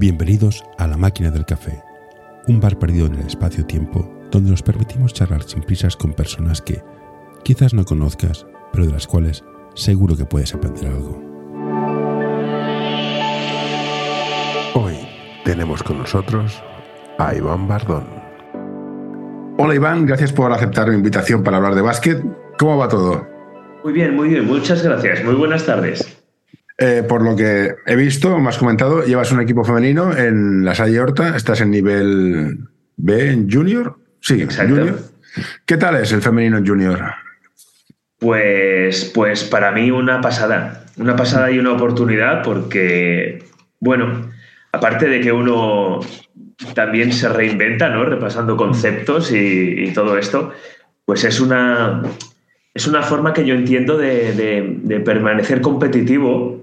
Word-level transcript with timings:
Bienvenidos 0.00 0.64
a 0.78 0.86
La 0.86 0.96
Máquina 0.96 1.30
del 1.30 1.44
Café, 1.44 1.82
un 2.48 2.58
bar 2.58 2.78
perdido 2.78 3.04
en 3.04 3.16
el 3.16 3.26
espacio-tiempo 3.26 4.10
donde 4.30 4.50
nos 4.50 4.62
permitimos 4.62 5.12
charlar 5.12 5.42
sin 5.42 5.60
prisas 5.62 5.94
con 5.94 6.14
personas 6.14 6.62
que 6.62 6.82
quizás 7.44 7.74
no 7.74 7.84
conozcas, 7.84 8.46
pero 8.72 8.86
de 8.86 8.92
las 8.92 9.06
cuales 9.06 9.44
seguro 9.74 10.16
que 10.16 10.24
puedes 10.24 10.54
aprender 10.54 10.86
algo. 10.86 11.22
Hoy 14.72 14.94
tenemos 15.44 15.82
con 15.82 15.98
nosotros 15.98 16.62
a 17.18 17.34
Iván 17.34 17.68
Bardón. 17.68 18.06
Hola 19.58 19.74
Iván, 19.74 20.06
gracias 20.06 20.32
por 20.32 20.50
aceptar 20.50 20.88
mi 20.88 20.94
invitación 20.94 21.42
para 21.44 21.58
hablar 21.58 21.74
de 21.74 21.82
básquet. 21.82 22.24
¿Cómo 22.58 22.78
va 22.78 22.88
todo? 22.88 23.28
Muy 23.84 23.92
bien, 23.92 24.16
muy 24.16 24.30
bien, 24.30 24.46
muchas 24.46 24.82
gracias. 24.82 25.22
Muy 25.22 25.34
buenas 25.34 25.66
tardes. 25.66 26.19
Eh, 26.82 27.02
por 27.06 27.22
lo 27.22 27.36
que 27.36 27.74
he 27.86 27.94
visto, 27.94 28.38
me 28.38 28.48
has 28.48 28.56
comentado, 28.56 29.04
llevas 29.04 29.30
un 29.32 29.40
equipo 29.42 29.62
femenino 29.64 30.16
en 30.16 30.64
la 30.64 30.74
Salle 30.74 30.98
Horta, 30.98 31.36
estás 31.36 31.60
en 31.60 31.70
nivel 31.70 32.58
B, 32.96 33.30
en 33.32 33.50
Junior. 33.50 33.98
Sí, 34.20 34.40
Exacto. 34.40 34.76
Junior. 34.76 34.98
¿Qué 35.66 35.76
tal 35.76 35.96
es 35.96 36.10
el 36.12 36.22
femenino 36.22 36.56
en 36.56 36.66
Junior? 36.66 36.98
Pues, 38.18 39.10
pues 39.14 39.44
para 39.44 39.72
mí 39.72 39.90
una 39.90 40.20
pasada, 40.20 40.84
una 40.96 41.16
pasada 41.16 41.50
y 41.50 41.58
una 41.58 41.72
oportunidad 41.72 42.42
porque, 42.42 43.44
bueno, 43.78 44.30
aparte 44.72 45.06
de 45.08 45.20
que 45.20 45.32
uno 45.32 46.00
también 46.74 47.12
se 47.12 47.28
reinventa, 47.28 47.88
¿no? 47.90 48.04
Repasando 48.04 48.56
conceptos 48.56 49.32
y, 49.32 49.84
y 49.84 49.92
todo 49.92 50.18
esto, 50.18 50.52
pues 51.04 51.24
es 51.24 51.40
una, 51.40 52.02
es 52.74 52.86
una 52.86 53.02
forma 53.02 53.32
que 53.32 53.46
yo 53.46 53.54
entiendo 53.54 53.96
de, 53.96 54.32
de- 54.32 54.76
de 54.82 55.00
permanecer 55.00 55.60
competitivo 55.62 56.62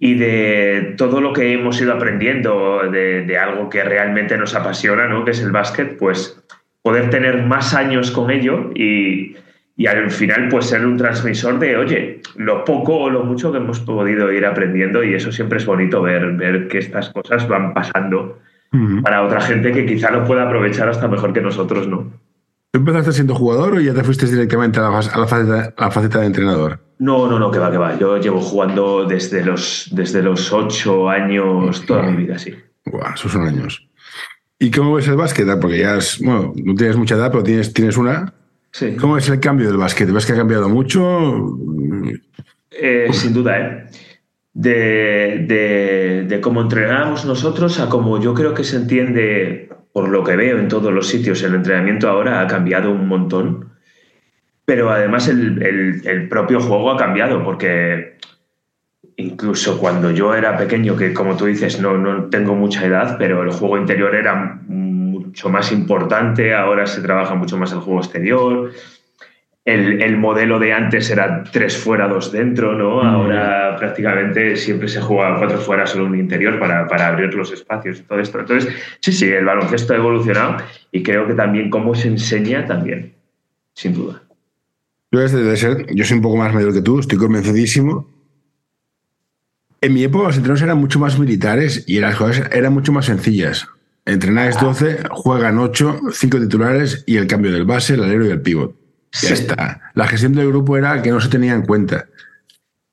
y 0.00 0.14
de 0.14 0.94
todo 0.96 1.20
lo 1.20 1.32
que 1.32 1.52
hemos 1.52 1.80
ido 1.80 1.92
aprendiendo 1.92 2.82
de, 2.90 3.24
de 3.26 3.38
algo 3.38 3.68
que 3.68 3.84
realmente 3.84 4.36
nos 4.38 4.54
apasiona, 4.54 5.06
¿no? 5.08 5.24
que 5.24 5.32
es 5.32 5.40
el 5.42 5.52
básquet, 5.52 5.98
pues 5.98 6.42
poder 6.82 7.10
tener 7.10 7.42
más 7.44 7.74
años 7.74 8.10
con 8.10 8.30
ello 8.30 8.70
y, 8.74 9.36
y 9.76 9.86
al 9.86 10.10
final 10.10 10.48
pues 10.48 10.66
ser 10.66 10.84
un 10.86 10.96
transmisor 10.96 11.58
de, 11.58 11.76
oye, 11.76 12.20
lo 12.36 12.64
poco 12.64 12.96
o 12.96 13.10
lo 13.10 13.24
mucho 13.24 13.52
que 13.52 13.58
hemos 13.58 13.80
podido 13.80 14.32
ir 14.32 14.46
aprendiendo 14.46 15.04
y 15.04 15.14
eso 15.14 15.30
siempre 15.30 15.58
es 15.58 15.66
bonito 15.66 16.00
ver, 16.02 16.32
ver 16.32 16.66
que 16.68 16.78
estas 16.78 17.10
cosas 17.10 17.46
van 17.46 17.74
pasando 17.74 18.38
para 19.02 19.22
otra 19.22 19.40
gente 19.42 19.70
que 19.70 19.84
quizá 19.84 20.10
lo 20.10 20.24
pueda 20.24 20.44
aprovechar 20.44 20.88
hasta 20.88 21.06
mejor 21.06 21.34
que 21.34 21.42
nosotros, 21.42 21.86
¿no? 21.86 22.10
¿Tú 22.72 22.78
empezaste 22.80 23.12
siendo 23.12 23.34
jugador 23.34 23.74
o 23.74 23.80
ya 23.80 23.92
te 23.92 24.02
fuiste 24.02 24.24
directamente 24.24 24.80
a 24.80 24.84
la, 24.84 24.92
fas- 24.92 25.14
a 25.14 25.18
la 25.18 25.26
faceta, 25.26 25.74
a 25.76 25.84
la 25.84 25.90
faceta 25.90 26.20
de 26.20 26.26
entrenador? 26.26 26.78
No, 27.02 27.28
no, 27.28 27.38
no, 27.38 27.50
que 27.50 27.58
va, 27.58 27.70
que 27.70 27.78
va. 27.78 27.98
Yo 27.98 28.18
llevo 28.18 28.40
jugando 28.40 29.04
desde 29.06 29.44
los, 29.44 29.88
desde 29.92 30.22
los 30.22 30.52
ocho 30.52 31.08
años 31.10 31.84
toda 31.86 32.02
mi 32.04 32.16
vida, 32.24 32.38
sí. 32.38 32.54
Buah, 32.84 33.14
esos 33.14 33.32
son 33.32 33.46
años. 33.46 33.88
¿Y 34.58 34.70
cómo 34.70 34.94
ves 34.94 35.08
el 35.08 35.16
básquet? 35.16 35.48
Ah, 35.48 35.58
Porque 35.60 35.78
ya 35.78 35.96
es, 35.96 36.20
bueno, 36.22 36.52
no 36.64 36.74
tienes 36.76 36.96
mucha 36.96 37.16
edad, 37.16 37.30
pero 37.32 37.42
tienes, 37.42 37.72
tienes 37.74 37.96
una. 37.96 38.32
Sí. 38.70 38.94
¿Cómo 39.00 39.16
es 39.16 39.28
el 39.28 39.40
cambio 39.40 39.66
del 39.66 39.78
básquet? 39.78 40.10
¿Ves 40.12 40.24
que 40.26 40.32
ha 40.32 40.36
cambiado 40.36 40.68
mucho? 40.68 41.58
Eh, 42.70 43.08
sin 43.12 43.34
duda, 43.34 43.58
¿eh? 43.58 43.86
De, 44.54 45.44
de- 45.48 46.24
de 46.28 46.40
cómo 46.40 46.60
entrenábamos 46.60 47.24
nosotros 47.24 47.80
a 47.80 47.88
cómo 47.88 48.20
yo 48.20 48.34
creo 48.34 48.54
que 48.54 48.64
se 48.64 48.76
entiende, 48.76 49.70
por 49.92 50.08
lo 50.08 50.22
que 50.22 50.36
veo 50.36 50.58
en 50.58 50.68
todos 50.68 50.92
los 50.92 51.08
sitios, 51.08 51.42
el 51.42 51.54
entrenamiento 51.54 52.08
ahora 52.08 52.40
ha 52.40 52.46
cambiado 52.46 52.90
un 52.92 53.08
montón. 53.08 53.71
Pero 54.64 54.90
además 54.90 55.28
el, 55.28 55.62
el- 55.62 56.06
el 56.06 56.28
propio 56.28 56.60
juego 56.60 56.90
ha 56.92 56.96
cambiado, 56.96 57.42
porque 57.44 58.16
incluso 59.16 59.78
cuando 59.78 60.10
yo 60.10 60.34
era 60.34 60.56
pequeño, 60.56 60.96
que 60.96 61.12
como 61.12 61.36
tú 61.36 61.46
dices, 61.46 61.80
no, 61.80 61.96
no 61.98 62.24
tengo 62.30 62.54
mucha 62.54 62.84
edad, 62.86 63.16
pero 63.18 63.42
el 63.42 63.50
juego 63.50 63.76
interior 63.78 64.14
era 64.14 64.60
mucho 64.66 65.48
más 65.48 65.72
importante, 65.72 66.54
ahora 66.54 66.86
se 66.86 67.02
trabaja 67.02 67.34
mucho 67.34 67.56
más 67.56 67.72
el 67.72 67.78
juego 67.80 68.00
exterior. 68.00 68.70
El, 69.64 70.02
el 70.02 70.16
modelo 70.16 70.58
de 70.58 70.72
antes 70.72 71.08
era 71.10 71.44
tres 71.44 71.76
fuera, 71.76 72.08
dos 72.08 72.32
dentro, 72.32 72.72
¿no? 72.74 73.02
Mm. 73.02 73.06
Ahora 73.06 73.76
prácticamente 73.76 74.56
siempre 74.56 74.88
se 74.88 75.00
juega 75.00 75.38
cuatro 75.38 75.58
fuera, 75.58 75.86
solo 75.86 76.06
un 76.06 76.18
interior 76.18 76.58
para, 76.58 76.88
para 76.88 77.06
abrir 77.06 77.32
los 77.34 77.52
espacios 77.52 78.00
y 78.00 78.02
todo 78.02 78.18
esto. 78.18 78.40
Entonces, 78.40 78.74
sí, 79.00 79.12
sí, 79.12 79.28
el 79.30 79.44
baloncesto 79.44 79.92
ha 79.92 79.96
evolucionado 79.96 80.56
y 80.90 81.02
creo 81.04 81.28
que 81.28 81.34
también 81.34 81.70
cómo 81.70 81.94
se 81.94 82.08
enseña 82.08 82.66
también, 82.66 83.12
sin 83.74 83.94
duda. 83.94 84.22
Yo, 85.12 85.20
desde 85.20 85.42
de 85.44 85.56
ser, 85.56 85.86
yo 85.94 86.04
soy 86.04 86.16
un 86.16 86.22
poco 86.22 86.36
más 86.38 86.54
mayor 86.54 86.72
que 86.72 86.80
tú, 86.80 86.98
estoy 86.98 87.18
convencidísimo. 87.18 88.10
En 89.82 89.92
mi 89.94 90.04
época 90.04 90.28
los 90.28 90.36
entrenos 90.36 90.62
eran 90.62 90.78
mucho 90.78 90.98
más 90.98 91.18
militares 91.18 91.84
y 91.86 91.98
las 92.00 92.16
cosas 92.16 92.48
eran 92.52 92.72
mucho 92.72 92.92
más 92.92 93.06
sencillas. 93.06 93.68
Entrenáis 94.06 94.58
12, 94.58 95.02
juegan 95.10 95.58
8, 95.58 96.00
5 96.12 96.40
titulares 96.40 97.04
y 97.06 97.16
el 97.18 97.26
cambio 97.26 97.52
del 97.52 97.64
base, 97.64 97.94
el 97.94 98.02
alero 98.04 98.26
y 98.26 98.30
el 98.30 98.40
pivot. 98.40 98.74
Ya 99.12 99.18
Sí. 99.28 99.34
está. 99.34 99.82
La 99.94 100.08
gestión 100.08 100.32
del 100.32 100.48
grupo 100.48 100.76
era 100.78 101.02
que 101.02 101.10
no 101.10 101.20
se 101.20 101.28
tenía 101.28 101.52
en 101.54 101.62
cuenta. 101.66 102.06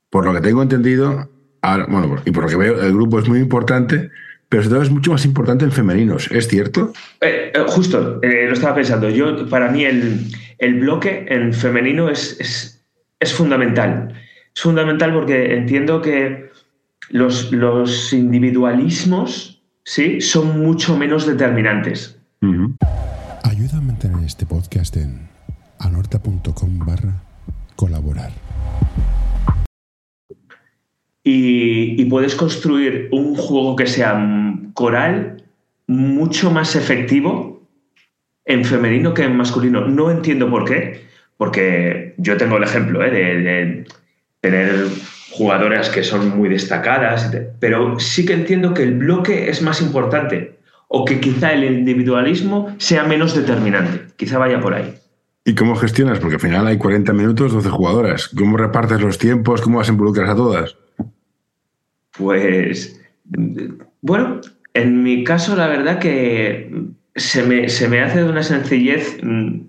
Por 0.10 0.26
lo 0.26 0.34
que 0.34 0.42
tengo 0.42 0.62
entendido, 0.62 1.30
ahora- 1.62 1.86
bueno, 1.88 2.22
y 2.26 2.32
por 2.32 2.44
lo 2.44 2.50
que 2.50 2.56
veo, 2.58 2.82
el 2.82 2.92
grupo 2.94 3.20
es 3.20 3.30
muy 3.30 3.40
importante, 3.40 4.12
pero 4.50 4.64
sobre 4.64 4.74
todo 4.76 4.84
es 4.84 4.90
mucho 4.90 5.12
más 5.12 5.26
importante 5.26 5.64
en 5.64 5.72
femeninos. 5.72 6.30
¿Es 6.32 6.48
cierto? 6.48 6.92
Eh, 7.22 7.52
eh, 7.54 7.60
justo, 7.68 8.20
eh, 8.24 8.46
lo 8.48 8.54
estaba 8.54 8.76
pensando. 8.76 9.10
Yo, 9.10 9.48
para 9.48 9.70
mí, 9.70 9.86
el, 9.86 10.26
el 10.58 10.80
bloque 10.80 11.26
en 11.30 11.54
femenino 11.54 12.10
es, 12.10 12.36
es, 12.40 12.84
es 13.20 13.34
fundamental. 13.34 14.14
Es 14.56 14.62
fundamental 14.64 15.14
porque 15.14 15.54
entiendo 15.54 16.02
que 16.02 16.50
los, 17.10 17.52
los 17.52 18.12
individualismos 18.12 19.62
¿sí? 19.84 20.20
son 20.20 20.60
mucho 20.60 20.98
menos 20.98 21.28
determinantes. 21.28 22.18
Ayuda 23.44 23.78
a 23.78 23.82
mantener 23.82 24.24
este 24.26 24.48
podcast 24.48 24.98
en 24.98 25.30
anorta.com 25.80 26.80
barra 26.80 27.22
colaborar. 27.76 28.32
Y, 31.32 32.06
puedes 32.06 32.34
construir 32.34 33.08
un 33.12 33.36
juego 33.36 33.76
que 33.76 33.86
sea 33.86 34.20
coral 34.74 35.44
mucho 35.86 36.50
más 36.50 36.76
efectivo 36.76 37.62
en 38.46 38.66
femenino 38.66 39.14
que 39.14 39.26
en 39.26 39.38
masculino. 39.38 39.88
No 39.88 40.10
entiendo 40.10 40.50
por 40.50 40.66
qué, 40.66 41.06
porque 41.38 42.16
yo 42.18 42.36
tengo 42.38 42.58
el 42.58 42.64
ejemplo 42.64 43.04
¿eh? 43.04 43.12
de, 43.12 43.42
de 43.42 43.86
tener 44.42 44.88
jugadoras 45.30 45.90
que 45.90 46.04
son 46.04 46.36
muy 46.36 46.50
destacadas, 46.50 47.32
pero 47.60 48.00
sí 48.00 48.26
que 48.26 48.34
entiendo 48.34 48.74
que 48.74 48.82
el 48.82 48.96
bloque 48.96 49.50
es 49.50 49.62
más 49.62 49.82
importante 49.82 50.58
o 50.88 51.06
que 51.06 51.20
quizá 51.20 51.54
el 51.54 51.64
individualismo 51.64 52.76
sea 52.80 53.04
menos 53.04 53.36
determinante. 53.36 54.08
Quizá 54.16 54.40
vaya 54.40 54.60
por 54.60 54.74
ahí. 54.74 54.96
¿Y 55.46 55.54
cómo 55.54 55.76
gestionas? 55.76 56.18
Porque 56.18 56.36
al 56.36 56.42
final 56.42 56.66
hay 56.66 56.80
40 56.80 57.14
minutos, 57.14 57.54
12 57.54 57.70
jugadoras. 57.70 58.30
¿Cómo 58.30 58.58
repartes 58.58 59.00
los 59.00 59.20
tiempos? 59.20 59.62
¿Cómo 59.62 59.78
las 59.78 59.90
involucras 59.90 60.28
a 60.28 60.36
todas? 60.36 60.76
Pues, 62.18 63.00
bueno, 64.02 64.42
en 64.74 65.04
mi 65.04 65.24
caso 65.24 65.56
la 65.56 65.68
verdad 65.68 66.00
que 66.00 66.72
se 67.16 67.44
me, 67.44 67.70
se 67.70 67.88
me 67.88 68.02
hace 68.02 68.24
de 68.24 68.30
una 68.30 68.44
sencillez 68.44 69.18
mm, 69.24 69.62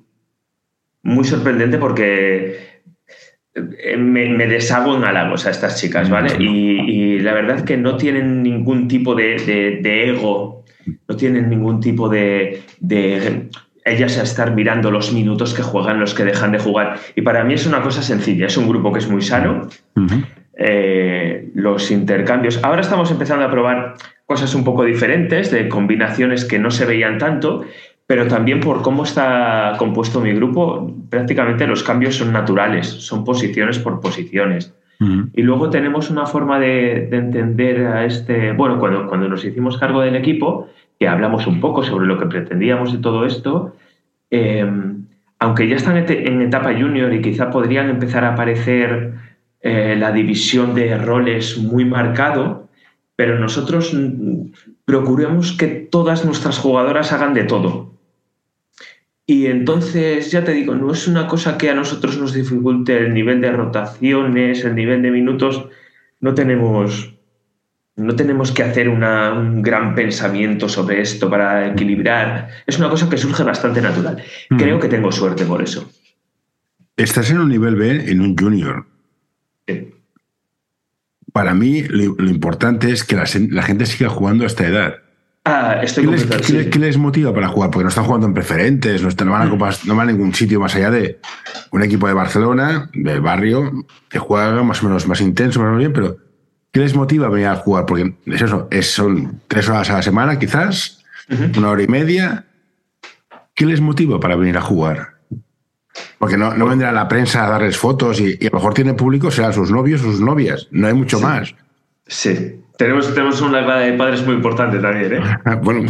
muy 1.03 1.25
sorprendente 1.25 1.79
porque 1.79 2.59
eh, 3.55 3.97
me, 3.97 4.29
me 4.29 4.47
deshago 4.47 4.97
en 4.97 5.05
halagos 5.05 5.47
a 5.47 5.50
estas 5.50 5.81
chicas, 5.81 6.09
¿vale? 6.11 6.31
Y, 6.43 6.81
y 6.91 7.19
la 7.21 7.33
verdad 7.34 7.65
que 7.65 7.77
no 7.77 7.97
tienen 7.97 8.43
ningún 8.43 8.89
tipo 8.89 9.15
de, 9.15 9.37
de- 9.39 9.79
de 9.83 10.11
ego, 10.11 10.65
no 11.09 11.17
tienen 11.17 11.49
ningún 11.50 11.81
tipo 11.81 12.09
de, 12.09 12.62
de 12.79 13.49
ellas 13.84 14.19
a 14.19 14.23
estar 14.23 14.55
mirando 14.55 14.91
los 14.91 15.12
minutos 15.12 15.55
que 15.55 15.62
juegan, 15.62 15.99
los 16.00 16.15
que 16.15 16.25
dejan 16.25 16.53
de 16.53 16.59
jugar. 16.59 16.99
Y 17.17 17.23
para 17.23 17.45
mí 17.45 17.55
es 17.55 17.67
una 17.67 17.83
cosa 17.83 18.03
sencilla, 18.03 18.47
es 18.47 18.56
un 18.56 18.69
grupo 18.69 18.93
que 18.93 18.99
es 19.00 19.09
muy 19.09 19.23
sano, 19.23 19.69
eh, 20.62 21.51
los 21.55 21.91
intercambios. 21.91 22.62
Ahora 22.62 22.83
estamos 22.83 23.11
empezando 23.11 23.47
a 23.47 23.51
probar 23.51 23.95
cosas 24.27 24.55
un 24.55 24.62
poco 24.62 24.85
diferentes, 24.85 25.51
de 25.51 25.71
combinaciones 25.71 26.45
que 26.45 26.59
no 26.59 26.71
se 26.71 26.85
veían 26.85 27.17
tanto, 27.17 27.65
pero 28.07 28.27
también 28.27 28.61
por 28.61 28.83
cómo 28.83 29.05
está 29.05 29.73
compuesto 29.79 30.21
mi 30.21 30.35
grupo, 30.35 30.95
prácticamente 31.09 31.67
los 31.67 31.83
cambios 31.83 32.17
son 32.17 32.31
naturales, 32.35 32.87
son 32.87 33.25
posiciones 33.25 33.79
por 33.79 34.01
posiciones. 34.01 34.75
Y 35.33 35.41
luego 35.41 35.71
tenemos 35.71 36.11
una 36.11 36.27
forma 36.27 36.61
de, 36.61 37.09
de 37.11 37.17
entender 37.17 37.87
a 37.87 38.05
este, 38.05 38.53
bueno, 38.53 38.79
cuando, 38.79 39.07
cuando 39.07 39.31
nos 39.31 39.43
hicimos 39.43 39.79
cargo 39.79 40.03
del 40.03 40.15
equipo, 40.15 40.69
que 40.99 41.09
hablamos 41.09 41.47
un 41.47 41.59
poco 41.59 41.83
sobre 41.83 42.07
lo 42.07 42.19
que 42.19 42.27
pretendíamos 42.27 42.93
de 42.93 42.99
todo 42.99 43.25
esto, 43.25 43.75
eh, 44.31 44.71
aunque 45.39 45.69
ya 45.69 45.77
están 45.77 45.97
en 45.97 46.43
etapa 46.43 46.75
junior 46.79 47.15
y 47.15 47.23
quizá 47.23 47.49
podrían 47.51 47.89
empezar 47.89 48.25
a 48.25 48.35
aparecer 48.35 49.15
eh, 49.62 49.95
la 49.99 50.12
división 50.12 50.75
de 50.75 50.97
roles 50.97 51.59
muy 51.59 51.85
marcado, 51.85 52.69
pero 53.15 53.39
nosotros 53.39 53.93
mm, 53.93 54.53
procuramos 54.87 55.53
que 55.53 55.67
todas 55.67 56.25
nuestras 56.25 56.59
jugadoras 56.59 57.12
hagan 57.12 57.35
de 57.35 57.45
todo. 57.45 57.91
Y 59.27 59.47
entonces, 59.47 60.33
ya 60.33 60.43
te 60.43 60.53
digo, 60.53 60.75
no 60.75 60.91
es 60.93 61.07
una 61.07 61.29
cosa 61.29 61.57
que 61.57 61.71
a 61.71 61.75
nosotros 61.75 62.19
nos 62.19 62.35
dificulte 62.35 62.97
el 62.99 63.15
nivel 63.15 63.41
de 63.41 63.53
rotaciones, 63.53 64.65
el 64.65 64.75
nivel 64.75 65.03
de 65.03 65.12
minutos. 65.12 65.69
No 66.19 66.35
tenemos, 66.35 67.15
no 67.95 68.17
tenemos 68.17 68.51
que 68.51 68.65
hacer 68.65 68.89
un 68.89 69.62
gran 69.62 69.95
pensamiento 69.95 70.69
sobre 70.69 71.01
esto 71.01 71.31
para 71.31 71.69
equilibrar. 71.69 72.49
Es 72.67 72.79
una 72.79 72.91
cosa 72.91 73.09
que 73.09 73.19
surge 73.19 73.45
bastante 73.45 73.81
natural. 73.81 74.21
Creo 74.59 74.81
que 74.81 74.89
tengo 74.89 75.12
suerte 75.12 75.45
por 75.45 75.62
eso. 75.62 75.89
Estás 76.97 77.31
en 77.31 77.39
un 77.39 77.51
nivel 77.51 77.77
B, 77.77 78.11
en 78.11 78.23
un 78.23 78.37
junior. 78.37 78.89
Para 81.32 81.55
mí, 81.55 81.82
lo, 81.82 82.29
importante 82.29 82.91
es 82.91 83.05
que 83.05 83.17
la, 83.17 83.27
gente 83.27 83.87
siga 83.87 84.09
jugando 84.09 84.44
a 84.44 84.47
esta 84.47 84.67
edad. 84.67 84.97
Ah, 85.44 85.81
estoy 85.82 86.05
¿Qué, 86.05 86.11
les, 86.11 86.67
¿qué, 86.67 86.79
les, 86.79 86.99
motiva 86.99 87.32
para 87.32 87.49
jugar? 87.49 87.71
Porque 87.71 87.85
no 87.85 87.88
están 87.88 88.05
jugando 88.05 88.27
en 88.27 88.35
preferentes, 88.35 89.03
no, 89.03 89.09
no, 89.25 89.32
van 89.32 89.43
a, 89.43 89.47
no, 89.47 89.97
van 89.97 90.09
a, 90.09 90.12
ningún 90.12 90.35
sitio 90.35 90.61
más 90.61 90.75
allá 90.75 90.91
de 90.91 91.19
un 91.71 91.82
equipo 91.82 92.06
de 92.06 92.12
Barcelona, 92.12 92.91
del 92.93 93.21
barrio, 93.21 93.87
que 94.09 94.19
juega 94.19 94.62
más 94.62 94.82
o 94.82 94.87
menos 94.87 95.09
más 95.09 95.21
intenso, 95.21 95.61
más 95.61 95.69
o 95.69 95.71
menos 95.71 95.79
bien, 95.79 95.93
pero 95.93 96.19
¿qué 96.73 96.81
les 96.81 96.94
motiva 96.94 97.27
a 97.27 97.31
venir 97.31 97.47
a 97.47 97.56
jugar? 97.56 97.87
Porque 97.87 98.15
es 98.26 98.43
eso, 98.43 98.69
son 98.83 99.41
tres 99.49 99.69
horas 99.69 99.88
a 99.91 99.94
la 99.94 100.03
semana, 100.03 100.38
quizás, 100.38 101.05
una 101.56 101.71
hora 101.71 101.83
y 101.83 101.88
media. 101.88 102.44
¿Qué 103.55 103.67
les 103.67 103.81
motiva 103.81 104.21
para 104.21 104.37
venir 104.37 104.56
a 104.59 104.62
jugar? 104.62 105.19
Porque 106.19 106.37
no, 106.37 106.54
no 106.54 106.66
vendrá 106.66 106.92
la 106.92 107.08
prensa 107.08 107.46
a 107.46 107.50
darles 107.50 107.76
fotos 107.76 108.20
y, 108.20 108.34
a 108.34 108.50
lo 108.50 108.58
mejor 108.58 108.75
tiene 108.75 108.94
público, 108.94 109.31
serán 109.31 109.52
sus 109.52 109.70
novios 109.70 110.02
o 110.02 110.04
sus 110.04 110.20
novias. 110.20 110.69
No 110.70 110.87
hay 110.87 110.94
mucho 110.94 111.20
más. 111.20 111.54
Sí. 112.06 112.56
Tenemos, 112.76 113.12
tenemos 113.12 113.40
una 113.42 113.60
grada 113.60 113.81
de 113.81 113.92
padres 113.92 114.25
muy 114.25 114.34
importante 114.34 114.78
también, 114.78 115.14
¿eh? 115.14 115.20
bueno, 115.62 115.82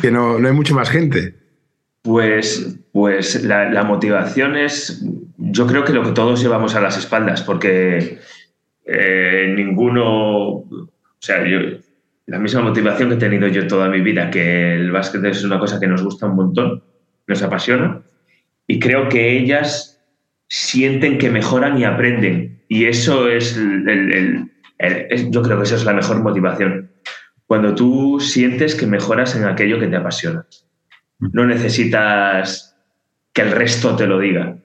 que 0.00 0.10
no, 0.10 0.38
no, 0.38 0.48
hay 0.48 0.54
mucha 0.54 0.74
más 0.74 0.88
gente. 0.88 1.34
Pues, 2.02 2.78
pues 2.90 3.44
la, 3.44 3.84
motivación 3.84 4.56
es, 4.56 5.04
yo 5.36 5.66
creo 5.66 5.84
que 5.84 5.92
lo 5.92 6.02
que 6.02 6.12
todos 6.12 6.40
llevamos 6.42 6.74
a 6.74 6.80
las 6.80 6.96
espaldas, 6.96 7.42
porque 7.42 8.18
eh, 8.86 9.52
ninguno, 9.54 10.08
o 10.08 10.88
sea, 11.18 11.46
yo, 11.46 11.58
la 12.26 12.38
misma 12.38 12.62
motivación 12.62 13.10
que 13.10 13.16
he 13.16 13.18
tenido 13.18 13.46
yo 13.48 13.66
toda 13.66 13.88
mi 13.88 14.00
vida, 14.00 14.30
que 14.30 14.74
el 14.74 14.90
básquet 14.90 15.22
es 15.24 15.44
una 15.44 15.58
cosa 15.58 15.78
que 15.78 15.86
nos 15.86 16.02
gusta 16.02 16.26
un 16.26 16.36
montón, 16.36 16.82
nos 17.26 17.42
apasiona, 17.42 18.00
y 18.72 18.78
creo 18.78 19.10
que 19.10 19.36
ellas 19.36 20.02
sienten 20.48 21.18
que 21.18 21.28
mejoran 21.28 21.76
y 21.76 21.84
aprenden. 21.84 22.62
Y 22.68 22.86
eso 22.86 23.28
es 23.28 23.54
el, 23.54 24.48
yo 25.28 25.42
creo 25.42 25.58
que 25.58 25.64
esa 25.64 25.76
es 25.76 25.84
la 25.84 25.92
mejor 25.92 26.22
motivación. 26.22 26.90
Cuando 27.46 27.74
tú 27.74 28.18
sientes 28.18 28.74
que 28.74 28.86
mejoras 28.86 29.36
en 29.36 29.44
aquello 29.44 29.78
que 29.78 29.88
te 29.88 29.96
apasiona. 29.96 30.46
No 31.18 31.44
necesitas 31.44 32.74
que 33.34 33.42
el 33.42 33.50
resto 33.50 33.94
te 33.94 34.06
lo 34.06 34.18
diga. 34.18 34.56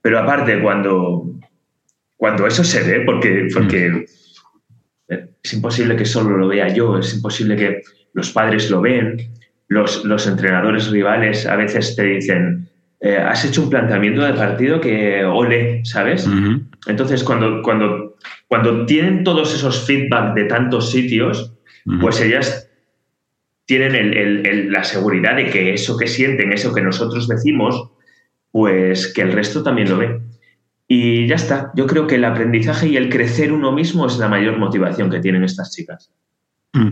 Pero 0.00 0.18
aparte, 0.18 0.58
cuando, 0.62 1.38
cuando 2.16 2.46
eso 2.46 2.64
se 2.64 2.82
ve, 2.82 3.04
porque, 3.04 3.48
porque 3.52 4.06
es 5.42 5.52
imposible 5.52 5.94
que 5.94 6.06
solo 6.06 6.38
lo 6.38 6.48
vea 6.48 6.68
yo, 6.68 6.96
es 6.96 7.12
imposible 7.12 7.56
que 7.56 7.82
los 8.14 8.30
padres 8.30 8.70
lo 8.70 8.80
ven, 8.80 9.30
los, 9.68 10.06
los 10.06 10.26
entrenadores 10.26 10.90
rivales 10.90 11.44
a 11.44 11.56
veces 11.56 11.94
te 11.94 12.04
dicen, 12.04 12.71
eh, 13.04 13.16
has 13.16 13.44
hecho 13.44 13.62
un 13.62 13.70
planteamiento 13.70 14.22
de 14.22 14.32
partido 14.32 14.80
que 14.80 15.24
ole, 15.24 15.84
¿sabes? 15.84 16.28
Entonces, 16.86 17.24
cuando, 17.24 17.60
cuando, 17.60 18.16
cuando 18.46 18.86
tienen 18.86 19.24
todos 19.24 19.52
esos 19.52 19.84
feedback 19.84 20.34
de 20.34 20.44
tantos 20.44 20.92
sitios, 20.92 21.52
pues 22.00 22.20
ellas 22.20 22.70
tienen 23.64 24.72
la 24.72 24.84
seguridad 24.84 25.34
de 25.34 25.50
que 25.50 25.74
eso 25.74 25.96
que 25.96 26.06
sienten, 26.06 26.52
eso 26.52 26.72
que 26.72 26.80
nosotros 26.80 27.26
decimos, 27.26 27.90
pues 28.52 29.12
que 29.12 29.22
el 29.22 29.32
resto 29.32 29.64
también 29.64 29.90
lo 29.90 29.98
ve. 29.98 30.20
Y 30.86 31.26
ya 31.26 31.34
está. 31.34 31.72
Yo 31.74 31.88
creo 31.88 32.06
que 32.06 32.16
el 32.16 32.24
aprendizaje 32.24 32.86
y 32.86 32.96
el 32.96 33.08
crecer 33.08 33.52
uno 33.52 33.72
mismo 33.72 34.06
es 34.06 34.16
la 34.18 34.28
mayor 34.28 34.58
motivación 34.58 35.10
que 35.10 35.18
tienen 35.18 35.42
estas 35.42 35.72
chicas. 35.72 36.12
Mm. 36.72 36.88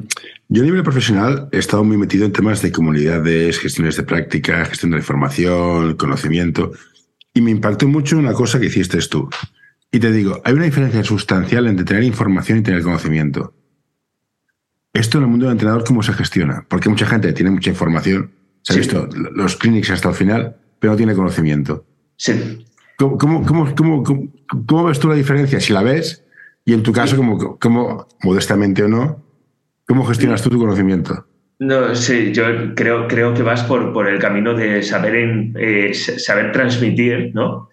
Yo 0.48 0.62
a 0.62 0.64
nivel 0.66 0.82
profesional 0.82 1.48
he 1.52 1.58
estado 1.58 1.84
muy 1.84 1.96
metido 1.96 2.26
en 2.26 2.32
temas 2.32 2.60
de 2.60 2.72
comunidades, 2.72 3.58
gestiones 3.58 3.96
de 3.96 4.02
práctica, 4.02 4.64
gestión 4.64 4.90
de 4.90 4.96
la 4.96 5.00
información, 5.00 5.96
conocimiento, 5.96 6.72
y 7.32 7.40
me 7.40 7.50
impactó 7.50 7.88
mucho 7.88 8.18
una 8.18 8.32
cosa 8.32 8.60
que 8.60 8.66
hiciste 8.66 8.98
tú. 9.08 9.28
Y 9.92 9.98
te 9.98 10.12
digo, 10.12 10.40
hay 10.44 10.54
una 10.54 10.64
diferencia 10.64 11.02
sustancial 11.02 11.66
entre 11.66 11.84
tener 11.84 12.04
información 12.04 12.58
y 12.58 12.62
tener 12.62 12.82
conocimiento. 12.82 13.54
Esto 14.92 15.18
en 15.18 15.24
el 15.24 15.30
mundo 15.30 15.46
del 15.46 15.52
entrenador, 15.52 15.84
¿cómo 15.84 16.02
se 16.02 16.12
gestiona? 16.12 16.66
Porque 16.68 16.88
mucha 16.88 17.06
gente 17.06 17.32
tiene 17.32 17.50
mucha 17.50 17.70
información, 17.70 18.32
se 18.62 18.74
ha 18.74 18.76
visto 18.76 19.08
los 19.32 19.56
clinics 19.56 19.90
hasta 19.90 20.10
el 20.10 20.14
final, 20.14 20.56
pero 20.78 20.92
no 20.92 20.96
tiene 20.96 21.14
conocimiento. 21.14 21.86
Sí. 22.16 22.66
¿Cómo, 22.98 23.16
cómo, 23.16 23.74
cómo, 23.74 24.04
cómo, 24.66 24.84
ves 24.84 24.98
tú 24.98 25.08
la 25.08 25.14
diferencia? 25.14 25.58
Si 25.60 25.72
la 25.72 25.82
ves, 25.82 26.24
y 26.66 26.74
en 26.74 26.82
tu 26.82 26.92
caso, 26.92 27.16
como, 27.16 27.58
como 27.58 28.06
modestamente 28.22 28.82
o 28.82 28.88
no, 28.88 29.24
¿Cómo 29.90 30.04
gestionas 30.04 30.40
tú 30.40 30.50
tu 30.50 30.58
conocimiento? 30.60 31.26
No, 31.58 31.96
sí, 31.96 32.30
yo 32.30 32.76
creo, 32.76 33.08
creo 33.08 33.34
que 33.34 33.42
vas 33.42 33.64
por, 33.64 33.92
por 33.92 34.08
el 34.08 34.20
camino 34.20 34.54
de 34.54 34.84
saber, 34.84 35.16
en, 35.16 35.52
eh, 35.58 35.92
saber 35.94 36.52
transmitir, 36.52 37.32
¿no? 37.34 37.70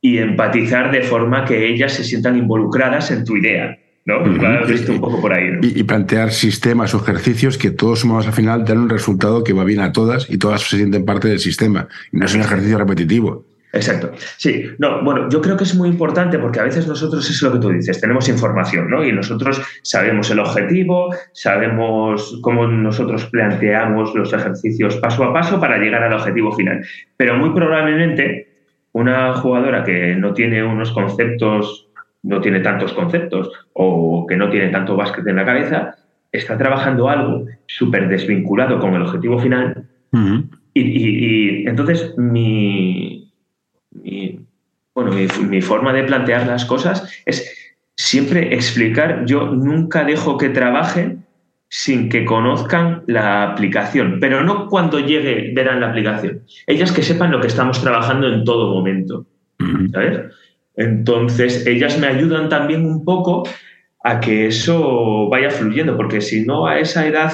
Y 0.00 0.18
empatizar 0.18 0.90
de 0.90 1.02
forma 1.02 1.44
que 1.44 1.68
ellas 1.68 1.92
se 1.92 2.02
sientan 2.02 2.36
involucradas 2.36 3.12
en 3.12 3.24
tu 3.24 3.36
idea, 3.36 3.78
¿no? 4.04 4.18
visto 4.66 4.90
un 4.90 5.00
poco 5.00 5.20
por 5.20 5.32
ahí, 5.32 5.60
y, 5.62 5.84
plantear 5.84 6.32
sistemas 6.32 6.92
o 6.92 6.98
ejercicios 6.98 7.56
que 7.56 7.70
todos 7.70 8.00
sumados 8.00 8.26
al 8.26 8.32
final 8.32 8.64
dan 8.64 8.78
un 8.78 8.88
resultado 8.88 9.44
que 9.44 9.52
va 9.52 9.62
bien 9.62 9.78
a 9.78 9.92
todas 9.92 10.28
y 10.28 10.38
todas 10.38 10.62
se 10.62 10.76
sienten 10.76 11.04
parte 11.04 11.28
del 11.28 11.38
sistema. 11.38 11.86
Y 12.10 12.16
no 12.16 12.26
es 12.26 12.34
un 12.34 12.40
ejercicio 12.40 12.78
repetitivo. 12.78 13.46
Exacto. 13.72 14.10
Sí, 14.36 14.64
no, 14.78 15.02
bueno, 15.04 15.28
yo 15.28 15.40
creo 15.40 15.56
que 15.56 15.64
es 15.64 15.74
muy 15.74 15.88
importante 15.88 16.38
porque 16.38 16.60
a 16.60 16.64
veces 16.64 16.88
nosotros 16.88 17.28
es 17.28 17.40
lo 17.42 17.52
que 17.52 17.58
tú 17.60 17.68
dices, 17.68 18.00
tenemos 18.00 18.28
información, 18.28 18.90
¿no? 18.90 19.04
Y 19.04 19.12
nosotros 19.12 19.62
sabemos 19.82 20.30
el 20.30 20.40
objetivo, 20.40 21.14
sabemos 21.32 22.38
cómo 22.42 22.66
nosotros 22.66 23.26
planteamos 23.26 24.14
los 24.14 24.32
ejercicios 24.32 24.96
paso 24.96 25.24
a 25.24 25.32
paso 25.32 25.60
para 25.60 25.78
llegar 25.78 26.02
al 26.02 26.14
objetivo 26.14 26.52
final. 26.52 26.84
Pero 27.16 27.36
muy 27.36 27.50
probablemente 27.50 28.48
una 28.92 29.34
jugadora 29.34 29.84
que 29.84 30.16
no 30.16 30.34
tiene 30.34 30.64
unos 30.64 30.90
conceptos, 30.90 31.88
no 32.24 32.40
tiene 32.40 32.60
tantos 32.60 32.92
conceptos 32.92 33.50
o 33.72 34.26
que 34.26 34.36
no 34.36 34.50
tiene 34.50 34.68
tanto 34.70 34.96
básquet 34.96 35.26
en 35.28 35.36
la 35.36 35.44
cabeza, 35.44 35.94
está 36.32 36.58
trabajando 36.58 37.08
algo 37.08 37.46
súper 37.66 38.08
desvinculado 38.08 38.80
con 38.80 38.94
el 38.94 39.02
objetivo 39.02 39.38
final. 39.38 39.86
y 40.74 41.68
entonces 41.68 42.14
mi, 42.16 43.19
mi, 43.90 44.40
bueno, 44.94 45.12
mi, 45.12 45.60
forma 45.60 45.92
de 45.92 46.04
plantear 46.04 46.46
las 46.46 46.64
cosas 46.64 47.08
es 47.26 47.74
siempre 47.96 48.54
explicar, 48.54 49.24
yo 49.26 49.46
nunca 49.46 50.04
dejo 50.04 50.36
que 50.36 50.48
trabajen 50.48 51.24
sin 51.68 52.08
que 52.08 52.24
conozcan 52.24 53.04
la 53.06 53.44
aplicación, 53.44 54.18
pero 54.20 54.42
no 54.42 54.66
cuando 54.68 54.98
llegue 54.98 55.52
verán 55.54 55.80
la 55.80 55.90
aplicación. 55.90 56.42
Ellas 56.66 56.90
que 56.90 57.02
sepan 57.02 57.30
lo 57.30 57.40
que 57.40 57.46
estamos 57.46 57.80
trabajando 57.80 58.26
en 58.26 58.44
todo 58.44 58.74
momento. 58.74 59.26
Entonces, 60.74 61.66
ellas 61.66 61.98
me 61.98 62.08
ayudan 62.08 62.48
también 62.48 62.84
un 62.84 63.04
poco 63.04 63.44
a 64.02 64.18
que 64.18 64.46
eso 64.46 65.28
vaya 65.28 65.50
fluyendo, 65.50 65.96
porque 65.96 66.20
si 66.20 66.44
no 66.44 66.66
a 66.66 66.78
esa 66.80 67.06
edad 67.06 67.32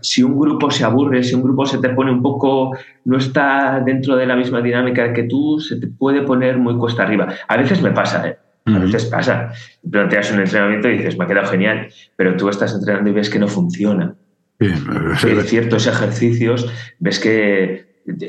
si 0.00 0.22
un 0.22 0.38
grupo 0.38 0.70
se 0.70 0.84
aburre, 0.84 1.22
si 1.22 1.34
un 1.34 1.42
grupo 1.42 1.66
se 1.66 1.78
te 1.78 1.88
pone 1.90 2.10
un 2.10 2.22
poco, 2.22 2.76
no 3.04 3.18
está 3.18 3.80
dentro 3.84 4.16
de 4.16 4.26
la 4.26 4.36
misma 4.36 4.60
dinámica 4.60 5.12
que 5.12 5.24
tú, 5.24 5.58
se 5.60 5.76
te 5.76 5.86
puede 5.86 6.22
poner 6.22 6.58
muy 6.58 6.76
cuesta 6.76 7.02
arriba. 7.02 7.28
A 7.48 7.56
veces 7.56 7.82
me 7.82 7.90
pasa, 7.90 8.28
¿eh? 8.28 8.38
A 8.66 8.78
veces 8.78 9.04
pasa. 9.04 9.52
Planteas 9.88 10.32
un 10.32 10.40
entrenamiento 10.40 10.88
y 10.88 10.98
dices, 10.98 11.16
me 11.16 11.24
ha 11.24 11.28
quedado 11.28 11.46
genial, 11.46 11.88
pero 12.16 12.36
tú 12.36 12.48
estás 12.48 12.74
entrenando 12.74 13.10
y 13.10 13.12
ves 13.12 13.30
que 13.30 13.38
no 13.38 13.46
funciona. 13.46 14.14
En 14.58 15.42
ciertos 15.44 15.86
ejercicios 15.86 16.72
ves 16.98 17.20
que 17.20 17.86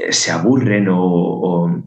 se 0.10 0.32
aburren 0.32 0.88
o, 0.90 1.84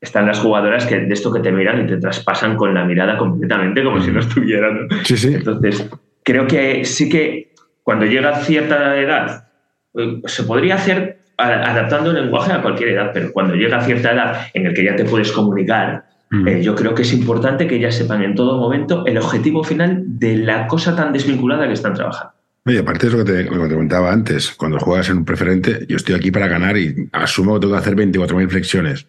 están 0.00 0.26
las 0.26 0.38
jugadoras 0.38 0.86
que 0.86 0.96
de 0.96 1.12
esto 1.12 1.32
que 1.32 1.40
te 1.40 1.50
miran 1.50 1.84
y 1.84 1.86
te 1.88 1.96
traspasan 1.96 2.56
con 2.56 2.72
la 2.72 2.84
mirada 2.84 3.18
completamente 3.18 3.82
como 3.82 4.00
si 4.00 4.12
no 4.12 4.20
estuvieran. 4.20 4.88
Sí, 5.02 5.16
sí. 5.16 5.34
Entonces, 5.34 5.88
creo 6.22 6.46
que 6.46 6.84
sí 6.84 7.08
que 7.08 7.52
cuando 7.88 8.04
llega 8.04 8.36
a 8.36 8.44
cierta 8.44 9.00
edad, 9.00 9.48
eh, 9.94 10.20
se 10.26 10.42
podría 10.42 10.74
hacer 10.74 11.20
adaptando 11.38 12.10
el 12.10 12.16
lenguaje 12.16 12.52
a 12.52 12.60
cualquier 12.60 12.90
edad, 12.90 13.12
pero 13.14 13.32
cuando 13.32 13.54
llega 13.54 13.78
a 13.78 13.80
cierta 13.80 14.12
edad 14.12 14.48
en 14.52 14.66
el 14.66 14.74
que 14.74 14.84
ya 14.84 14.94
te 14.94 15.06
puedes 15.06 15.32
comunicar, 15.32 16.04
mm. 16.28 16.48
eh, 16.48 16.62
yo 16.62 16.74
creo 16.74 16.94
que 16.94 17.00
es 17.00 17.14
importante 17.14 17.66
que 17.66 17.80
ya 17.80 17.90
sepan 17.90 18.22
en 18.22 18.34
todo 18.34 18.58
momento 18.58 19.06
el 19.06 19.16
objetivo 19.16 19.64
final 19.64 20.02
de 20.04 20.36
la 20.36 20.66
cosa 20.66 20.94
tan 20.94 21.14
desvinculada 21.14 21.66
que 21.66 21.72
están 21.72 21.94
trabajando. 21.94 22.34
Y 22.66 22.76
aparte 22.76 23.08
de 23.08 23.16
lo 23.16 23.24
que, 23.24 23.32
te, 23.32 23.46
comentaba 23.46 24.12
antes, 24.12 24.50
cuando 24.50 24.78
juegas 24.78 25.08
en 25.08 25.16
un 25.16 25.24
preferente, 25.24 25.86
yo 25.88 25.96
estoy 25.96 26.14
aquí 26.14 26.30
para 26.30 26.46
ganar 26.46 26.76
y 26.76 27.08
asumo 27.12 27.54
que 27.54 27.60
tengo 27.60 27.72
que 27.72 27.78
hacer 27.78 27.96
24.000 27.96 28.50
flexiones. 28.50 29.06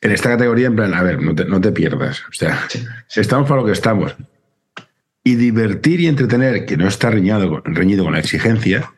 En 0.00 0.10
esta 0.10 0.28
categoría, 0.28 0.66
en 0.66 0.74
plan, 0.74 0.92
a 0.92 1.04
ver, 1.04 1.22
no 1.22 1.60
te, 1.60 1.70
pierdas. 1.70 2.24
O 2.28 2.32
sea, 2.32 2.66
estamos 3.14 3.48
para 3.48 3.60
lo 3.60 3.66
que 3.66 3.72
estamos 3.72 4.16
y 5.24 5.36
divertir 5.36 6.00
y 6.00 6.06
entretener, 6.06 6.66
que 6.66 6.76
no 6.76 6.86
está 6.86 7.10
reñido, 7.10 7.62
reñido 7.64 8.04
con 8.04 8.12
la 8.12 8.20
exigencia, 8.20 8.92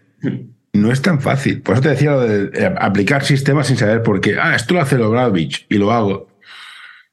no 0.72 0.92
es 0.92 1.00
tan 1.00 1.20
fácil. 1.20 1.62
Por 1.62 1.74
eso 1.74 1.82
te 1.82 1.90
decía 1.90 2.10
lo 2.10 2.20
de 2.20 2.50
eh, 2.52 2.74
aplicar 2.78 3.24
sistemas 3.24 3.68
sin 3.68 3.76
saber 3.76 4.02
por 4.02 4.20
qué. 4.20 4.36
Ah, 4.38 4.56
esto 4.56 4.74
lo 4.74 4.80
hace 4.80 4.98
Logradovich 4.98 5.66
y 5.68 5.76
lo 5.76 5.92
hago. 5.92 6.28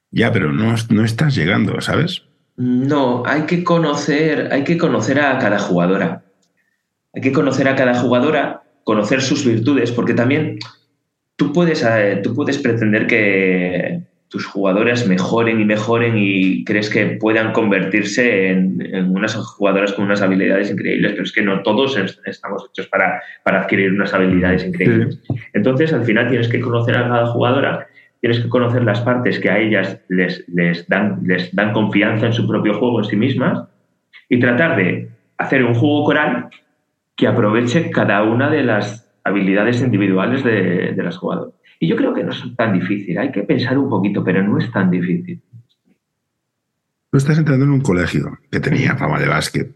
Ya, 0.10 0.32
pero 0.32 0.51
no, 0.51 0.75
no 0.89 1.05
estás 1.05 1.36
llegando, 1.36 1.79
¿sabes? 1.79 2.24
No, 2.55 3.24
hay 3.25 3.43
que 3.43 3.63
conocer, 3.63 4.50
hay 4.51 4.63
que 4.63 4.77
conocer 4.77 5.20
a 5.20 5.38
cada 5.38 5.60
jugadora. 5.60 6.24
Hay 7.13 7.22
que 7.22 7.32
conocer 7.32 7.67
a 7.67 7.75
cada 7.75 7.96
jugadora, 7.96 8.63
conocer 8.84 9.22
sus 9.22 9.46
virtudes, 9.46 9.91
porque 9.91 10.13
también 10.13 10.60
tú 11.36 11.53
puedes, 11.53 11.84
eh, 11.84 12.20
tú 12.24 12.36
puedes 12.36 12.58
pretender 12.58 13.08
que 13.08 14.01
tus 14.34 14.48
jugadores 14.48 15.08
mejoren 15.08 15.62
y 15.62 15.66
mejoren 15.66 16.16
y 16.18 16.66
crees 16.66 16.90
que 16.90 17.06
puedan 17.06 17.52
convertirse 17.52 18.50
en, 18.50 19.12
unas 19.16 19.36
jugadoras 19.36 19.94
con 19.94 20.06
unas 20.06 20.24
habilidades 20.24 20.72
increíbles, 20.72 21.12
pero 21.12 21.24
es 21.24 21.32
que 21.32 21.44
no 21.44 21.62
todos 21.62 21.96
estamos 22.25 22.68
hechos 22.68 22.88
para, 22.88 23.22
para 23.44 23.62
adquirir 23.62 23.92
unas 23.92 24.12
habilidades 24.12 24.66
increíbles. 24.66 25.22
Entonces, 25.54 25.94
al 25.94 26.04
final 26.04 26.30
tienes 26.30 26.48
que 26.48 26.60
conocer 26.60 26.98
a 26.98 27.08
cada 27.08 27.28
jugadora 27.28 27.88
tienes 28.22 28.40
que 28.40 28.50
conocer 28.50 28.84
las 28.84 29.02
partes 29.02 29.38
que 29.38 29.52
a 29.52 29.60
ellas 29.60 30.00
les, 30.08 30.48
les, 30.48 30.88
dan, 30.88 31.20
les 31.25 31.54
dan 31.54 31.72
confianza 31.72 32.25
en 32.25 32.34
su 32.34 32.48
propio 32.48 32.80
juego, 32.80 33.00
en 33.00 33.06
sí 33.06 33.16
mismas, 33.18 33.68
y 34.30 34.40
tratar 34.40 34.78
de 34.78 35.10
hacer 35.38 35.63
un 35.63 35.75
juego 35.75 36.06
coral 36.06 36.50
que 37.18 37.28
aproveche 37.28 37.92
cada 37.92 38.24
una 38.24 38.50
de 38.50 38.63
las 38.63 39.13
habilidades 39.25 39.82
individuales 39.82 40.44
de, 40.44 40.96
las 40.96 41.18
jugadoras. 41.18 41.54
Y 41.84 41.88
yo 41.88 41.98
creo 41.98 42.13
que 42.13 42.24
no 42.24 42.32
es 42.32 42.42
tan 42.56 42.80
difícil, 42.80 43.18
hay 43.18 43.30
que 43.30 43.44
pensar 43.44 43.78
un 43.78 43.90
poquito, 43.90 44.24
pero 44.24 44.42
no 44.42 44.58
es 44.58 44.72
tan 44.72 44.90
difícil. 44.90 45.42
Tú 47.12 47.18
estás 47.18 47.38
entrando 47.38 47.66
en 47.66 47.72
un 47.72 47.82
colegio 47.82 48.40
que 48.50 48.62
tenía 48.62 48.96
fama 48.96 49.20
de 49.20 49.28
básquet. 49.28 49.75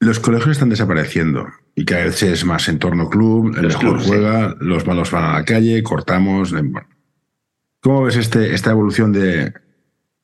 Los 0.00 0.20
colegios 0.20 0.52
están 0.52 0.70
desapareciendo 0.70 1.48
y 1.74 1.84
cada 1.84 2.04
vez 2.04 2.22
es 2.22 2.46
más 2.46 2.66
entorno 2.66 3.10
club, 3.10 3.54
el 3.58 3.66
mejor 3.66 4.00
juega, 4.00 4.56
los 4.58 4.86
malos 4.86 5.10
van 5.10 5.24
a 5.24 5.32
la 5.34 5.44
calle, 5.44 5.82
cortamos. 5.82 6.54
¿Cómo 7.80 8.04
ves 8.04 8.16
este, 8.16 8.54
esta 8.54 8.70
evolución 8.70 9.12
de 9.12 9.52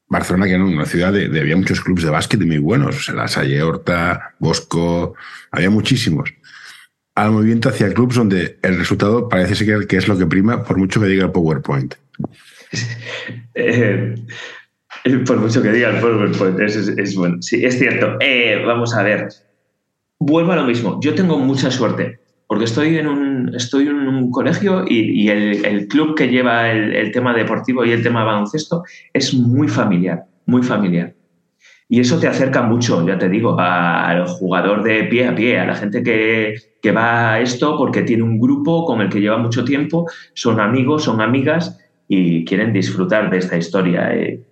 Barcelona, 0.08 0.46
que 0.46 0.52
era 0.52 0.64
una 0.64 0.86
ciudad 0.86 1.12
de, 1.12 1.26
había 1.38 1.54
muchos 1.54 1.82
clubes 1.82 2.04
de 2.04 2.10
básquet 2.10 2.40
muy 2.40 2.56
buenos? 2.56 2.96
O 2.96 3.00
sea, 3.00 3.14
la 3.14 3.28
Salle 3.28 3.62
Horta, 3.62 4.36
Bosco, 4.38 5.16
había 5.50 5.68
muchísimos. 5.68 6.32
Al 7.18 7.32
movimiento 7.32 7.68
hacia 7.68 7.92
clubes 7.92 8.14
donde 8.14 8.58
el 8.62 8.78
resultado 8.78 9.28
parece 9.28 9.56
ser 9.56 9.88
que 9.88 9.96
es 9.96 10.06
lo 10.06 10.16
que 10.16 10.26
prima, 10.26 10.62
por 10.62 10.78
mucho 10.78 11.00
que 11.00 11.06
diga 11.06 11.24
el 11.24 11.32
PowerPoint. 11.32 11.94
Eh, 13.60 14.14
por 15.26 15.38
mucho 15.38 15.60
que 15.62 15.72
diga 15.72 15.90
el 15.90 16.00
PowerPoint, 16.00 16.60
es, 16.60 17.16
bueno. 17.16 17.38
Sí, 17.40 17.64
es 17.64 17.76
cierto. 17.76 18.16
Eh, 18.20 18.62
vamos 18.64 18.94
a 18.94 19.02
ver. 19.02 19.28
Vuelvo 20.20 20.52
a 20.52 20.56
lo 20.56 20.64
mismo. 20.64 21.00
Yo 21.02 21.14
tengo 21.14 21.38
mucha 21.38 21.72
suerte 21.72 22.20
porque 22.46 22.64
estoy 22.64 22.96
en 22.96 23.08
un, 23.08 23.54
estoy 23.54 23.88
en 23.88 23.96
un 23.96 24.30
colegio 24.30 24.84
y, 24.88 25.28
el, 25.28 25.86
club 25.88 26.14
que 26.16 26.28
lleva 26.28 26.70
el, 26.70 27.10
tema 27.10 27.34
deportivo 27.34 27.84
y 27.84 27.90
el 27.90 28.02
tema 28.02 28.24
baloncesto 28.24 28.84
es 29.12 29.34
muy 29.34 29.68
familiar, 29.68 30.24
muy 30.46 30.62
familiar. 30.62 31.14
Y 31.88 32.00
eso 32.00 32.18
te 32.18 32.28
acerca 32.28 32.62
mucho, 32.62 33.06
ya 33.06 33.16
te 33.16 33.28
digo, 33.28 33.58
al 33.58 34.26
jugador 34.26 34.82
de 34.82 35.04
pie 35.04 35.26
a 35.26 35.34
pie, 35.34 35.58
a 35.58 35.66
la 35.66 35.74
gente 35.74 36.02
que, 36.02 36.54
va 36.94 37.32
a 37.32 37.40
esto 37.40 37.76
porque 37.76 38.02
tiene 38.02 38.22
un 38.22 38.38
grupo 38.38 38.84
con 38.84 39.00
el 39.00 39.08
que 39.08 39.20
lleva 39.20 39.36
mucho 39.38 39.64
tiempo, 39.64 40.06
son 40.34 40.60
amigos, 40.60 41.04
son 41.04 41.20
amigas 41.20 41.78
y 42.08 42.44
quieren 42.44 42.72
disfrutar 42.72 43.30
de 43.30 43.38
esta 43.38 43.56
historia. 43.56 44.14
Eh. 44.14 44.42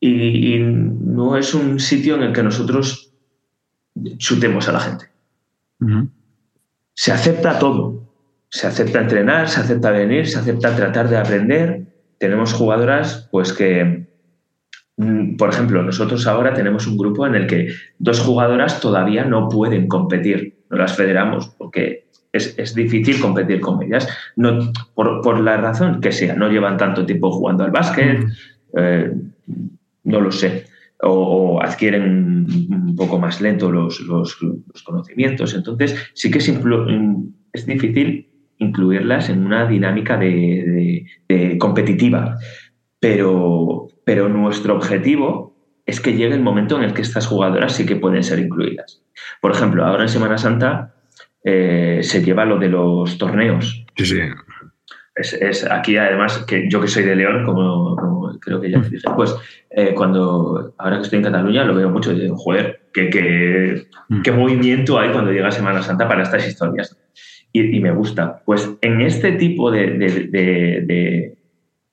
Y, 0.00 0.58
no 0.58 1.36
es 1.36 1.54
un 1.54 1.78
sitio 1.78 2.16
en 2.16 2.22
el 2.22 2.32
que 2.32 2.42
nosotros 2.42 3.12
chutemos 4.18 4.68
a 4.68 4.72
la 4.72 4.80
gente 4.80 5.12
se 6.94 7.12
acepta 7.12 7.58
todo. 7.58 8.08
Se 8.48 8.66
acepta 8.66 9.00
entrenar, 9.00 9.48
se 9.48 9.60
acepta 9.60 9.90
venir, 9.90 10.28
se 10.28 10.38
acepta 10.38 10.76
tratar 10.76 11.08
de 11.08 11.16
aprender. 11.16 11.86
Tenemos 12.18 12.52
jugadoras, 12.52 13.28
pues 13.30 13.52
que, 13.52 14.06
por 14.96 15.48
ejemplo, 15.48 15.82
nosotros 15.82 16.26
ahora 16.26 16.52
tenemos 16.52 16.86
un 16.86 16.98
grupo 16.98 17.26
en 17.26 17.34
el 17.34 17.46
que 17.46 17.68
dos 17.98 18.20
jugadoras 18.20 18.80
todavía 18.80 19.24
no 19.24 19.48
pueden 19.48 19.88
competir, 19.88 20.58
no 20.70 20.76
las 20.76 20.96
federamos 20.96 21.48
porque 21.56 22.06
es, 22.32 22.74
difícil 22.74 23.20
competir 23.20 23.60
con 23.60 23.82
ellas, 23.82 24.08
no, 24.36 24.72
por, 24.94 25.40
la 25.40 25.56
razón 25.56 26.00
que 26.00 26.12
sea, 26.12 26.34
no 26.34 26.48
llevan 26.48 26.76
tanto 26.76 27.04
tiempo 27.04 27.30
jugando 27.30 27.64
al 27.64 27.70
básquet, 27.70 28.24
eh, 28.76 29.12
no 30.04 30.20
lo 30.20 30.32
sé. 30.32 30.64
O, 31.04 31.60
adquieren 31.60 32.46
un 32.70 32.94
poco 32.96 33.18
más 33.18 33.40
lento 33.40 33.70
los, 33.70 34.00
conocimientos. 34.84 35.54
Entonces, 35.54 36.10
sí 36.14 36.30
que 36.30 36.38
es, 36.38 36.48
es, 37.52 37.66
difícil 37.66 38.28
incluirlas 38.58 39.28
en 39.28 39.44
una 39.44 39.66
dinámica 39.66 40.16
de, 40.16 41.04
competitiva, 41.58 42.38
pero, 43.00 43.88
pero 44.04 44.28
nuestro 44.28 44.74
objetivo 44.74 45.52
es 45.86 46.00
que 46.00 46.14
llegue 46.14 46.34
el 46.34 46.42
momento 46.42 46.76
en 46.76 46.84
el 46.84 46.94
que 46.94 47.02
estas 47.02 47.26
jugadoras 47.26 47.74
sí 47.74 47.86
que 47.86 47.96
pueden 47.96 48.22
ser 48.22 48.38
incluidas. 48.38 49.02
Por 49.40 49.50
ejemplo, 49.52 49.84
ahora 49.84 50.02
en 50.02 50.08
Semana 50.08 50.38
Santa 50.38 50.94
eh, 51.44 52.00
se 52.02 52.22
lleva 52.22 52.44
lo 52.44 52.58
de 52.58 52.68
los 52.68 53.18
torneos. 53.18 53.84
Sí, 53.96 54.06
sí. 54.06 54.20
Es, 55.14 55.70
aquí 55.70 55.96
además 55.98 56.44
que 56.46 56.70
yo 56.70 56.80
que 56.80 56.88
soy 56.88 57.02
de 57.02 57.16
León, 57.16 57.44
como, 57.44 58.38
creo 58.40 58.60
que 58.60 58.70
ya 58.70 58.78
mm. 58.78 58.90
dije, 58.90 59.08
pues 59.14 59.36
eh, 59.70 59.92
cuando 59.94 60.74
ahora 60.78 60.96
que 60.96 61.02
estoy 61.02 61.18
en 61.18 61.24
Cataluña 61.24 61.64
lo 61.64 61.74
veo 61.74 61.90
mucho 61.90 62.14
digo, 62.14 62.36
joder, 62.36 62.88
qué, 62.94 63.86
mm. 64.08 64.22
qué, 64.22 64.32
movimiento 64.32 64.98
hay 64.98 65.10
cuando 65.10 65.30
llega 65.30 65.50
Semana 65.50 65.82
Santa 65.82 66.08
para 66.08 66.22
estas 66.22 66.46
historias. 66.46 66.96
Y, 67.54 67.80
me 67.80 67.92
gusta. 67.92 68.42
Pues 68.46 68.70
en 68.80 69.02
este 69.02 69.32
tipo 69.32 69.70
de, 69.70 69.98
de, 69.98 71.36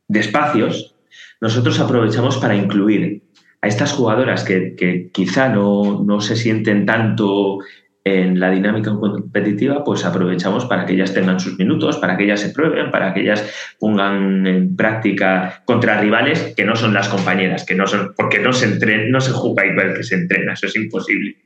de, 0.08 0.20
espacios, 0.20 0.96
nosotros 1.42 1.80
aprovechamos 1.80 2.38
para 2.38 2.56
incluir 2.56 3.24
a 3.62 3.68
estas 3.68 3.92
jugadoras 3.92 4.44
que, 4.44 4.76
que 4.76 5.10
quizá 5.12 5.50
no, 5.50 6.04
no, 6.04 6.22
se 6.22 6.36
sienten 6.36 6.86
tanto 6.86 7.60
en 8.06 8.40
la 8.40 8.50
dinámica 8.50 8.92
competitiva, 8.96 9.84
pues 9.84 10.06
aprovechamos 10.06 10.66
para 10.66 10.86
que 10.86 10.94
ellas 10.94 11.14
tengan 11.14 11.40
sus 11.40 11.58
minutos, 11.60 11.98
para 11.98 12.18
que 12.18 12.24
ellas 12.24 12.40
se 12.40 12.50
prueben, 12.50 12.92
para 12.92 13.14
que 13.14 13.22
ellas 13.22 13.76
pongan 13.80 14.48
en 14.48 14.76
práctica 14.76 15.62
contra 15.66 16.00
rivales 16.00 16.54
que 16.56 16.66
no 16.66 16.76
son 16.76 16.94
las 16.94 17.10
compañeras, 17.10 17.66
que 17.66 17.76
no 17.76 17.86
son, 17.88 18.14
porque 18.16 18.40
no 18.40 18.54
se 18.54 18.66
entrena, 18.66 19.10
no 19.10 19.22
se 19.22 19.32
juega 19.32 19.66
igual 19.66 19.94
que 19.94 20.04
se 20.04 20.16
entrena, 20.16 20.54
eso 20.54 20.68
es 20.68 20.76
imposible. 20.76 21.38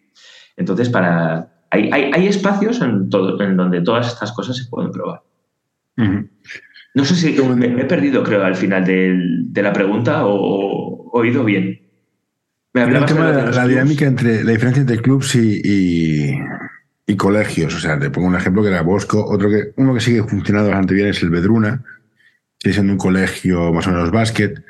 Entonces, 0.56 0.90
para 0.90 1.50
hay, 1.72 1.90
hay, 1.92 2.28
espacios 2.28 2.82
en, 2.82 3.10
todo, 3.10 3.42
en 3.42 3.58
donde 3.58 3.82
todas 3.82 4.08
estas 4.08 4.32
cosas 4.32 4.56
se 4.56 4.70
pueden 4.70 4.92
probar. 4.92 5.24
No 6.94 7.06
sé 7.06 7.16
si 7.16 7.42
me, 7.42 7.82
he 7.82 7.86
perdido, 7.86 8.24
creo, 8.24 8.44
al 8.44 8.56
final 8.56 8.86
de 8.86 9.62
la 9.62 9.74
pregunta 9.74 10.26
o 10.26 11.12
he 11.16 11.20
oído 11.20 11.44
bien 11.44 11.84
el 12.74 13.06
tema 13.06 13.32
de 13.32 13.52
la, 13.52 13.68
dinámica 13.68 14.06
entre 14.06 14.44
la 14.44 14.52
diferencia 14.52 14.82
entre 14.82 15.02
clubs 15.02 15.36
y, 15.36 16.36
colegios. 17.18 17.76
O 17.76 17.80
sea, 17.80 18.00
te 18.00 18.10
pongo 18.10 18.28
un 18.28 18.36
ejemplo 18.36 18.64
que 18.64 18.70
era 18.70 18.82
Bosco, 18.82 19.24
otro 19.24 19.50
que, 19.50 19.74
uno 19.76 19.94
que 19.94 20.00
sigue 20.00 20.24
funcionando 20.24 20.70
bastante 20.70 20.96
bien 20.96 21.08
es 21.10 21.22
el 21.22 21.30
Bedruna, 21.30 21.84
sigue 22.58 22.74
siendo 22.74 22.94
un 22.94 22.98
colegio 22.98 23.72
más 23.72 23.86
o 23.86 23.92
menos 23.92 24.10
básquet. 24.10 24.64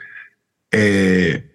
Eh, 0.69 1.49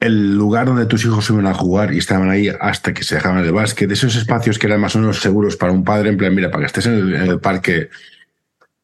el 0.00 0.34
lugar 0.34 0.66
donde 0.66 0.84
tus 0.84 1.04
hijos 1.04 1.30
iban 1.30 1.46
a 1.46 1.54
jugar 1.54 1.94
y 1.94 1.98
estaban 1.98 2.28
ahí 2.28 2.48
hasta 2.48 2.92
que 2.92 3.04
se 3.04 3.14
dejaban 3.14 3.42
el 3.42 3.52
básquet, 3.52 3.90
esos 3.90 4.14
espacios 4.16 4.58
que 4.58 4.66
eran 4.66 4.80
más 4.80 4.94
o 4.96 4.98
menos 4.98 5.20
seguros 5.20 5.56
para 5.56 5.72
un 5.72 5.84
padre, 5.84 6.10
en 6.10 6.18
plan, 6.18 6.34
mira, 6.34 6.50
para 6.50 6.62
que 6.62 6.66
estés 6.66 6.86
en 6.86 6.94
el, 6.94 7.14
en 7.14 7.22
el 7.22 7.40
parque 7.40 7.88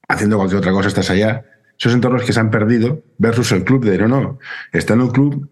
haciendo 0.08 0.36
cualquier 0.36 0.58
otra 0.58 0.72
cosa, 0.72 0.88
estás 0.88 1.10
allá. 1.10 1.44
Esos 1.78 1.94
entornos 1.94 2.24
que 2.24 2.32
se 2.32 2.40
han 2.40 2.50
perdido 2.50 3.04
versus 3.18 3.52
el 3.52 3.64
club 3.64 3.84
de 3.84 3.98
no, 3.98 4.08
no, 4.08 4.38
está 4.72 4.94
en 4.94 5.02
un 5.02 5.10
club 5.10 5.48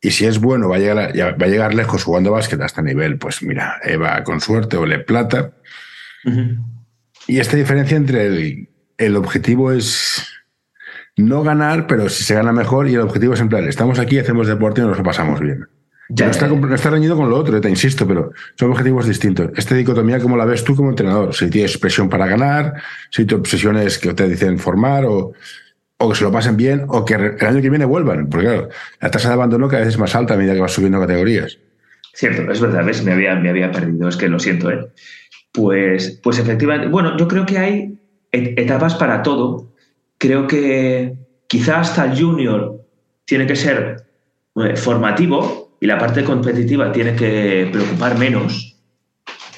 y 0.00 0.10
si 0.10 0.26
es 0.26 0.40
bueno, 0.40 0.68
va 0.68 0.76
a 0.76 0.78
llegar, 0.80 1.12
va 1.16 1.46
a 1.46 1.48
llegar 1.48 1.74
lejos 1.74 2.02
jugando 2.02 2.32
básquet 2.32 2.60
hasta 2.60 2.82
nivel, 2.82 3.18
pues 3.18 3.40
mira, 3.42 3.76
Eva 3.84 4.24
con 4.24 4.40
suerte 4.40 4.76
o 4.76 4.84
Le 4.84 4.98
Plata. 4.98 5.52
Y 7.28 7.38
esta 7.38 7.56
diferencia 7.56 7.96
entre 7.96 8.26
el, 8.26 8.68
el, 8.98 9.14
objetivo 9.14 9.70
es 9.70 10.26
no 11.16 11.44
ganar, 11.44 11.86
pero 11.86 12.08
si 12.08 12.24
se 12.24 12.34
gana 12.34 12.52
mejor, 12.52 12.88
y 12.88 12.94
el 12.94 13.00
objetivo 13.00 13.34
es 13.34 13.40
en 13.40 13.48
plan, 13.48 13.68
estamos 13.68 14.00
aquí, 14.00 14.18
hacemos 14.18 14.48
deporte 14.48 14.80
y 14.80 14.84
nos 14.84 14.98
lo 14.98 15.04
pasamos 15.04 15.38
bien. 15.38 15.68
Ya, 16.14 16.26
no, 16.26 16.30
está, 16.30 16.48
no 16.48 16.74
está 16.74 16.90
reñido 16.90 17.16
con 17.16 17.30
lo 17.30 17.36
otro, 17.36 17.60
te 17.60 17.70
insisto, 17.70 18.06
pero 18.06 18.32
son 18.56 18.70
objetivos 18.70 19.06
distintos. 19.06 19.50
Esta 19.56 19.74
dicotomía, 19.74 20.18
¿cómo 20.18 20.36
la 20.36 20.44
ves 20.44 20.62
tú 20.62 20.76
como 20.76 20.90
entrenador? 20.90 21.34
Si 21.34 21.48
tienes 21.48 21.78
presión 21.78 22.08
para 22.08 22.26
ganar, 22.26 22.74
si 23.10 23.24
tu 23.24 23.36
obsesión 23.36 23.76
es 23.76 23.98
que 23.98 24.12
te 24.12 24.28
dicen 24.28 24.58
formar 24.58 25.06
o 25.06 25.32
o 26.02 26.08
que 26.08 26.16
se 26.16 26.24
lo 26.24 26.32
pasen 26.32 26.56
bien, 26.56 26.84
o 26.88 27.04
que 27.04 27.14
el 27.14 27.46
año 27.46 27.62
que 27.62 27.70
viene 27.70 27.84
vuelvan. 27.84 28.28
Porque 28.28 28.46
claro, 28.46 28.68
la 29.00 29.10
tasa 29.10 29.28
de 29.28 29.34
abandono 29.34 29.68
cada 29.68 29.84
vez 29.84 29.90
es 29.90 29.98
más 29.98 30.14
alta 30.14 30.34
a 30.34 30.36
medida 30.36 30.54
que 30.54 30.60
vas 30.60 30.72
subiendo 30.72 31.00
categorías. 31.00 31.58
Cierto, 32.14 32.50
es 32.50 32.60
verdad, 32.60 32.84
¿ves? 32.84 33.04
Me 33.04 33.12
había, 33.12 33.36
me 33.36 33.50
había 33.50 33.70
perdido, 33.70 34.08
es 34.08 34.16
que 34.16 34.28
lo 34.28 34.38
siento, 34.38 34.70
¿eh? 34.70 34.88
Pues, 35.52 36.18
pues 36.22 36.38
efectivamente, 36.38 36.88
bueno, 36.88 37.16
yo 37.16 37.28
creo 37.28 37.46
que 37.46 37.58
hay 37.58 37.98
etapas 38.32 38.94
para 38.96 39.22
todo. 39.22 39.72
Creo 40.18 40.46
que 40.46 41.14
quizá 41.46 41.80
hasta 41.80 42.04
el 42.04 42.20
junior 42.20 42.84
tiene 43.24 43.46
que 43.46 43.56
ser 43.56 44.04
eh, 44.56 44.76
formativo 44.76 45.61
y 45.82 45.86
la 45.86 45.98
parte 45.98 46.22
competitiva 46.22 46.92
tiene 46.92 47.16
que 47.16 47.68
preocupar 47.72 48.16
menos. 48.16 48.76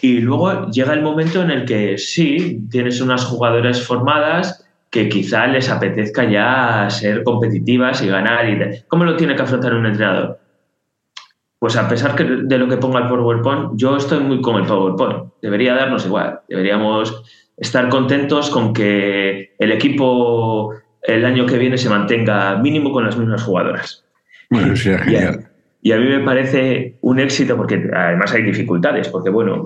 Y 0.01 0.21
luego 0.21 0.71
llega 0.71 0.95
el 0.95 1.03
momento 1.03 1.43
en 1.43 1.51
el 1.51 1.67
que 1.67 1.99
sí, 1.99 2.63
tienes 2.71 3.03
unas 3.03 3.27
jugadoras 3.27 3.83
formadas 3.83 4.67
que 4.89 5.11
quizá 5.11 5.47
les 5.47 5.69
apetezca 5.69 6.25
ya 6.25 6.89
ser 6.89 7.25
competitivas 7.25 8.03
y 8.03 8.09
ganar. 8.09 8.49
Y 8.49 8.85
¿Cómo 8.89 9.05
lo 9.05 9.17
tiene 9.17 9.37
que 9.37 9.43
afrontar 9.43 9.75
un 9.75 9.85
entrenador? 9.85 10.41
pues 11.59 11.77
a 11.77 11.89
pesar 11.89 12.15
de 12.17 12.59
lo 12.59 12.69
que 12.69 12.77
ponga 12.79 13.01
el 13.01 13.09
PowerPoint, 13.09 13.73
yo 13.75 13.97
estoy 13.97 14.21
muy 14.21 14.41
con 14.41 14.57
el 14.57 14.67
PowerPoint. 14.67 15.31
Debería 15.43 15.75
darnos 15.75 16.07
igual. 16.07 16.41
Deberíamos 16.49 17.23
estar 17.59 17.91
contentos 17.91 18.49
con 18.49 18.73
que 18.73 19.55
el 19.59 19.73
equipo 19.73 20.75
el 21.03 21.25
año 21.27 21.45
que 21.45 21.59
viene 21.59 21.77
se 21.77 21.91
mantenga 21.91 22.57
mínimo 22.57 22.93
con 22.93 23.05
las 23.05 23.17
mismas 23.17 23.43
jugadoras. 23.43 24.07
Bueno, 24.49 24.75
sería 24.75 24.99
genial. 25.01 25.54
Y 25.85 25.93
a 25.93 25.99
mí 25.99 26.09
me 26.09 26.21
parece 26.21 26.97
un 27.03 27.21
éxito 27.21 27.59
porque 27.59 27.91
además 27.93 28.33
hay 28.33 28.43
dificultades, 28.43 29.09
porque 29.09 29.29
bueno, 29.29 29.65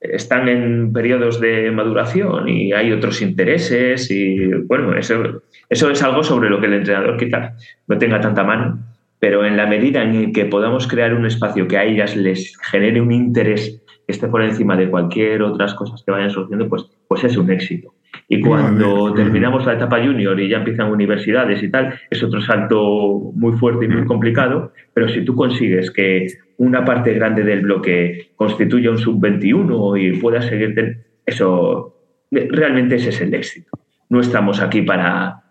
están 0.00 0.48
en 0.48 0.92
periodos 0.92 1.38
de 1.40 1.70
maduración 1.70 2.48
y 2.48 2.72
hay 2.72 2.90
otros 2.90 3.22
intereses 3.22 4.10
y 4.10 4.48
bueno, 4.64 4.92
eso, 4.96 5.44
eso 5.68 5.88
es 5.88 6.02
algo 6.02 6.24
sobre 6.24 6.50
lo 6.50 6.60
que 6.60 6.66
el 6.66 6.74
entrenador 6.74 7.16
quizás 7.16 7.80
no 7.86 7.96
tenga 7.96 8.20
tanta 8.20 8.42
mano, 8.42 8.80
pero 9.20 9.46
en 9.46 9.56
la 9.56 9.66
medida 9.66 10.02
en 10.02 10.32
que 10.32 10.46
podamos 10.46 10.88
crear 10.88 11.14
un 11.14 11.24
espacio 11.26 11.68
que 11.68 11.78
a 11.78 11.84
ellas 11.84 12.16
les 12.16 12.58
genere 12.58 13.00
un 13.00 13.12
interés 13.12 13.84
que 14.04 14.12
esté 14.12 14.26
por 14.26 14.42
encima 14.42 14.76
de 14.76 14.90
cualquier 14.90 15.42
otras 15.42 15.74
cosas 15.74 16.02
que 16.04 16.10
vayan 16.10 16.30
surgiendo, 16.30 16.68
pues, 16.68 16.86
pues 17.06 17.22
es 17.22 17.36
un 17.36 17.52
éxito. 17.52 17.94
Y 18.32 18.40
cuando 18.42 19.12
terminamos 19.12 19.66
la 19.66 19.72
etapa 19.72 19.98
junior 19.98 20.38
y 20.38 20.48
ya 20.48 20.58
empiezan 20.58 20.92
universidades 20.92 21.60
y 21.64 21.68
tal, 21.68 21.98
es 22.08 22.22
otro 22.22 22.40
salto 22.40 23.32
muy 23.34 23.58
fuerte 23.58 23.86
y 23.86 23.88
muy 23.88 24.06
complicado, 24.06 24.72
pero 24.94 25.08
si 25.08 25.24
tú 25.24 25.34
consigues 25.34 25.90
que 25.90 26.28
una 26.58 26.84
parte 26.84 27.12
grande 27.12 27.42
del 27.42 27.62
bloque 27.62 28.30
constituya 28.36 28.92
un 28.92 28.98
sub-21 28.98 30.00
y 30.00 30.20
pueda 30.20 30.40
seguir, 30.42 31.06
eso 31.26 31.96
realmente 32.30 32.94
ese 32.94 33.08
es 33.08 33.20
el 33.20 33.34
éxito. 33.34 33.72
No 34.08 34.20
estamos 34.20 34.60
aquí 34.60 34.82
para, 34.82 35.42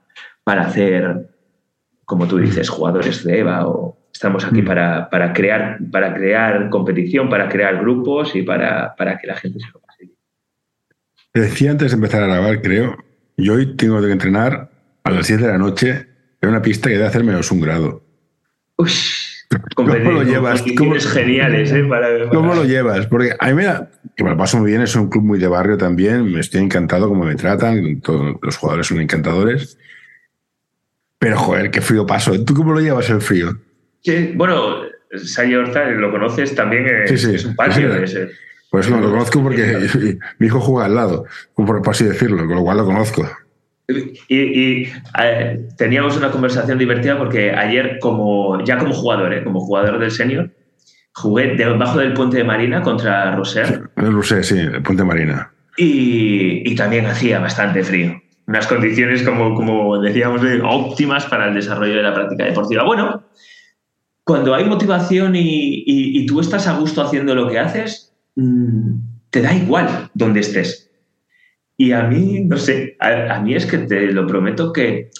para 0.46 0.62
hacer, 0.62 1.32
como 2.06 2.30
tú 2.30 2.38
dices, 2.38 2.70
jugadores 2.70 3.26
de 3.26 3.40
EVA 3.40 3.68
o 3.68 3.98
estamos 4.14 4.46
aquí 4.46 4.62
para, 4.62 5.10
para, 5.10 5.34
crear, 5.34 5.80
para 5.92 6.14
crear 6.14 6.70
competición, 6.70 7.28
para 7.28 7.50
crear 7.50 7.78
grupos 7.82 8.38
y 8.38 8.44
para, 8.44 8.96
para 8.96 9.18
que 9.18 9.28
la 9.28 9.36
gente 9.36 9.60
se 9.60 9.68
lo 9.74 9.82
te 11.32 11.42
decía 11.42 11.72
antes 11.72 11.92
de 11.92 11.96
empezar 11.96 12.24
a 12.24 12.28
grabar, 12.28 12.62
creo, 12.62 12.98
yo 13.38 13.54
hoy 13.54 13.76
tengo 13.76 14.02
que 14.02 14.12
entrenar 14.12 14.70
a 15.04 15.12
las 15.12 15.28
10 15.28 15.42
de 15.42 15.48
la 15.48 15.58
noche 15.58 16.08
en 16.42 16.50
una 16.50 16.62
pista 16.62 16.90
que 16.90 16.96
debe 16.96 17.08
hacer 17.08 17.24
menos 17.24 17.52
un 17.52 17.62
grado. 17.62 18.04
Uy, 18.78 18.90
¿Cómo 19.76 19.96
lo 19.96 20.24
llevas? 20.24 20.64
¿Cómo, 20.78 20.94
geniales, 21.00 21.72
¿eh? 21.72 21.88
¿Cómo 22.32 22.54
lo 22.54 22.66
llevas? 22.66 23.08
Porque 23.08 23.34
a 23.40 23.48
mí 23.48 23.54
me 23.54 23.66
da, 23.66 23.90
que 24.16 24.24
me 24.24 24.30
lo 24.30 24.38
paso 24.38 24.60
muy 24.60 24.70
bien, 24.70 24.82
es 24.84 24.96
un 24.96 25.10
club 25.10 25.24
muy 25.24 25.40
de 25.40 25.48
barrio 25.48 25.76
también, 25.76 26.32
me 26.32 26.40
estoy 26.40 26.62
encantado 26.62 27.10
como 27.10 27.26
me 27.26 27.36
tratan, 27.36 28.00
todos 28.02 28.36
los 28.42 28.58
jugadores 28.58 28.88
son 28.88 29.02
encantadores. 29.02 29.78
Pero 31.18 31.38
joder, 31.38 31.72
qué 31.72 31.82
frío 31.82 32.06
paso. 32.06 32.44
¿Tú 32.46 32.54
cómo 32.54 32.74
lo 32.74 32.80
llevas 32.80 33.10
el 33.10 33.22
frío? 33.22 33.58
Sí, 34.02 34.34
bueno, 34.36 34.84
Sayo 35.16 35.62
Horta, 35.62 35.90
lo 35.90 36.12
conoces 36.12 36.54
también, 36.54 37.08
sí, 37.08 37.18
sí, 37.18 37.36
es 37.36 37.46
un 37.46 37.56
patio. 37.56 37.90
Pues 38.70 38.90
lo 38.90 39.02
conozco 39.02 39.42
porque 39.42 39.88
mi 40.40 40.48
hijo 40.48 40.60
juega 40.60 40.86
al 40.86 40.96
lado, 40.96 41.26
por, 41.56 41.82
así 41.90 42.04
decirlo, 42.04 42.46
con 42.46 42.56
lo 42.56 42.64
cual 42.64 42.78
lo 42.78 42.86
conozco. 42.86 43.28
Y, 44.28 44.84
eh, 45.20 45.68
teníamos 45.76 46.16
una 46.16 46.30
conversación 46.30 46.78
divertida 46.78 47.18
porque 47.18 47.52
ayer, 47.52 47.98
como 48.00 48.64
ya 48.64 48.78
como 48.78 48.94
jugador, 48.94 49.34
eh, 49.34 49.44
como 49.44 49.62
jugador 49.62 49.98
del 49.98 50.12
senior, 50.12 50.52
jugué 51.14 51.56
debajo 51.56 51.98
del 51.98 52.14
puente 52.14 52.38
de 52.38 52.44
Marina 52.44 52.84
contra 52.84 53.36
Roser. 53.36 53.90
Roser, 53.96 54.44
sí, 54.44 54.60
el 54.60 54.84
puente 54.84 55.02
de 55.02 55.08
Marina. 55.08 55.52
Y, 55.76 56.76
también 56.76 57.08
hacía 57.08 57.40
bastante 57.40 57.84
frío. 57.84 58.22
Unas 58.46 58.68
condiciones, 58.68 59.24
como, 59.24 59.56
como 59.56 60.00
decíamos, 60.00 60.42
óptimas 60.64 61.26
para 61.26 61.48
el 61.48 61.56
desarrollo 61.56 61.96
de 61.96 62.04
la 62.04 62.14
práctica 62.14 62.46
deportiva. 62.46 62.84
Bueno, 62.84 63.24
cuando 64.24 64.54
hay 64.54 64.66
motivación 64.66 65.34
y 65.36 66.26
tú 66.28 66.40
estás 66.40 66.68
a 66.68 66.78
gusto 66.78 67.02
haciendo 67.02 67.34
lo 67.34 67.48
que 67.48 67.60
haces, 67.60 68.09
te 69.30 69.42
da 69.42 69.54
igual 69.54 70.10
donde 70.14 70.42
estés. 70.42 70.92
Y 71.78 71.92
a 71.94 72.04
mí, 72.04 72.42
no 72.42 72.58
sé, 72.58 72.98
a, 73.00 73.40
mí 73.40 73.56
es 73.56 73.66
que 73.66 73.80
te 73.80 74.12
lo 74.12 74.28
prometo 74.28 74.74
que 74.74 75.12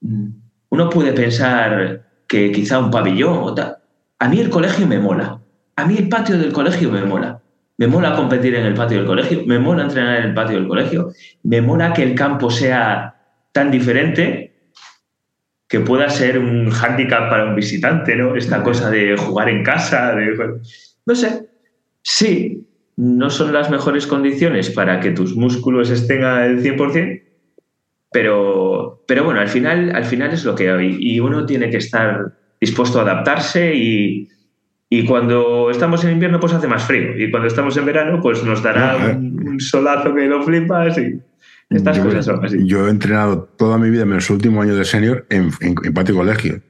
mm, 0.00 0.28
uno 0.70 0.88
puede 0.88 1.12
pensar 1.12 2.08
que 2.26 2.50
quizá 2.50 2.78
un 2.78 2.90
pabellón 2.90 3.38
o 3.42 3.54
tal. 3.54 3.76
A 4.18 4.28
mí 4.28 4.40
el 4.40 4.48
colegio 4.48 4.86
me 4.86 4.98
mola. 4.98 5.40
A 5.76 5.84
mí 5.84 5.96
el 5.98 6.08
patio 6.08 6.38
del 6.38 6.52
colegio 6.52 6.90
me 6.90 7.04
mola. 7.04 7.42
Me 7.76 7.86
mola 7.88 8.14
competir 8.14 8.54
en 8.54 8.66
el 8.66 8.74
patio 8.74 8.98
del 8.98 9.06
colegio, 9.06 9.42
me 9.46 9.58
mola 9.58 9.82
entrenar 9.82 10.18
en 10.18 10.24
el 10.26 10.34
patio 10.34 10.56
del 10.56 10.68
colegio, 10.68 11.10
me 11.42 11.60
mola 11.60 11.92
que 11.92 12.04
el 12.04 12.14
campo 12.14 12.50
sea 12.50 13.16
tan 13.50 13.70
diferente 13.70 14.52
que 15.68 15.80
pueda 15.80 16.08
ser 16.08 16.38
un 16.38 16.70
hándicap 16.70 17.28
para 17.28 17.44
un 17.46 17.56
visitante, 17.56 18.14
¿no? 18.14 18.36
Esta 18.36 18.62
cosa 18.62 18.90
de 18.90 19.16
jugar 19.16 19.48
en 19.48 19.64
casa, 19.64 20.14
de... 20.14 20.60
No 21.06 21.14
sé, 21.14 21.48
Sí, 22.02 22.66
no 22.96 23.30
son 23.30 23.52
las 23.52 23.70
mejores 23.70 24.06
condiciones 24.06 24.70
para 24.70 25.00
que 25.00 25.12
tus 25.12 25.34
músculos 25.36 25.90
estén 25.90 26.24
al 26.24 26.62
100%, 26.62 27.22
pero, 28.12 29.02
pero 29.06 29.24
bueno, 29.24 29.40
al 29.40 29.48
final, 29.48 29.94
al 29.94 30.04
final 30.04 30.32
es 30.32 30.44
lo 30.44 30.54
que 30.54 30.70
hay 30.70 30.96
y 31.00 31.20
uno 31.20 31.46
tiene 31.46 31.70
que 31.70 31.78
estar 31.78 32.34
dispuesto 32.60 32.98
a 32.98 33.02
adaptarse 33.02 33.74
y, 33.74 34.28
cuando 35.08 35.70
estamos 35.70 36.04
en 36.04 36.10
invierno 36.12 36.38
pues 36.38 36.52
hace 36.52 36.68
más 36.68 36.84
frío 36.84 37.16
y 37.18 37.30
cuando 37.30 37.48
estamos 37.48 37.74
en 37.78 37.86
verano 37.86 38.20
pues 38.20 38.44
nos 38.44 38.62
dará 38.62 39.16
un, 39.16 39.58
solazo 39.58 40.14
que 40.14 40.26
lo 40.26 40.42
flipas 40.42 40.98
y 40.98 41.18
estas 41.70 41.98
cosas 41.98 42.26
son 42.26 42.44
así. 42.44 42.58
Yo 42.66 42.86
he 42.86 42.90
entrenado 42.90 43.44
toda 43.56 43.78
mi 43.78 43.88
vida, 43.88 44.04
menos 44.04 44.28
el 44.28 44.36
último 44.36 44.60
año 44.60 44.76
de 44.76 44.84
senior, 44.84 45.24
en, 45.30 45.50
en, 45.62 45.94
patio 45.94 46.14
colegio. 46.14 46.60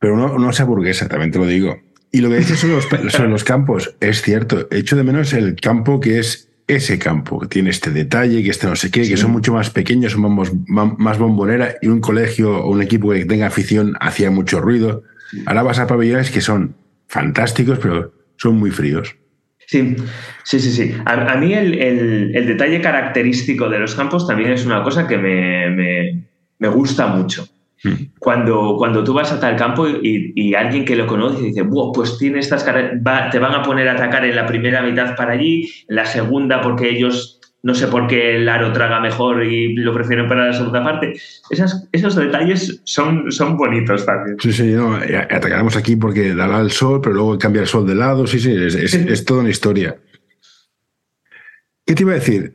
Pero 0.00 0.16
no 0.16 0.52
se 0.52 0.62
aburguesa, 0.62 1.06
también 1.06 1.30
te 1.30 1.38
lo 1.38 1.46
digo. 1.46 1.76
Y 2.12 2.20
lo 2.20 2.30
que 2.30 2.38
dices 2.38 2.60
sobre 3.10 3.28
los, 3.28 3.44
campos, 3.44 3.94
es 4.00 4.22
cierto. 4.22 4.68
Echo 4.70 4.96
de 4.96 5.04
menos 5.04 5.32
el 5.32 5.56
campo 5.56 6.00
que 6.00 6.18
es 6.18 6.48
ese 6.66 6.98
campo, 6.98 7.38
que 7.38 7.46
tiene 7.46 7.70
este 7.70 7.90
detalle, 7.90 8.42
que 8.42 8.50
este 8.50 8.66
no 8.66 8.74
sé 8.74 8.90
qué, 8.90 9.08
que 9.08 9.16
son 9.16 9.30
mucho 9.30 9.52
más 9.52 9.70
pequeños, 9.70 10.12
son 10.12 10.36
más 10.98 11.18
bombonera 11.18 11.76
y 11.80 11.88
un 11.88 12.00
colegio 12.00 12.58
o 12.58 12.70
un 12.70 12.82
equipo 12.82 13.10
que 13.10 13.24
tenga 13.24 13.46
afición 13.46 13.96
hacía 14.00 14.30
mucho 14.30 14.60
ruido. 14.60 15.04
Ahora 15.46 15.62
vas 15.62 15.78
a 15.78 15.86
pabellones 15.86 16.30
que 16.30 16.40
son 16.40 16.74
fantásticos, 17.06 17.78
pero 17.78 18.12
son 18.36 18.58
muy 18.58 18.70
fríos. 18.70 19.14
Sí, 19.66 19.96
sí, 20.44 20.60
sí, 20.60 20.72
sí. 20.72 20.96
A, 21.04 21.36
mí 21.36 21.52
el, 21.52 22.32
detalle 22.46 22.80
característico 22.80 23.68
de 23.68 23.80
los 23.80 23.94
campos 23.94 24.26
también 24.26 24.52
es 24.52 24.64
una 24.64 24.82
cosa 24.82 25.06
que 25.06 25.18
me 26.58 26.68
gusta 26.68 27.06
mucho. 27.08 27.48
Hmm. 27.82 27.94
Cuando, 28.18 28.76
cuando 28.78 29.04
tú 29.04 29.12
vas 29.12 29.32
a 29.32 29.40
tal 29.40 29.56
campo 29.56 29.86
y, 29.86 30.54
alguien 30.54 30.84
que 30.84 30.96
lo 30.96 31.06
conoce 31.06 31.42
dice, 31.42 31.64
pues 31.94 32.16
tiene 32.18 32.38
estas 32.38 32.64
te 32.64 33.38
van 33.38 33.54
a 33.54 33.62
poner 33.62 33.88
a 33.88 33.92
atacar 33.92 34.24
en 34.24 34.34
la 34.34 34.46
primera 34.46 34.82
mitad 34.82 35.14
para 35.14 35.32
allí, 35.32 35.70
en 35.88 35.96
la 35.96 36.06
segunda 36.06 36.60
porque 36.62 36.88
ellos 36.88 37.36
no 37.66 37.74
sé 37.74 37.88
por 37.88 38.06
qué 38.06 38.36
el 38.36 38.48
aro 38.48 38.72
traga 38.72 39.00
mejor 39.00 39.42
y 39.44 39.74
lo 39.74 39.92
prefieren 39.92 40.28
para 40.28 40.46
la 40.46 40.52
segunda 40.52 40.84
parte. 40.84 41.14
Esas, 41.50 41.88
esos 41.90 42.14
detalles 42.14 42.80
son, 42.84 43.32
son 43.32 43.56
bonitos 43.56 44.06
también. 44.06 44.36
Sí, 44.38 44.52
sí, 44.52 44.72
no, 44.72 45.02
eh, 45.02 45.16
atacaremos 45.16 45.76
aquí 45.76 45.96
porque 45.96 46.32
dará 46.32 46.60
el 46.60 46.70
sol, 46.70 47.00
pero 47.02 47.16
luego 47.16 47.36
cambia 47.38 47.62
el 47.62 47.66
sol 47.66 47.84
de 47.84 47.96
lado. 47.96 48.24
Sí, 48.28 48.38
sí, 48.38 48.54
es, 48.54 48.76
es, 48.76 49.24
toda 49.24 49.40
una 49.40 49.50
historia. 49.50 49.96
¿Qué 51.84 51.96
te 51.96 52.04
iba 52.04 52.12
a 52.12 52.16
decir? 52.16 52.54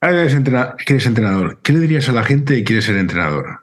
Ahora 0.00 0.26
que 0.26 0.94
eres 0.94 1.06
entrenador. 1.06 1.58
¿Qué 1.62 1.74
le 1.74 1.80
dirías 1.80 2.08
a 2.08 2.12
la 2.12 2.24
gente 2.24 2.54
que 2.54 2.64
quiere 2.64 2.80
ser 2.80 2.96
entrenador? 2.96 3.60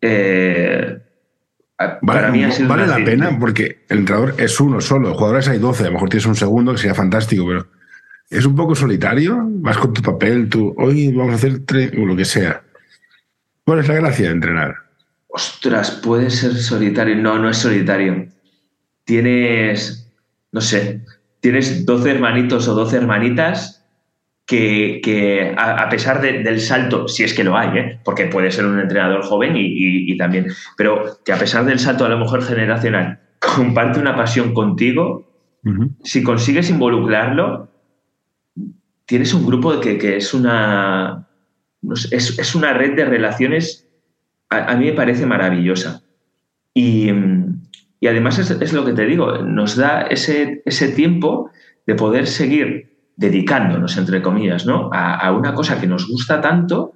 Eh, 0.00 0.98
vale, 2.02 2.86
la 2.86 2.96
pena 3.04 3.38
porque 3.38 3.84
el 3.88 3.98
entrenador 4.00 4.34
es 4.38 4.60
uno 4.60 4.80
solo, 4.80 5.14
jugadores 5.14 5.48
hay 5.48 5.58
12, 5.58 5.82
a 5.82 5.86
lo 5.86 5.92
mejor 5.94 6.08
tienes 6.08 6.26
un 6.26 6.36
segundo 6.36 6.72
que 6.72 6.78
sería 6.78 6.94
fantástico, 6.94 7.44
pero 7.46 7.66
es 8.30 8.44
un 8.44 8.54
poco 8.54 8.74
solitario, 8.74 9.38
vas 9.60 9.78
con 9.78 9.92
tu 9.92 10.02
papel, 10.02 10.48
tú, 10.48 10.74
hoy 10.76 11.12
vamos 11.12 11.32
a 11.32 11.36
hacer 11.36 11.60
lo 11.94 12.16
que 12.16 12.24
sea. 12.24 12.62
¿Cuál 13.64 13.78
es 13.78 13.88
la 13.88 13.94
gracia 13.94 14.26
de 14.26 14.32
entrenar? 14.32 14.74
Ostras, 15.28 15.90
puede 15.90 16.30
ser 16.30 16.54
solitario. 16.54 17.16
No, 17.16 17.38
no 17.38 17.48
es 17.48 17.56
solitario. 17.56 18.28
Tienes, 19.04 20.08
no 20.52 20.60
sé, 20.60 21.00
tienes 21.40 21.84
12 21.86 22.10
hermanitos 22.10 22.68
o 22.68 22.74
12 22.74 22.96
hermanitas 22.98 23.83
que, 24.46 25.54
a, 25.56 25.88
pesar 25.88 26.20
del 26.20 26.60
salto, 26.60 27.08
si 27.08 27.24
es 27.24 27.34
que 27.34 27.44
lo 27.44 27.56
hay, 27.56 27.78
¿eh? 27.78 28.00
porque 28.04 28.26
puede 28.26 28.50
ser 28.50 28.66
un 28.66 28.78
entrenador 28.78 29.22
joven 29.22 29.54
y, 29.56 30.16
también, 30.16 30.46
pero 30.76 31.18
que 31.24 31.32
a 31.32 31.38
pesar 31.38 31.64
del 31.64 31.78
salto 31.78 32.04
a 32.04 32.08
lo 32.08 32.18
mejor 32.18 32.42
generacional, 32.42 33.20
comparte 33.56 34.00
una 34.00 34.16
pasión 34.16 34.52
contigo, 34.54 35.30
si 36.02 36.22
consigues 36.22 36.68
involucrarlo, 36.68 37.70
tienes 39.06 39.32
un 39.32 39.46
grupo 39.46 39.80
que, 39.80 39.96
que 39.96 40.18
es 40.18 40.34
una 40.34 41.26
es, 42.10 42.54
una 42.54 42.72
red 42.72 42.94
de 42.94 43.04
relaciones, 43.04 43.88
a, 44.48 44.76
mí 44.76 44.86
me 44.86 44.92
parece 44.92 45.26
maravillosa. 45.26 46.02
Y, 46.72 47.10
además 48.06 48.38
es, 48.38 48.50
es, 48.50 48.72
lo 48.72 48.84
que 48.84 48.92
te 48.92 49.06
digo, 49.06 49.38
nos 49.38 49.76
da 49.76 50.02
ese, 50.02 50.62
ese 50.66 50.88
tiempo 50.88 51.50
de 51.86 51.94
poder 51.94 52.26
seguir 52.26 52.93
dedicándonos, 53.16 53.96
entre 53.96 54.20
comillas, 54.22 54.66
¿no? 54.66 54.90
a, 54.92 55.30
una 55.32 55.54
cosa 55.54 55.80
que 55.80 55.86
nos 55.86 56.08
gusta 56.08 56.40
tanto 56.40 56.94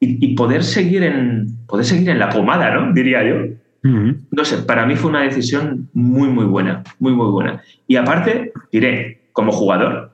y, 0.00 0.34
poder, 0.36 0.62
seguir 0.62 1.02
en, 1.02 1.66
poder 1.66 1.84
seguir 1.84 2.10
en 2.10 2.20
la 2.20 2.28
pomada, 2.28 2.72
¿no? 2.72 2.92
Diría 2.92 3.24
yo. 3.24 3.34
No 3.82 4.44
sé, 4.44 4.58
para 4.58 4.86
mí 4.86 4.96
fue 4.96 5.10
una 5.10 5.22
decisión 5.22 5.88
muy, 5.92 6.28
muy 6.28 6.44
buena, 6.44 6.84
muy, 6.98 7.12
muy 7.12 7.30
buena. 7.30 7.62
Y 7.86 7.96
aparte, 7.96 8.52
diré, 8.70 9.30
como 9.32 9.50
jugador, 9.50 10.12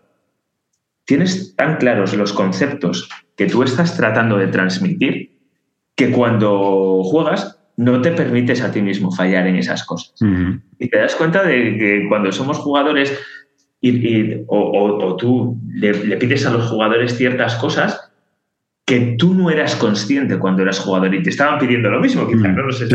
tienes 1.04 1.56
tan 1.56 1.76
claros 1.76 2.14
los 2.14 2.32
conceptos 2.32 3.08
que 3.36 3.46
tú 3.46 3.62
estás 3.62 3.96
tratando 3.96 4.38
de 4.38 4.46
transmitir 4.46 5.38
que 5.96 6.10
cuando 6.10 7.02
juegas 7.04 7.58
no 7.76 8.00
te 8.00 8.12
permites 8.12 8.62
a 8.62 8.70
ti 8.70 8.80
mismo 8.80 9.10
fallar 9.10 9.46
en 9.46 9.56
esas 9.56 9.84
cosas. 9.84 10.14
Y 10.78 10.88
te 10.88 10.98
das 10.98 11.14
cuenta 11.16 11.42
de 11.42 11.76
que 11.76 12.06
cuando 12.08 12.30
somos 12.32 12.58
jugadores 12.58 13.18
y, 13.88 14.44
o, 14.46 15.16
tú 15.16 15.58
le, 15.74 16.16
pides 16.16 16.46
a 16.46 16.50
los 16.50 16.70
jugadores 16.70 17.16
ciertas 17.16 17.56
cosas 17.56 18.10
que 18.86 19.16
tú 19.18 19.34
no 19.34 19.50
eras 19.50 19.76
consciente 19.76 20.38
cuando 20.38 20.62
eras 20.62 20.78
jugador 20.78 21.14
y 21.14 21.22
te 21.22 21.30
estaban 21.30 21.58
pidiendo 21.58 21.90
lo 21.90 22.00
mismo, 22.00 22.26
quizás, 22.26 22.54
no 22.54 22.62
lo 22.62 22.72
sé. 22.72 22.86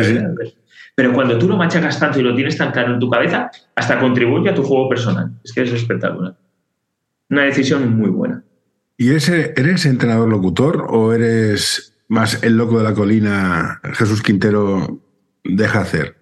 Pero 0.96 1.14
cuando 1.14 1.38
tú 1.38 1.48
lo 1.48 1.58
machacas 1.58 2.00
tanto 2.00 2.20
y 2.20 2.24
lo 2.24 2.36
tienes 2.36 2.58
tan 2.58 2.72
claro 2.72 2.94
en 2.94 3.00
tu 3.00 3.10
cabeza, 3.10 3.50
hasta 3.76 4.00
contribuye 4.00 4.50
a 4.50 4.54
tu 4.54 4.64
juego 4.64 4.90
personal. 4.90 5.32
Es 5.44 5.54
que 5.54 5.62
es 5.62 5.72
espectacular. 5.72 6.36
Una 7.30 7.44
decisión 7.44 7.96
muy 7.96 8.10
buena. 8.10 8.44
¿Y 8.98 9.12
ese, 9.12 9.54
eres 9.56 9.86
entrenador 9.86 10.28
locutor 10.28 10.88
o 10.90 11.14
eres 11.14 11.96
más 12.08 12.44
el 12.44 12.58
loco 12.58 12.80
de 12.80 12.84
la 12.84 12.94
colina, 12.94 13.80
Jesús 13.94 14.22
Quintero, 14.22 15.00
deja 15.44 15.82
hacer? 15.82 16.16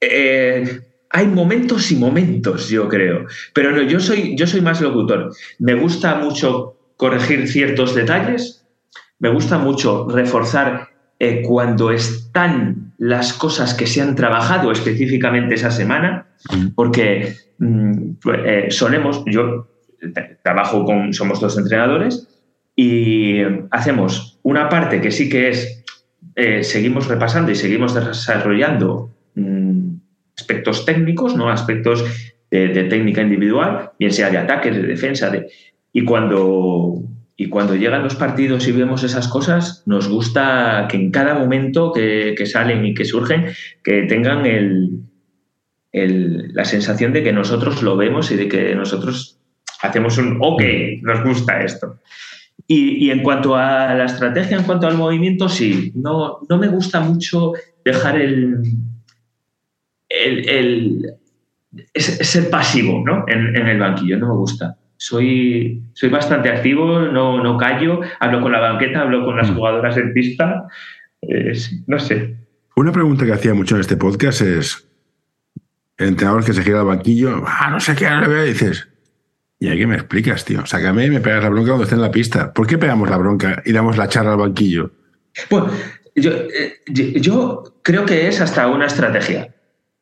Eh, 0.00 0.80
hay 1.10 1.26
momentos 1.26 1.90
y 1.90 1.96
momentos, 1.96 2.68
yo 2.68 2.88
creo. 2.88 3.26
Pero 3.54 3.72
no, 3.72 3.82
yo 3.82 4.00
soy, 4.00 4.36
yo 4.36 4.46
soy 4.46 4.60
más 4.60 4.80
locutor. 4.80 5.32
Me 5.58 5.74
gusta 5.74 6.16
mucho 6.16 6.76
corregir 6.96 7.48
ciertos 7.48 7.94
detalles. 7.94 8.66
Me 9.18 9.30
gusta 9.30 9.58
mucho 9.58 10.06
reforzar 10.08 10.88
eh, 11.18 11.42
cuando 11.42 11.90
están 11.90 12.92
las 12.98 13.32
cosas 13.32 13.74
que 13.74 13.86
se 13.86 14.02
han 14.02 14.14
trabajado 14.14 14.70
específicamente 14.70 15.54
esa 15.54 15.70
semana, 15.70 16.26
mm. 16.52 16.68
porque 16.74 17.34
mm, 17.58 18.10
eh, 18.44 18.66
solemos, 18.70 19.22
yo 19.26 19.68
trabajo 20.44 20.84
con, 20.84 21.12
somos 21.12 21.40
dos 21.40 21.58
entrenadores 21.58 22.28
y 22.76 23.40
hacemos 23.70 24.38
una 24.42 24.68
parte 24.68 25.00
que 25.00 25.10
sí 25.10 25.28
que 25.28 25.48
es, 25.48 25.84
eh, 26.36 26.62
seguimos 26.62 27.08
repasando 27.08 27.50
y 27.50 27.56
seguimos 27.56 27.94
desarrollando 27.94 29.10
mm, 29.34 29.94
aspectos 30.38 30.84
técnicos, 30.84 31.36
¿no? 31.36 31.50
aspectos 31.50 32.04
de, 32.50 32.84
técnica 32.84 33.22
individual, 33.22 33.90
bien 33.98 34.12
sea 34.12 34.30
de 34.30 34.38
ataque, 34.38 34.70
de 34.70 34.82
defensa, 34.82 35.30
de, 35.30 35.48
y 35.92 36.04
cuando 36.04 37.02
y 37.40 37.48
cuando 37.48 37.76
llegan 37.76 38.02
los 38.02 38.16
partidos 38.16 38.66
y 38.66 38.72
vemos 38.72 39.04
esas 39.04 39.28
cosas, 39.28 39.84
nos 39.86 40.08
gusta 40.08 40.88
que 40.90 40.96
en 40.96 41.12
cada 41.12 41.34
momento 41.34 41.92
que, 41.92 42.34
salen 42.46 42.84
y 42.84 42.94
que 42.94 43.04
surgen, 43.04 43.46
que 43.84 44.02
tengan 44.02 44.44
el, 44.44 45.04
la 45.92 46.64
sensación 46.64 47.12
de 47.12 47.22
que 47.22 47.32
nosotros 47.32 47.80
lo 47.80 47.96
vemos 47.96 48.32
y 48.32 48.36
de 48.36 48.48
que 48.48 48.74
nosotros 48.74 49.38
hacemos 49.82 50.18
un, 50.18 50.38
ok, 50.40 50.62
nos 51.02 51.22
gusta 51.22 51.62
esto. 51.62 52.00
Y, 52.66 53.08
en 53.10 53.22
cuanto 53.22 53.54
a 53.54 53.94
la 53.94 54.06
estrategia, 54.06 54.56
en 54.56 54.64
cuanto 54.64 54.88
al 54.88 54.96
movimiento, 54.96 55.48
sí, 55.48 55.92
no, 55.94 56.40
no 56.48 56.58
me 56.58 56.66
gusta 56.66 56.98
mucho 56.98 57.52
dejar 57.84 58.20
el, 58.20 58.62
el, 60.08 61.14
ser 61.94 62.50
pasivo 62.50 63.02
¿no? 63.04 63.24
en, 63.28 63.56
en 63.56 63.66
el 63.68 63.78
banquillo, 63.78 64.18
no 64.18 64.28
me 64.28 64.34
gusta 64.34 64.76
soy, 64.98 65.82
soy 65.94 66.08
bastante 66.10 66.50
activo, 66.50 67.00
no, 67.00 67.42
no 67.42 67.56
callo, 67.56 68.00
hablo 68.20 68.42
con 68.42 68.52
la 68.52 68.60
banqueta, 68.60 69.02
hablo 69.02 69.24
con 69.24 69.36
las 69.36 69.50
mm. 69.50 69.54
jugadoras 69.54 69.96
en 69.96 70.12
pista, 70.12 70.66
no 71.86 71.98
sé. 71.98 72.36
Una 72.76 72.92
pregunta 72.92 73.24
que 73.24 73.32
hacía 73.32 73.54
mucho 73.54 73.76
en 73.76 73.80
este 73.80 73.96
podcast 73.96 74.42
es, 74.42 74.86
el 75.96 76.08
entrenador 76.08 76.44
que 76.44 76.52
se 76.52 76.62
gira 76.62 76.80
al 76.80 76.86
banquillo, 76.86 77.44
ah, 77.46 77.70
no 77.70 77.80
sé 77.80 77.94
qué, 77.94 78.06
ahora 78.06 78.26
le 78.26 78.34
veo, 78.34 78.44
dices, 78.44 78.88
¿y 79.60 79.68
ahí 79.68 79.78
qué 79.78 79.86
me 79.86 79.94
explicas, 79.94 80.44
tío? 80.44 80.66
Sácame 80.66 81.06
y 81.06 81.10
me 81.10 81.20
pegas 81.20 81.44
la 81.44 81.50
bronca 81.50 81.68
cuando 81.68 81.84
esté 81.84 81.94
en 81.94 82.02
la 82.02 82.10
pista. 82.10 82.52
¿Por 82.52 82.66
qué 82.66 82.76
pegamos 82.76 83.08
la 83.08 83.16
bronca 83.16 83.62
y 83.64 83.72
damos 83.72 83.96
la 83.96 84.08
charla 84.08 84.32
al 84.32 84.38
banquillo? 84.38 84.90
Bueno, 85.48 85.70
yo, 86.16 86.32
yo 86.86 87.80
creo 87.82 88.04
que 88.04 88.26
es 88.26 88.40
hasta 88.40 88.66
una 88.66 88.86
estrategia. 88.86 89.54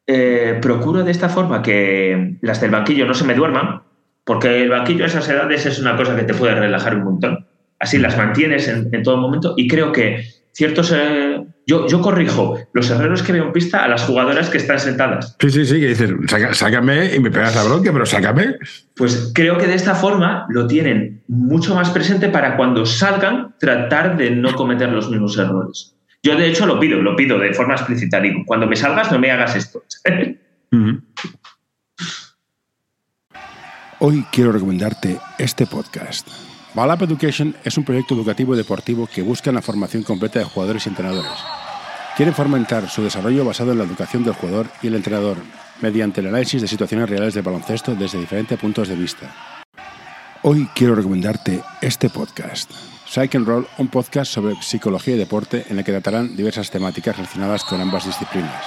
Eh, 0.07 0.59
procuro 0.63 1.03
de 1.03 1.11
esta 1.11 1.29
forma 1.29 1.63
que 1.63 2.37
las 2.41 2.61
del 2.61 2.71
banquillo 2.71 3.07
no 3.07 3.15
se 3.15 3.25
me 3.25 3.35
duerman, 3.35 3.83
porque 4.25 4.63
el 4.63 4.71
banquillo 4.71 5.05
a 5.05 5.09
esas 5.09 5.29
edades 5.29 5.67
es 5.67 5.79
una 5.81 5.97
cosa 5.97 6.15
que 6.15 6.23
te 6.23 6.35
puede 6.35 6.55
relajar 6.55 6.97
un 6.97 7.05
montón. 7.05 7.47
Así 7.79 7.99
las 7.99 8.17
mantienes 8.17 8.69
en, 8.69 9.03
todo 9.03 9.17
momento 9.17 9.55
y 9.57 9.69
creo 9.69 9.93
que 9.93 10.25
ciertos... 10.53 10.93
Eh, 10.97 11.45
yo, 11.69 11.89
yo 11.89 12.01
corrijo 12.01 12.57
los 12.73 12.89
errores 12.91 13.23
que 13.23 13.33
veo 13.33 13.47
en 13.47 13.53
pista 13.53 13.83
a 13.83 13.89
las 13.89 14.05
jugadoras 14.05 14.49
que 14.49 14.59
están 14.59 14.79
sentadas. 14.79 15.37
Sí, 15.41 15.51
sí, 15.51 15.67
sí, 15.67 15.81
que 15.81 15.89
dicen, 15.89 16.21
sácame 16.53 17.17
y 17.17 17.19
me 17.19 17.33
pegas 17.33 17.57
la 17.57 17.65
bronca, 17.65 17.93
pero 17.93 18.07
sácame. 18.07 18.55
Pues 18.95 19.33
creo 19.35 19.59
que 19.59 19.67
de 19.67 19.75
esta 19.75 19.97
forma 19.97 20.47
lo 20.49 20.69
tienen 20.69 21.23
mucho 21.27 21.75
más 21.75 21.91
presente 21.91 22.29
para 22.29 22.57
cuando 22.57 22.87
salgan 22.87 23.57
tratar 23.59 24.17
de 24.17 24.31
no 24.31 24.55
cometer 24.55 24.91
los 24.91 25.11
mismos 25.11 25.37
errores. 25.39 25.96
Yo 26.27 26.35
de 26.35 26.49
hecho 26.49 26.67
lo 26.67 26.81
pido, 26.81 27.01
lo 27.01 27.15
pido 27.15 27.39
de 27.39 27.55
forma 27.55 27.75
explícita. 27.75 28.21
Digo, 28.21 28.43
cuando 28.45 28.67
me 28.67 28.75
salgas 28.75 29.13
no 29.13 29.19
me 29.21 29.31
hagas 29.31 29.55
esto. 29.55 29.85
Hoy 34.01 34.27
quiero 34.33 34.51
recomendarte 34.51 35.19
este 35.39 35.67
podcast. 35.67 36.27
Balap 36.75 37.03
Education 37.03 37.55
es 37.63 37.79
un 37.79 37.85
proyecto 37.85 38.17
educativo 38.17 38.55
y 38.55 38.57
deportivo 38.57 39.07
que 39.07 39.23
busca 39.23 39.53
la 39.53 39.63
formación 39.63 40.03
completa 40.03 40.41
de 40.41 40.47
jugadores 40.47 40.85
y 40.87 40.89
entrenadores. 40.89 41.31
Quieren 42.17 42.35
fomentar 42.35 42.89
su 42.89 43.05
desarrollo 43.05 43.45
basado 43.45 43.71
en 43.71 43.79
la 43.79 43.85
educación 43.85 44.25
del 44.25 44.35
jugador 44.35 44.67
y 44.83 44.89
el 44.89 44.97
entrenador, 44.97 45.37
mediante 45.81 46.23
el 46.23 46.27
análisis 46.27 46.61
de 46.61 46.67
situaciones 46.67 47.09
reales 47.09 47.35
de 47.35 47.43
baloncesto 47.43 47.95
desde 47.95 48.19
diferentes 48.19 48.59
puntos 48.59 48.89
de 48.89 48.97
vista. 48.97 49.33
Hoy 50.43 50.69
quiero 50.75 50.97
recomendarte 50.97 51.61
este 51.81 52.11
podcast. 52.11 52.96
And 53.19 53.47
Roll, 53.47 53.67
un 53.79 53.89
podcast 53.89 54.31
sobre 54.31 54.57
psicología 54.61 55.15
y 55.15 55.19
deporte 55.19 55.65
en 55.71 55.79
el 55.79 55.85
que 55.85 55.93
tratarán 55.93 56.37
diversas 56.37 56.71
temáticas 56.71 57.17
relacionadas 57.17 57.65
con 57.65 57.81
ambas 57.81 58.05
disciplinas. 58.05 58.63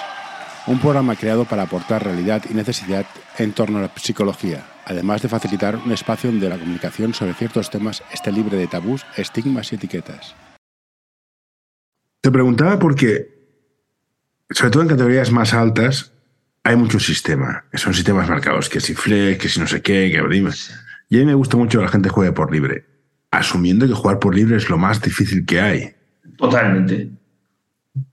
Un 0.66 0.80
programa 0.80 1.16
creado 1.16 1.46
para 1.46 1.64
aportar 1.64 2.04
realidad 2.04 2.42
y 2.50 2.56
necesidad 2.56 3.06
en 3.38 3.54
torno 3.54 3.78
a 3.78 3.82
la 3.82 3.92
psicología, 3.96 4.66
además 4.86 5.22
de 5.22 5.30
facilitar 5.30 5.76
un 5.76 5.92
espacio 5.92 6.32
donde 6.32 6.50
la 6.50 6.58
comunicación 6.58 7.14
sobre 7.14 7.36
ciertos 7.36 7.70
temas 7.70 8.02
esté 8.12 8.32
libre 8.32 8.58
de 8.58 8.66
tabús, 8.66 9.06
estigmas 9.18 9.72
y 9.72 9.76
etiquetas. 9.76 10.36
Te 12.22 12.32
preguntaba 12.32 12.80
porque, 12.80 13.28
sobre 14.50 14.72
todo 14.72 14.82
en 14.82 14.90
categorías 14.90 15.32
más 15.32 15.54
altas, 15.54 16.12
hay 16.64 16.76
mucho 16.76 17.00
sistema. 17.00 17.66
Son 17.76 17.94
sistemas 17.94 18.28
marcados, 18.28 18.68
que 18.68 18.80
si 18.80 18.96
flex, 18.96 19.40
que 19.40 19.48
si 19.48 19.60
no 19.60 19.68
sé 19.68 19.84
qué, 19.84 20.10
que 20.12 20.18
abrimos. 20.18 20.72
Y 21.08 21.18
a 21.18 21.20
mí 21.20 21.28
me 21.28 21.36
gusta 21.36 21.56
mucho 21.56 21.78
que 21.78 21.86
la 21.86 21.92
gente 21.92 22.10
juegue 22.10 22.32
por 22.32 22.52
libre, 22.52 22.86
asumiendo 23.32 23.88
que 23.88 23.94
jugar 23.94 24.20
por 24.20 24.36
libre 24.36 24.58
es 24.58 24.70
lo 24.70 24.78
más 24.78 25.02
difícil 25.02 25.46
que 25.46 25.62
hay. 25.62 25.94
Totalmente. 26.38 27.10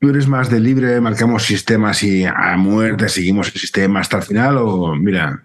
¿Tú 0.00 0.10
eres 0.10 0.26
más 0.26 0.50
de 0.50 0.60
libre, 0.60 1.00
marcamos 1.00 1.44
sistemas 1.44 2.02
y 2.02 2.24
a 2.24 2.56
muerte 2.56 3.08
seguimos 3.08 3.48
el 3.54 3.60
sistema 3.60 4.00
hasta 4.00 4.18
el 4.18 4.22
final? 4.24 4.56
O 4.58 4.94
mira, 4.94 5.44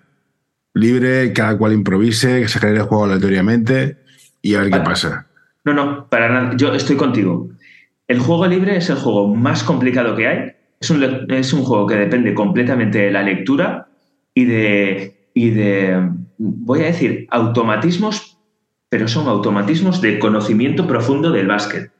libre, 0.73 1.31
cada 1.33 1.57
cual 1.57 1.73
improvise, 1.73 2.41
que 2.41 2.47
se 2.47 2.59
genere 2.59 2.79
el 2.79 2.85
juego 2.85 3.05
aleatoriamente 3.05 3.97
y 4.41 4.55
a 4.55 4.61
ver 4.61 4.71
qué 4.71 4.79
pasa. 4.79 5.27
No, 5.63 5.73
no, 5.73 6.07
para 6.09 6.29
nada. 6.29 6.57
Yo 6.57 6.73
estoy 6.73 6.95
contigo. 6.95 7.49
El 8.07 8.19
juego 8.19 8.47
libre 8.47 8.77
es 8.77 8.89
el 8.89 8.97
juego 8.97 9.33
más 9.33 9.63
complicado 9.63 10.15
que 10.15 10.27
hay. 10.27 10.51
Es 10.79 10.89
un, 10.89 11.31
es 11.31 11.53
un 11.53 11.63
juego 11.63 11.85
que 11.85 11.95
depende 11.95 12.33
completamente 12.33 12.97
de 12.97 13.11
la 13.11 13.21
lectura 13.21 13.87
y 14.33 14.45
de, 14.45 15.29
y 15.33 15.51
de, 15.51 16.09
voy 16.37 16.81
a 16.81 16.85
decir, 16.85 17.27
automatismos, 17.29 18.30
pero 18.91 19.07
son 19.07 19.29
automatismos 19.29 20.01
de 20.01 20.19
conocimiento 20.19 20.85
profundo 20.85 21.31
del 21.31 21.47
básquet. 21.47 21.91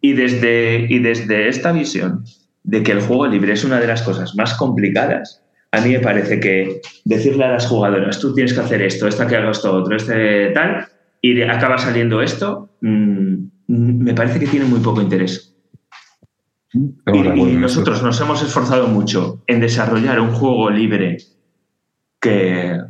y, 0.00 0.12
desde, 0.12 0.86
y 0.88 0.98
desde 0.98 1.48
esta 1.48 1.70
visión 1.70 2.24
de 2.64 2.82
que 2.82 2.90
el 2.90 3.00
juego 3.00 3.28
libre 3.28 3.52
es 3.52 3.64
una 3.64 3.78
de 3.78 3.86
las 3.86 4.02
cosas 4.02 4.34
más 4.34 4.54
complicadas, 4.54 5.40
a 5.70 5.80
mí 5.80 5.90
me 5.90 6.00
parece 6.00 6.40
que 6.40 6.80
decirle 7.04 7.44
a 7.44 7.52
las 7.52 7.68
jugadoras, 7.68 8.18
tú 8.18 8.34
tienes 8.34 8.54
que 8.54 8.60
hacer 8.60 8.82
esto, 8.82 9.06
esta 9.06 9.28
que 9.28 9.36
haga 9.36 9.52
esto 9.52 9.72
otro, 9.72 9.94
este 9.94 10.50
tal, 10.50 10.88
y 11.22 11.40
acaba 11.42 11.78
saliendo 11.78 12.22
esto, 12.22 12.70
mm, 12.80 13.34
me 13.68 14.14
parece 14.14 14.40
que 14.40 14.48
tiene 14.48 14.66
muy 14.66 14.80
poco 14.80 15.00
interés. 15.00 15.54
Y, 16.72 17.22
nosotros 17.56 18.02
nos 18.02 18.20
hemos 18.20 18.42
esforzado 18.42 18.88
mucho 18.88 19.44
en 19.46 19.60
desarrollar 19.60 20.18
un 20.18 20.32
juego 20.32 20.70
libre 20.70 21.18
que, 22.20 22.80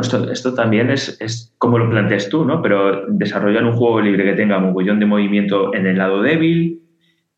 esto, 0.00 0.30
esto 0.30 0.54
también 0.54 0.90
es, 0.90 1.16
es, 1.20 1.54
como 1.58 1.78
lo 1.78 1.90
planteas 1.90 2.28
tú, 2.28 2.44
¿no? 2.44 2.62
Pero 2.62 3.06
desarrollar 3.08 3.64
un 3.64 3.74
juego 3.74 4.00
libre 4.00 4.24
que 4.24 4.32
tenga 4.32 4.58
mogollón 4.58 4.98
de 4.98 5.06
movimiento 5.06 5.74
en 5.74 5.86
el 5.86 5.98
lado 5.98 6.22
débil, 6.22 6.82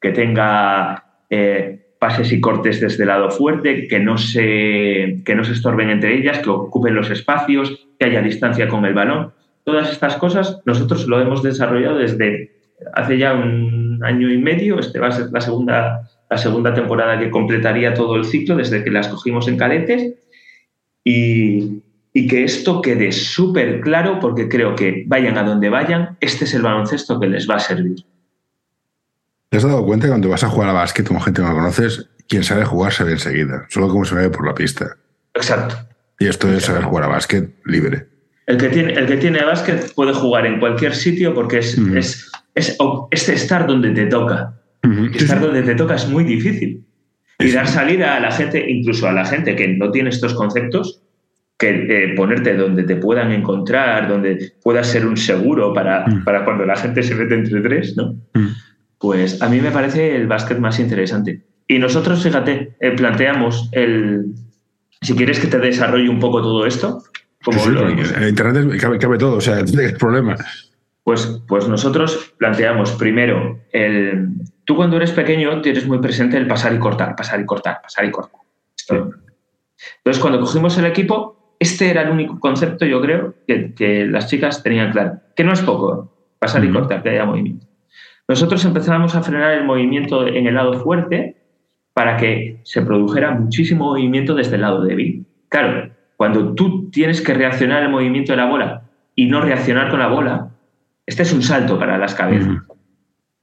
que 0.00 0.10
tenga 0.10 1.04
eh, 1.30 1.94
pases 1.98 2.32
y 2.32 2.40
cortes 2.40 2.80
desde 2.80 3.04
el 3.04 3.08
lado 3.08 3.30
fuerte, 3.30 3.88
que 3.88 4.00
no, 4.00 4.18
se, 4.18 5.22
que 5.24 5.34
no 5.34 5.44
se 5.44 5.52
estorben 5.52 5.90
entre 5.90 6.14
ellas, 6.16 6.38
que 6.38 6.50
ocupen 6.50 6.94
los 6.94 7.10
espacios, 7.10 7.86
que 7.98 8.06
haya 8.06 8.22
distancia 8.22 8.68
con 8.68 8.84
el 8.84 8.94
balón. 8.94 9.32
Todas 9.64 9.90
estas 9.90 10.16
cosas 10.16 10.60
nosotros 10.66 11.06
lo 11.06 11.20
hemos 11.20 11.42
desarrollado 11.42 11.98
desde 11.98 12.52
hace 12.92 13.18
ya 13.18 13.32
un 13.32 14.00
año 14.04 14.30
y 14.30 14.38
medio, 14.38 14.78
este 14.78 14.98
va 14.98 15.08
a 15.08 15.12
ser 15.12 15.30
la 15.32 15.40
segunda 15.40 16.10
la 16.30 16.38
segunda 16.38 16.74
temporada 16.74 17.18
que 17.18 17.30
completaría 17.30 17.94
todo 17.94 18.16
el 18.16 18.24
ciclo 18.24 18.56
desde 18.56 18.82
que 18.82 18.90
las 18.90 19.08
cogimos 19.08 19.46
en 19.48 19.56
cadetes 19.56 20.14
y, 21.04 21.82
y 22.16 22.29
que 22.29 22.44
esto 22.44 22.81
quede 22.81 23.11
súper 23.11 23.81
claro 23.81 24.20
porque 24.20 24.48
creo 24.48 24.77
que 24.77 25.03
vayan 25.07 25.37
a 25.37 25.42
donde 25.42 25.68
vayan, 25.68 26.16
este 26.20 26.44
es 26.44 26.55
el 26.55 26.62
baloncesto 26.62 27.18
que 27.18 27.27
les 27.27 27.50
va 27.50 27.57
a 27.57 27.59
servir. 27.59 27.96
¿Te 29.48 29.57
has 29.57 29.64
dado 29.64 29.85
cuenta 29.85 30.07
que 30.07 30.11
cuando 30.11 30.29
vas 30.29 30.44
a 30.44 30.48
jugar 30.48 30.70
a 30.70 30.72
básquet 30.72 31.07
con 31.07 31.20
gente 31.20 31.42
que 31.42 31.48
no 31.48 31.55
conoces, 31.55 32.09
quien 32.29 32.44
sabe 32.44 32.64
jugar 32.64 32.92
sabe 32.92 33.12
enseguida, 33.12 33.66
solo 33.68 33.88
como 33.88 34.05
se 34.05 34.14
ve 34.14 34.31
por 34.31 34.46
la 34.46 34.55
pista? 34.55 34.96
Exacto. 35.35 35.77
Y 36.20 36.29
esto 36.29 36.50
es 36.53 36.64
saber 36.64 36.85
jugar 36.85 37.05
a 37.05 37.09
básquet 37.09 37.53
libre. 37.64 38.07
El 38.46 38.59
que 38.59 38.68
tiene, 38.68 38.92
el 38.92 39.07
que 39.07 39.16
tiene 39.16 39.44
básquet 39.44 39.92
puede 39.94 40.12
jugar 40.12 40.46
en 40.46 40.61
cualquier 40.61 40.94
sitio 40.94 41.35
porque 41.35 41.59
es, 41.59 41.77
es, 41.96 42.31
es, 43.11 43.29
estar 43.29 43.66
donde 43.66 43.90
te 43.90 44.07
toca. 44.07 44.55
Estar 45.14 45.40
donde 45.40 45.62
te 45.62 45.74
toca 45.74 45.96
es 45.96 46.07
muy 46.09 46.22
difícil. 46.22 46.85
Y 47.40 47.50
dar 47.50 47.66
salida 47.66 48.16
a 48.16 48.20
la 48.20 48.31
gente, 48.31 48.70
incluso 48.70 49.09
a 49.09 49.12
la 49.12 49.24
gente 49.24 49.57
que 49.57 49.66
no 49.66 49.90
tiene 49.90 50.11
estos 50.11 50.35
conceptos, 50.35 51.03
que 51.58 51.70
eh, 51.70 52.14
ponerte 52.14 52.56
donde 52.56 52.82
te 52.82 52.96
puedan 52.96 53.32
encontrar, 53.32 54.08
donde 54.08 54.54
puedas 54.62 54.88
ser 54.88 55.06
un 55.06 55.16
seguro 55.16 55.72
para, 55.72 56.04
para 56.24 56.44
cuando 56.44 56.64
la 56.66 56.76
gente 56.76 57.02
se 57.02 57.14
mete 57.14 57.34
entre 57.34 57.60
tres, 57.60 57.96
¿no? 57.96 58.16
Pues 58.98 59.40
a 59.40 59.48
mí 59.48 59.60
me 59.60 59.70
parece 59.70 60.16
el 60.16 60.26
básquet 60.26 60.58
más 60.58 60.80
interesante. 60.80 61.42
Y 61.68 61.78
nosotros, 61.78 62.22
fíjate, 62.22 62.76
eh, 62.80 62.90
planteamos 62.92 63.68
el, 63.72 64.34
si 65.00 65.14
quieres 65.14 65.38
que 65.38 65.46
te 65.46 65.58
desarrolle 65.58 66.08
un 66.08 66.18
poco 66.18 66.42
todo 66.42 66.66
esto, 66.66 67.02
como 67.44 67.62
en 67.62 68.28
Internet 68.28 68.80
cabe, 68.80 69.18
todo, 69.18 69.36
o 69.36 69.40
sea, 69.40 69.56
no 69.60 69.64
tienes 69.64 69.92
problema. 69.92 70.36
Pues, 71.02 71.42
pues 71.46 71.68
nosotros 71.68 72.34
planteamos 72.38 72.92
primero 72.92 73.60
el. 73.72 74.28
Tú 74.64 74.74
cuando 74.74 74.96
eres 74.96 75.12
pequeño 75.12 75.60
tienes 75.60 75.86
muy 75.86 75.98
presente 75.98 76.38
el 76.38 76.46
pasar 76.46 76.74
y 76.74 76.78
cortar, 76.78 77.14
pasar 77.14 77.40
y 77.40 77.44
cortar, 77.44 77.82
pasar 77.82 78.06
y 78.06 78.10
cortar. 78.10 78.40
Entonces, 79.98 80.22
cuando 80.22 80.40
cogimos 80.40 80.78
el 80.78 80.86
equipo, 80.86 81.43
este 81.58 81.90
era 81.90 82.02
el 82.02 82.10
único 82.10 82.40
concepto, 82.40 82.84
yo 82.84 83.00
creo, 83.00 83.34
que, 83.46 84.06
las 84.10 84.28
chicas 84.28 84.62
tenían 84.62 84.92
claro. 84.92 85.20
Que 85.36 85.44
no 85.44 85.52
es 85.52 85.62
poco, 85.62 86.12
pasar 86.38 86.64
y 86.64 86.70
cortar, 86.70 87.02
que 87.02 87.10
haya 87.10 87.24
movimiento. 87.24 87.66
Nosotros 88.28 88.64
empezamos 88.64 89.14
a 89.14 89.22
frenar 89.22 89.52
el 89.52 89.64
movimiento 89.64 90.26
en 90.26 90.46
el 90.46 90.54
lado 90.54 90.74
fuerte 90.74 91.36
para 91.92 92.16
que 92.16 92.60
se 92.64 92.82
produjera 92.82 93.32
muchísimo 93.32 93.86
movimiento 93.86 94.34
desde 94.34 94.56
el 94.56 94.62
lado 94.62 94.82
débil. 94.82 95.26
Claro, 95.48 95.92
cuando 96.16 96.54
tú 96.54 96.90
tienes 96.90 97.20
que 97.20 97.34
reaccionar 97.34 97.82
al 97.82 97.90
movimiento 97.90 98.32
de 98.32 98.38
la 98.38 98.46
bola 98.46 98.82
y 99.14 99.26
no 99.26 99.40
reaccionar 99.40 99.90
con 99.90 100.00
la 100.00 100.08
bola, 100.08 100.50
este 101.06 101.22
es 101.22 101.32
un 101.32 101.42
salto 101.42 101.78
para 101.78 101.98
las 101.98 102.14
cabezas. 102.14 102.62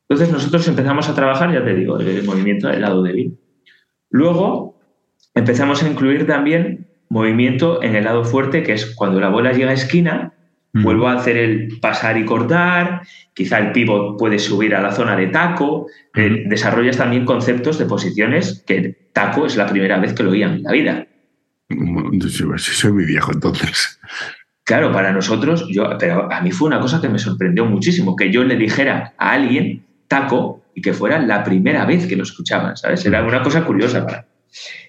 Entonces 0.10 0.32
nosotros 0.34 0.68
empezamos 0.68 1.08
a 1.08 1.16
trabajar, 1.16 1.54
ya 1.54 1.64
te 1.64 1.74
digo, 1.74 1.98
el 2.00 2.24
movimiento 2.24 2.68
del 2.68 2.82
lado 2.82 3.02
débil. 3.04 3.38
Luego 4.10 4.78
empezamos 5.34 5.84
a 5.84 5.90
incluir 5.90 6.28
también 6.28 6.81
movimiento 7.12 7.84
en 7.84 7.98
el 7.98 8.06
lado 8.06 8.24
fuerte, 8.24 8.64
que 8.64 8.72
es 8.72 8.96
cuando 8.96 9.20
la 9.20 9.28
bola 9.28 9.52
llega 9.52 9.72
a 9.72 9.74
esquina, 9.74 10.32
vuelvo 10.74 11.10
a 11.10 11.16
hacer 11.16 11.36
el 11.36 11.78
pasar 11.82 12.18
y 12.18 12.24
cortar, 12.24 13.02
quizá 13.34 13.60
el 13.60 13.74
pivot 13.74 14.18
puede 14.18 14.40
subir 14.40 14.74
a 14.74 14.82
la 14.82 14.94
zona 14.94 15.18
de 15.18 15.28
taco, 15.28 15.88
eh, 16.16 16.46
desarrollas 16.48 16.96
también 16.96 17.26
conceptos 17.26 17.78
de 17.78 17.86
posiciones 17.86 18.64
que 18.66 19.10
taco 19.12 19.46
es 19.46 19.58
la 19.58 19.68
primera 19.68 20.00
vez 20.00 20.14
que 20.14 20.24
lo 20.24 20.32
oían 20.32 20.54
en 20.54 20.64
la 20.64 20.72
vida. 20.72 21.08
Soy 22.58 22.94
muy 22.94 23.04
viejo 23.04 23.34
entonces. 23.34 24.00
Claro, 24.64 24.94
para 24.94 25.12
nosotros, 25.12 25.68
yo, 25.70 25.98
pero 26.00 26.32
a 26.32 26.40
mí 26.40 26.52
fue 26.52 26.70
una 26.70 26.80
cosa 26.80 27.02
que 27.02 27.10
me 27.10 27.20
sorprendió 27.20 27.66
muchísimo, 27.66 28.16
que 28.16 28.32
yo 28.32 28.46
le 28.46 28.56
dijera 28.56 29.14
a 29.18 29.34
alguien 29.34 29.84
taco 30.08 30.64
y 30.74 30.82
que 30.82 30.94
fuera 30.94 31.20
la 31.20 31.44
primera 31.44 31.84
vez 31.84 32.08
que 32.08 32.16
lo 32.16 32.24
escuchaban, 32.24 32.78
¿sabes? 32.78 33.06
Era 33.06 33.22
una 33.22 33.44
cosa 33.44 33.66
curiosa 33.66 34.06
para. 34.06 34.28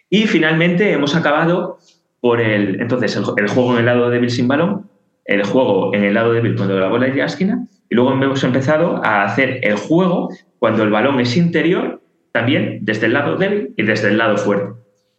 Y 0.08 0.26
finalmente 0.26 0.92
hemos 0.92 1.16
acabado 1.16 1.78
por 2.22 2.40
el, 2.40 2.80
entonces, 2.80 3.16
el, 3.16 3.48
juego 3.48 3.72
en 3.72 3.80
el 3.80 3.86
lado 3.86 4.08
débil 4.08 4.30
sin 4.30 4.46
balón, 4.46 4.86
el 5.24 5.42
juego 5.42 5.92
en 5.92 6.04
el 6.04 6.14
lado 6.14 6.32
débil 6.32 6.54
cuando 6.54 6.78
la 6.78 6.86
bola 6.86 7.08
es 7.08 7.16
de 7.16 7.22
esquina, 7.22 7.66
y 7.90 7.96
luego 7.96 8.12
hemos 8.12 8.44
empezado 8.44 9.04
a 9.04 9.24
hacer 9.24 9.58
el 9.62 9.74
juego 9.74 10.30
cuando 10.60 10.84
el 10.84 10.90
balón 10.90 11.18
es 11.18 11.36
interior, 11.36 12.00
también 12.30 12.78
desde 12.82 13.06
el 13.06 13.14
lado 13.14 13.36
débil 13.36 13.74
y 13.76 13.82
desde 13.82 14.08
el 14.08 14.18
lado 14.18 14.36
fuerte. 14.36 14.72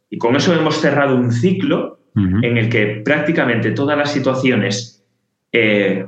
Y 0.10 0.18
con 0.18 0.38
eso 0.38 0.54
hemos 0.54 0.80
cerrado 0.80 1.18
un 1.18 1.34
ciclo 1.34 2.00
en 2.16 2.58
el 2.58 2.70
que 2.70 3.02
prácticamente 3.04 3.72
todas 3.72 3.98
las 3.98 4.14
situaciones, 4.14 5.04
eh, 5.52 6.06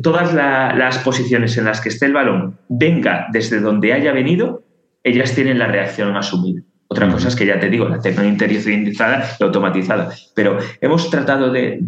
todas 0.00 0.32
las 0.32 0.98
posiciones 0.98 1.58
en 1.58 1.64
las 1.64 1.80
que 1.80 1.88
esté 1.88 2.06
el 2.06 2.12
balón 2.12 2.58
venga 2.68 3.26
desde 3.32 3.58
donde 3.58 3.94
haya 3.94 4.12
venido, 4.12 4.62
ellas 5.02 5.34
tienen 5.34 5.58
la 5.58 5.66
reacción 5.66 6.16
asumida. 6.16 6.62
Otra 6.92 7.08
cosa 7.08 7.28
es 7.28 7.36
que 7.36 7.46
ya 7.46 7.60
te 7.60 7.70
digo, 7.70 7.88
la 7.88 8.00
tengo 8.00 8.24
interiorizada 8.24 9.36
y 9.38 9.44
automatizada. 9.44 10.12
Pero 10.34 10.58
hemos 10.80 11.08
tratado 11.08 11.52
de, 11.52 11.78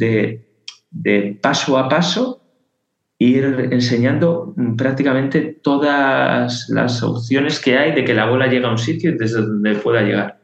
de 0.90 1.38
paso 1.42 1.76
a 1.76 1.88
paso 1.88 2.40
ir 3.18 3.68
enseñando 3.72 4.54
prácticamente 4.76 5.58
todas 5.60 6.68
las 6.68 7.02
opciones 7.02 7.58
que 7.58 7.76
hay 7.76 7.92
de 7.96 8.04
que 8.04 8.14
la 8.14 8.26
bola 8.26 8.46
llegue 8.46 8.66
a 8.66 8.70
un 8.70 8.78
sitio 8.78 9.12
desde 9.16 9.40
donde 9.40 9.74
pueda 9.74 10.02
llegar. 10.02 10.38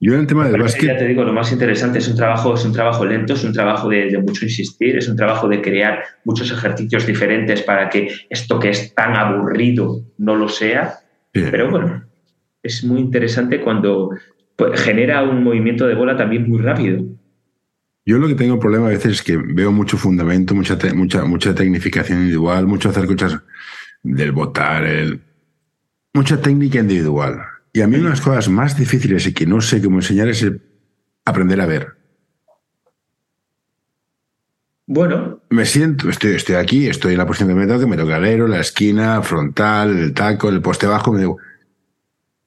Yo 0.00 0.12
en 0.12 0.20
el 0.20 0.26
tema 0.26 0.46
del 0.46 0.60
básquet. 0.60 0.90
Ya 0.90 0.98
te 0.98 1.06
digo, 1.06 1.24
lo 1.24 1.32
más 1.32 1.50
interesante 1.50 2.00
es 2.00 2.08
un 2.08 2.16
trabajo, 2.16 2.52
es 2.52 2.64
un 2.66 2.74
trabajo 2.74 3.06
lento, 3.06 3.32
es 3.32 3.44
un 3.44 3.54
trabajo 3.54 3.88
de, 3.88 4.18
mucho 4.18 4.44
insistir, 4.44 4.98
es 4.98 5.08
un 5.08 5.16
trabajo 5.16 5.48
de 5.48 5.62
crear 5.62 6.04
muchos 6.24 6.50
ejercicios 6.50 7.06
diferentes 7.06 7.62
para 7.62 7.88
que 7.88 8.08
esto 8.28 8.60
que 8.60 8.68
es 8.68 8.94
tan 8.94 9.16
aburrido 9.16 10.02
no 10.18 10.36
lo 10.36 10.50
sea. 10.50 10.98
Pero 11.32 11.70
bueno, 11.70 12.04
es 12.64 12.82
muy 12.82 13.00
interesante 13.00 13.60
cuando 13.60 14.10
pues, 14.56 14.80
genera 14.80 15.22
un 15.22 15.44
movimiento 15.44 15.86
de 15.86 15.94
bola 15.94 16.16
también 16.16 16.48
muy 16.48 16.58
rápido. 16.58 17.04
Yo 18.06 18.18
lo 18.18 18.26
que 18.26 18.34
tengo 18.34 18.58
problema 18.58 18.86
a 18.86 18.90
veces 18.90 19.12
es 19.12 19.22
que 19.22 19.36
veo 19.36 19.70
mucho 19.70 19.96
fundamento, 19.96 20.54
mucha, 20.54 20.76
mucha, 20.94 21.24
mucha 21.24 21.54
tecnificación 21.54 22.18
individual, 22.18 22.66
mucho 22.66 22.88
hacer 22.88 23.06
cosas 23.06 23.40
del 24.02 24.32
botar, 24.32 24.84
el, 24.84 25.20
mucha 26.12 26.40
técnica 26.40 26.80
individual. 26.80 27.38
Y 27.72 27.80
a 27.80 27.86
mí 27.86 27.96
una 27.96 28.04
de 28.04 28.10
las 28.10 28.20
cosas 28.20 28.48
más 28.48 28.76
difíciles 28.76 29.26
y 29.26 29.34
que 29.34 29.46
no 29.46 29.60
sé 29.60 29.82
cómo 29.82 29.98
enseñar 29.98 30.28
es 30.28 30.46
aprender 31.24 31.60
a 31.60 31.66
ver. 31.66 31.96
Bueno. 34.86 35.40
Me 35.48 35.64
siento, 35.64 36.10
estoy, 36.10 36.32
estoy 36.32 36.56
aquí, 36.56 36.86
estoy 36.86 37.12
en 37.12 37.18
la 37.18 37.26
posición 37.26 37.48
que 37.48 37.54
me 37.54 37.66
toca, 37.66 37.86
me 37.86 37.96
toca 37.96 38.16
el 38.18 38.50
la 38.50 38.60
esquina, 38.60 39.22
frontal, 39.22 39.96
el 39.96 40.12
taco, 40.12 40.50
el 40.50 40.60
poste 40.60 40.86
bajo, 40.86 41.10
me 41.12 41.20
digo, 41.20 41.38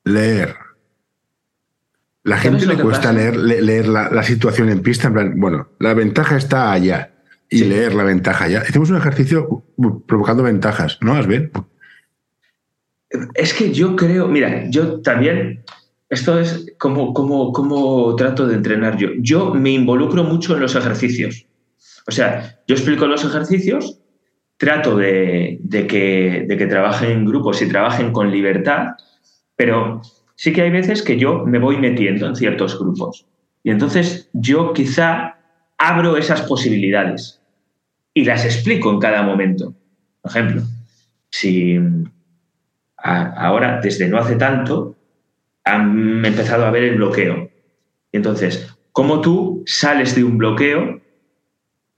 leer. 0.08 0.56
La 2.24 2.38
gente 2.38 2.66
le 2.66 2.78
cuesta 2.78 3.14
leer, 3.14 3.38
leer 3.38 3.88
la, 3.88 4.24
situación 4.24 4.70
en 4.70 4.82
pista, 4.82 5.08
en 5.08 5.14
plan, 5.14 5.34
bueno, 5.40 5.70
la 5.80 5.94
ventaja 5.94 6.36
está 6.36 6.72
allá 6.72 7.14
y 7.50 7.64
leer 7.64 7.96
la 7.96 8.04
ventaja 8.04 8.46
allá. 8.46 8.64
Hicimos 8.68 8.90
un 8.90 8.98
ejercicio 8.98 9.64
provocando 10.06 10.44
ventajas, 10.44 10.98
¿no? 11.02 11.14
¿Has 11.14 11.26
ven? 11.26 11.52
Es 13.34 13.54
que 13.54 13.72
yo 13.72 13.96
creo, 13.96 14.28
mira, 14.28 14.70
yo 14.70 15.00
también, 15.00 15.64
esto 16.10 16.38
es 16.38 16.74
como, 16.78 17.14
como, 17.14 17.54
como 17.54 18.14
trato 18.16 18.46
de 18.46 18.56
entrenar 18.56 18.98
yo. 18.98 19.10
Yo 19.20 19.54
me 19.54 19.70
involucro 19.70 20.26
mucho 20.26 20.54
en 20.56 20.62
los 20.62 20.76
ejercicios. 20.76 21.46
O 22.08 22.12
sea, 22.12 22.60
yo 22.68 22.76
explico 22.76 23.08
los 23.08 23.24
ejercicios, 23.24 24.02
trato 24.58 24.98
de, 24.98 25.60
que, 25.88 26.46
de 26.48 26.58
que 26.58 26.68
trabajen 26.68 27.12
en 27.12 27.26
grupos 27.26 27.62
y 27.62 27.70
trabajen 27.70 28.12
con 28.12 28.32
libertad, 28.32 28.96
pero 29.58 30.02
sí 30.36 30.54
que 30.54 30.62
hay 30.62 30.70
veces 30.70 31.02
que 31.02 31.18
yo 31.18 31.46
me 31.46 31.60
voy 31.60 31.78
metiendo 31.78 32.26
en 32.28 32.38
ciertos 32.38 32.80
grupos. 32.80 33.26
Y 33.64 33.72
entonces 33.72 34.30
yo 34.32 34.72
quizá 34.72 35.36
abro 35.78 36.16
esas 36.16 36.44
posibilidades 36.44 37.42
y 38.14 38.24
las 38.24 38.46
explico 38.46 38.90
en 38.90 39.00
cada 39.00 39.24
momento. 39.24 39.74
Por 40.22 40.32
ejemplo, 40.32 40.62
si 41.30 41.78
ahora, 42.98 43.80
desde 43.82 44.08
no 44.08 44.18
hace 44.18 44.36
tanto, 44.36 44.96
han 45.64 46.24
empezado 46.26 46.66
a 46.66 46.72
ver 46.72 46.84
el 46.84 46.96
bloqueo. 46.96 47.50
Entonces, 48.12 48.74
¿cómo 48.92 49.22
tú 49.22 49.64
sales 49.66 50.16
de 50.16 50.24
un 50.24 50.38
bloqueo? 50.38 51.02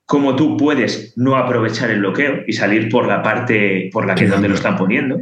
¿Cómo 0.06 0.36
tú 0.36 0.58
puedes 0.58 1.14
no 1.18 1.36
aprovechar 1.36 1.92
el 1.92 2.00
bloqueo 2.00 2.44
y 2.48 2.54
salir 2.54 2.90
por 2.90 3.08
la 3.08 3.22
parte 3.22 3.90
por 3.94 4.08
la 4.08 4.16
que 4.16 4.28
donde 4.28 4.50
lo 4.50 4.56
están 4.56 4.76
poniendo? 4.76 5.22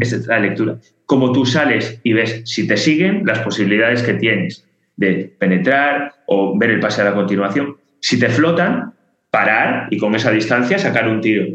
Esa 0.00 0.16
es 0.16 0.26
la 0.26 0.38
lectura. 0.38 0.76
Cómo 1.06 1.32
tú 1.32 1.44
sales 1.44 2.00
y 2.02 2.12
ves 2.12 2.42
si 2.44 2.66
te 2.66 2.76
siguen 2.76 3.24
las 3.26 3.40
posibilidades 3.40 4.02
que 4.02 4.14
tienes 4.14 4.66
de 4.96 5.34
penetrar 5.38 6.14
o 6.26 6.56
ver 6.58 6.70
el 6.70 6.80
pase 6.80 7.02
a 7.02 7.04
la 7.04 7.14
continuación. 7.14 7.76
Si 8.00 8.18
te 8.18 8.28
flotan, 8.28 8.94
parar 9.30 9.88
y 9.90 9.98
con 9.98 10.14
esa 10.14 10.30
distancia 10.30 10.78
sacar 10.78 11.08
un 11.08 11.20
tiro 11.20 11.46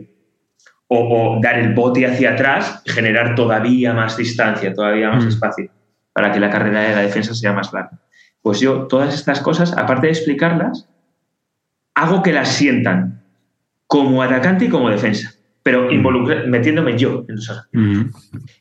o, 0.89 1.39
dar 1.41 1.59
el 1.59 1.73
bote 1.73 2.05
hacia 2.05 2.31
atrás 2.31 2.81
y 2.83 2.89
generar 2.89 3.35
todavía 3.35 3.93
más 3.93 4.17
distancia, 4.17 4.73
todavía 4.73 5.11
más 5.11 5.23
espacio, 5.23 5.69
para 6.11 6.31
que 6.31 6.39
la 6.39 6.49
carrera 6.49 6.81
de 6.81 6.95
la 6.95 7.01
defensa 7.01 7.33
sea 7.33 7.53
más 7.53 7.71
larga. 7.71 8.01
Pues 8.41 8.59
yo, 8.59 8.87
todas 8.87 9.13
estas 9.13 9.39
cosas, 9.39 9.71
aparte 9.77 10.07
de 10.07 10.13
explicarlas, 10.13 10.89
hago 11.93 12.23
que 12.23 12.33
las 12.33 12.49
sientan 12.49 13.23
como 13.85 14.23
atacante 14.23 14.65
y 14.65 14.69
como 14.69 14.89
defensa. 14.89 15.35
Pero 15.63 15.87
metiéndome 16.47 16.97
yo 16.97 17.25
en 17.27 17.37
esos 17.37 17.67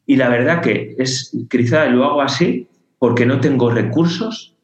Y 0.06 0.16
la 0.16 0.28
verdad 0.28 0.60
que 0.60 0.94
es, 0.98 1.36
quizá 1.48 1.86
lo 1.86 2.04
hago 2.04 2.22
así 2.22 2.68
porque 2.98 3.26
no 3.26 3.40
tengo 3.40 3.70
recursos 3.70 4.56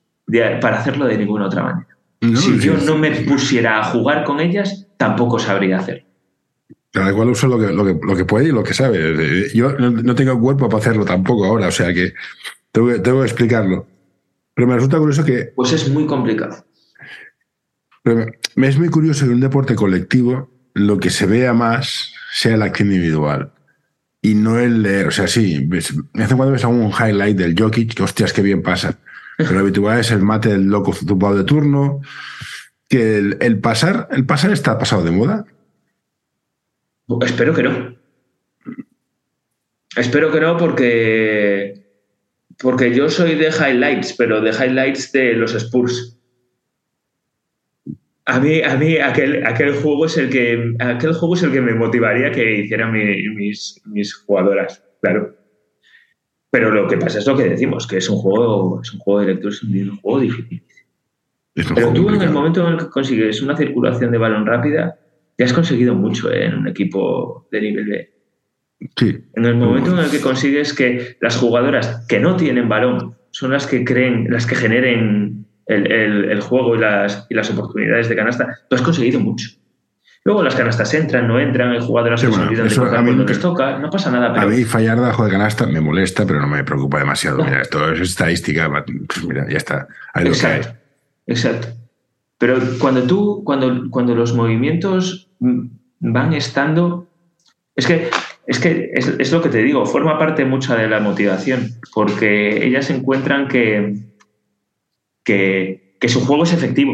para 0.60 0.80
hacerlo 0.80 1.06
de 1.06 1.18
ninguna 1.18 1.46
otra 1.46 1.62
manera. 1.62 1.96
si 2.36 2.58
yo 2.58 2.74
no 2.84 2.96
me 2.96 3.10
pusiera 3.22 3.80
a 3.80 3.84
jugar 3.84 4.24
con 4.24 4.40
ellas, 4.40 4.86
tampoco 4.96 5.38
sabría 5.38 5.78
hacerlo. 5.78 6.04
Cada 6.90 7.12
cual 7.12 7.30
usa 7.30 7.48
lo 7.48 7.58
que, 7.58 7.72
lo, 7.72 8.16
que, 8.16 8.24
puede 8.24 8.48
y 8.48 8.52
lo 8.52 8.62
que 8.62 8.72
sabe. 8.72 9.48
Yo 9.52 9.72
no, 9.72 10.14
tengo 10.14 10.38
cuerpo 10.40 10.68
para 10.68 10.80
hacerlo 10.80 11.04
tampoco 11.04 11.44
ahora, 11.44 11.68
o 11.68 11.72
sea 11.72 11.92
que 11.92 12.12
tengo, 12.70 12.88
que 12.88 12.98
tengo 13.00 13.20
que 13.20 13.26
explicarlo. 13.26 13.86
Pero 14.54 14.68
me 14.68 14.74
resulta 14.74 14.98
curioso 14.98 15.24
que... 15.24 15.52
Pues 15.56 15.72
es 15.72 15.88
muy 15.88 16.06
complicado. 16.06 16.64
me 18.54 18.68
es 18.68 18.78
muy 18.78 18.88
curioso 18.88 19.24
que 19.24 19.30
en 19.30 19.34
un 19.34 19.40
deporte 19.40 19.74
colectivo 19.74 20.50
lo 20.74 20.98
que 20.98 21.10
se 21.10 21.26
vea 21.26 21.52
más 21.52 22.13
sea 22.34 22.56
la 22.56 22.64
acción 22.64 22.92
individual 22.92 23.52
y 24.20 24.34
no 24.34 24.58
el 24.58 24.82
leer. 24.82 25.06
O 25.06 25.10
sea, 25.12 25.28
sí, 25.28 25.68
me 25.68 25.78
hace 25.78 26.34
cuando 26.34 26.50
ves 26.50 26.64
algún 26.64 26.90
highlight 26.90 27.36
del 27.36 27.54
Jokic, 27.56 27.94
que 27.94 28.02
hostias, 28.02 28.32
qué 28.32 28.42
bien 28.42 28.60
pasa. 28.60 28.98
Pero 29.38 29.52
lo 29.52 29.60
habitual 29.60 30.00
es 30.00 30.10
el 30.10 30.20
mate 30.20 30.48
del 30.48 30.64
loco 30.64 30.92
tumbado 31.06 31.36
de 31.36 31.44
turno. 31.44 32.00
Que 32.88 33.18
el, 33.18 33.60
pasar, 33.60 34.08
el 34.10 34.26
pasar 34.26 34.50
está 34.50 34.76
pasado 34.78 35.04
de 35.04 35.12
moda. 35.12 35.44
Espero 37.24 37.54
que 37.54 37.62
no. 37.62 37.96
Espero 39.96 40.32
que 40.32 40.40
no, 40.40 40.56
porque. 40.56 41.84
Porque 42.58 42.94
yo 42.94 43.08
soy 43.10 43.36
de 43.36 43.48
highlights, 43.48 44.14
pero 44.14 44.40
de 44.40 44.50
highlights 44.50 45.12
de 45.12 45.34
los 45.34 45.54
Spurs. 45.54 46.13
A 48.26 48.40
mí, 48.40 48.62
a 48.62 48.76
mí 48.76 48.96
aquel, 48.96 49.44
aquel, 49.46 49.74
juego 49.74 50.06
es 50.06 50.16
el 50.16 50.30
que, 50.30 50.74
aquel 50.80 51.12
juego 51.12 51.34
es 51.34 51.42
el 51.42 51.52
que 51.52 51.60
me 51.60 51.74
motivaría 51.74 52.32
que 52.32 52.60
hicieran 52.60 52.92
mis, 52.92 53.82
mis 53.84 54.14
jugadoras, 54.14 54.82
claro. 55.02 55.36
Pero 56.50 56.70
lo 56.70 56.88
que 56.88 56.96
pasa 56.96 57.18
es 57.18 57.26
lo 57.26 57.36
que 57.36 57.48
decimos, 57.48 57.86
que 57.86 57.98
es 57.98 58.08
un 58.08 58.16
juego, 58.16 58.80
es 58.80 58.92
un 58.94 59.00
juego 59.00 59.20
de 59.20 59.26
lectura, 59.26 59.52
es 59.52 59.62
un 59.62 59.96
juego 59.96 60.20
difícil. 60.20 60.62
Pero 61.54 61.92
tú 61.92 62.08
en 62.08 62.22
el 62.22 62.30
momento 62.30 62.66
en 62.66 62.74
el 62.74 62.78
que 62.78 62.88
consigues 62.88 63.42
una 63.42 63.56
circulación 63.56 64.10
de 64.10 64.18
balón 64.18 64.46
rápida, 64.46 64.98
ya 65.36 65.44
has 65.44 65.52
conseguido 65.52 65.94
mucho 65.94 66.32
¿eh? 66.32 66.46
en 66.46 66.54
un 66.54 66.68
equipo 66.68 67.46
de 67.50 67.60
nivel 67.60 67.84
B. 67.86 68.10
Sí. 68.96 69.18
En 69.34 69.44
el 69.44 69.56
momento 69.56 69.92
en 69.92 70.04
el 70.04 70.10
que 70.10 70.20
consigues 70.20 70.72
que 70.72 71.16
las 71.20 71.36
jugadoras 71.36 72.06
que 72.08 72.20
no 72.20 72.36
tienen 72.36 72.68
balón 72.68 73.16
son 73.30 73.52
las 73.52 73.66
que 73.66 73.84
creen, 73.84 74.28
las 74.30 74.46
que 74.46 74.54
generen 74.54 75.43
el, 75.66 76.40
juego 76.40 76.74
y 76.74 76.78
las, 76.78 77.26
y 77.28 77.34
las, 77.34 77.50
oportunidades 77.50 78.08
de 78.08 78.16
canasta, 78.16 78.58
tú 78.68 78.76
has 78.76 78.82
conseguido 78.82 79.20
mucho. 79.20 79.50
Luego 80.24 80.42
las 80.42 80.54
canastas 80.54 80.94
entran, 80.94 81.28
no 81.28 81.38
entran, 81.38 81.72
el 81.72 81.82
jugador 81.82 82.18
se 82.18 82.28
olvida 82.28 82.64
de 82.64 82.74
cuando 82.74 83.24
les 83.24 83.38
toca, 83.38 83.78
no 83.78 83.90
pasa 83.90 84.10
nada. 84.10 84.40
A 84.40 84.46
mí 84.46 84.64
fallar 84.64 84.98
debajo 84.98 85.24
de 85.24 85.30
canasta 85.30 85.66
me 85.66 85.80
molesta, 85.80 86.24
pero 86.24 86.40
no 86.40 86.46
me 86.46 86.64
preocupa 86.64 86.98
demasiado. 86.98 87.44
Mira, 87.44 87.60
esto 87.60 87.92
es 87.92 88.00
estadística, 88.00 88.70
pues 88.86 89.24
mira, 89.26 89.46
ya 89.50 89.58
está. 89.58 89.86
exacto, 90.14 90.74
exacto. 91.26 91.68
Pero 92.38 92.58
cuando 92.78 93.02
tú, 93.02 93.42
cuando, 93.44 93.90
cuando 93.90 94.14
los 94.14 94.34
movimientos 94.34 95.30
van 95.38 96.32
estando, 96.32 97.06
es 97.76 97.86
que 97.86 98.08
es 98.46 98.58
que 98.58 98.90
es, 98.94 99.08
es, 99.18 99.32
lo 99.32 99.42
que 99.42 99.48
te 99.48 99.62
digo, 99.62 99.86
forma 99.86 100.18
parte 100.18 100.44
mucha 100.44 100.76
de 100.76 100.88
la 100.88 101.00
motivación, 101.00 101.70
porque 101.94 102.66
ellas 102.66 102.90
encuentran 102.90 103.48
que, 103.48 103.94
que, 105.24 105.94
su 106.06 106.24
juego 106.24 106.44
es 106.44 106.52
efectivo, 106.52 106.92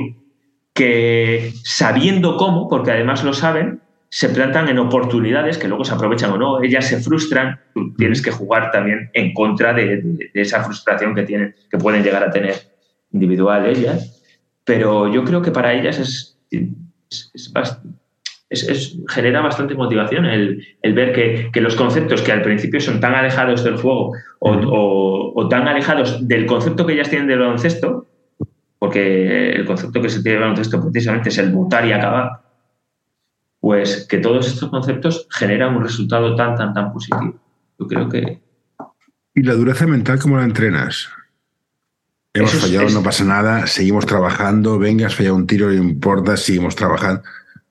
que 0.73 1.53
sabiendo 1.65 2.37
cómo, 2.37 2.69
porque 2.69 2.93
además 2.93 3.25
lo 3.25 3.33
saben, 3.33 3.81
se 4.09 4.29
plantan 4.29 4.69
en 4.69 4.79
oportunidades 4.79 5.59
que 5.59 5.69
luego 5.69 5.85
se 5.85 5.95
aprovechan 5.95 6.33
o 6.33 6.39
no, 6.39 6.63
ellas 6.63 6.87
se 6.87 7.01
frustran, 7.01 7.61
tú 7.75 7.93
tienes 7.95 8.23
que 8.23 8.31
jugar 8.31 8.71
también 8.71 9.11
en 9.13 9.33
contra 9.35 9.73
de, 9.73 10.31
esa 10.35 10.63
frustración 10.65 11.15
que, 11.15 11.25
tienen, 11.25 11.55
que 11.71 11.79
pueden 11.79 12.03
llegar 12.03 12.23
a 12.23 12.31
tener 12.31 12.55
individual 13.13 13.67
ellas, 13.67 14.23
pero 14.65 15.13
yo 15.13 15.25
creo 15.25 15.43
que 15.43 15.51
para 15.51 15.75
ellas 15.75 15.99
es, 15.99 16.39
es, 18.51 18.99
genera 19.09 19.41
bastante 19.41 19.75
motivación 19.75 20.27
el, 20.27 20.67
ver 20.83 21.51
que, 21.53 21.61
los 21.61 21.77
conceptos 21.77 22.23
que 22.23 22.33
al 22.33 22.43
principio 22.43 22.81
son 22.81 23.01
tan 23.01 23.15
alejados 23.15 23.63
del 23.63 23.77
juego 23.77 24.13
o, 24.41 25.33
o, 25.35 25.49
tan 25.49 25.69
alejados 25.69 26.27
del 26.27 26.47
concepto 26.47 26.85
que 26.85 26.95
ellas 26.95 27.11
tienen 27.11 27.29
del 27.29 27.39
baloncesto, 27.39 28.07
porque 28.81 29.53
el 29.53 29.67
concepto 29.67 30.01
que 30.01 30.09
se 30.09 30.23
tiene 30.23 30.39
de 30.39 30.41
baloncesto 30.41 30.81
precisamente 30.81 31.29
es 31.29 31.37
el 31.37 31.53
votar 31.53 31.87
y 31.87 31.93
acabar, 31.93 32.41
pues 33.61 34.07
que 34.09 34.17
todos 34.17 34.47
estos 34.47 34.71
conceptos 34.71 35.29
generan 35.31 35.77
un 35.77 35.83
resultado 35.83 36.35
tan, 36.35 36.57
tan, 36.57 36.73
tan 36.73 36.91
positivo. 36.91 37.39
Yo 37.79 37.87
creo 37.87 38.09
que... 38.09 38.41
¿Y 39.35 39.43
la 39.43 39.53
dureza 39.53 39.87
mental 39.87 40.19
cómo 40.19 40.39
la 40.39 40.45
entrenas? 40.45 41.11
Hemos 42.33 42.55
fallado, 42.55 42.89
no 42.89 43.03
pasa 43.03 43.23
nada, 43.25 43.67
seguimos 43.67 44.07
trabajando, 44.07 44.79
venga, 44.79 45.09
has 45.09 45.15
fallado 45.15 45.37
un 45.37 45.47
tiro, 45.47 45.69
no 45.69 45.75
importa, 45.75 46.39
seguimos 46.39 46.75
trabajando. 46.75 47.23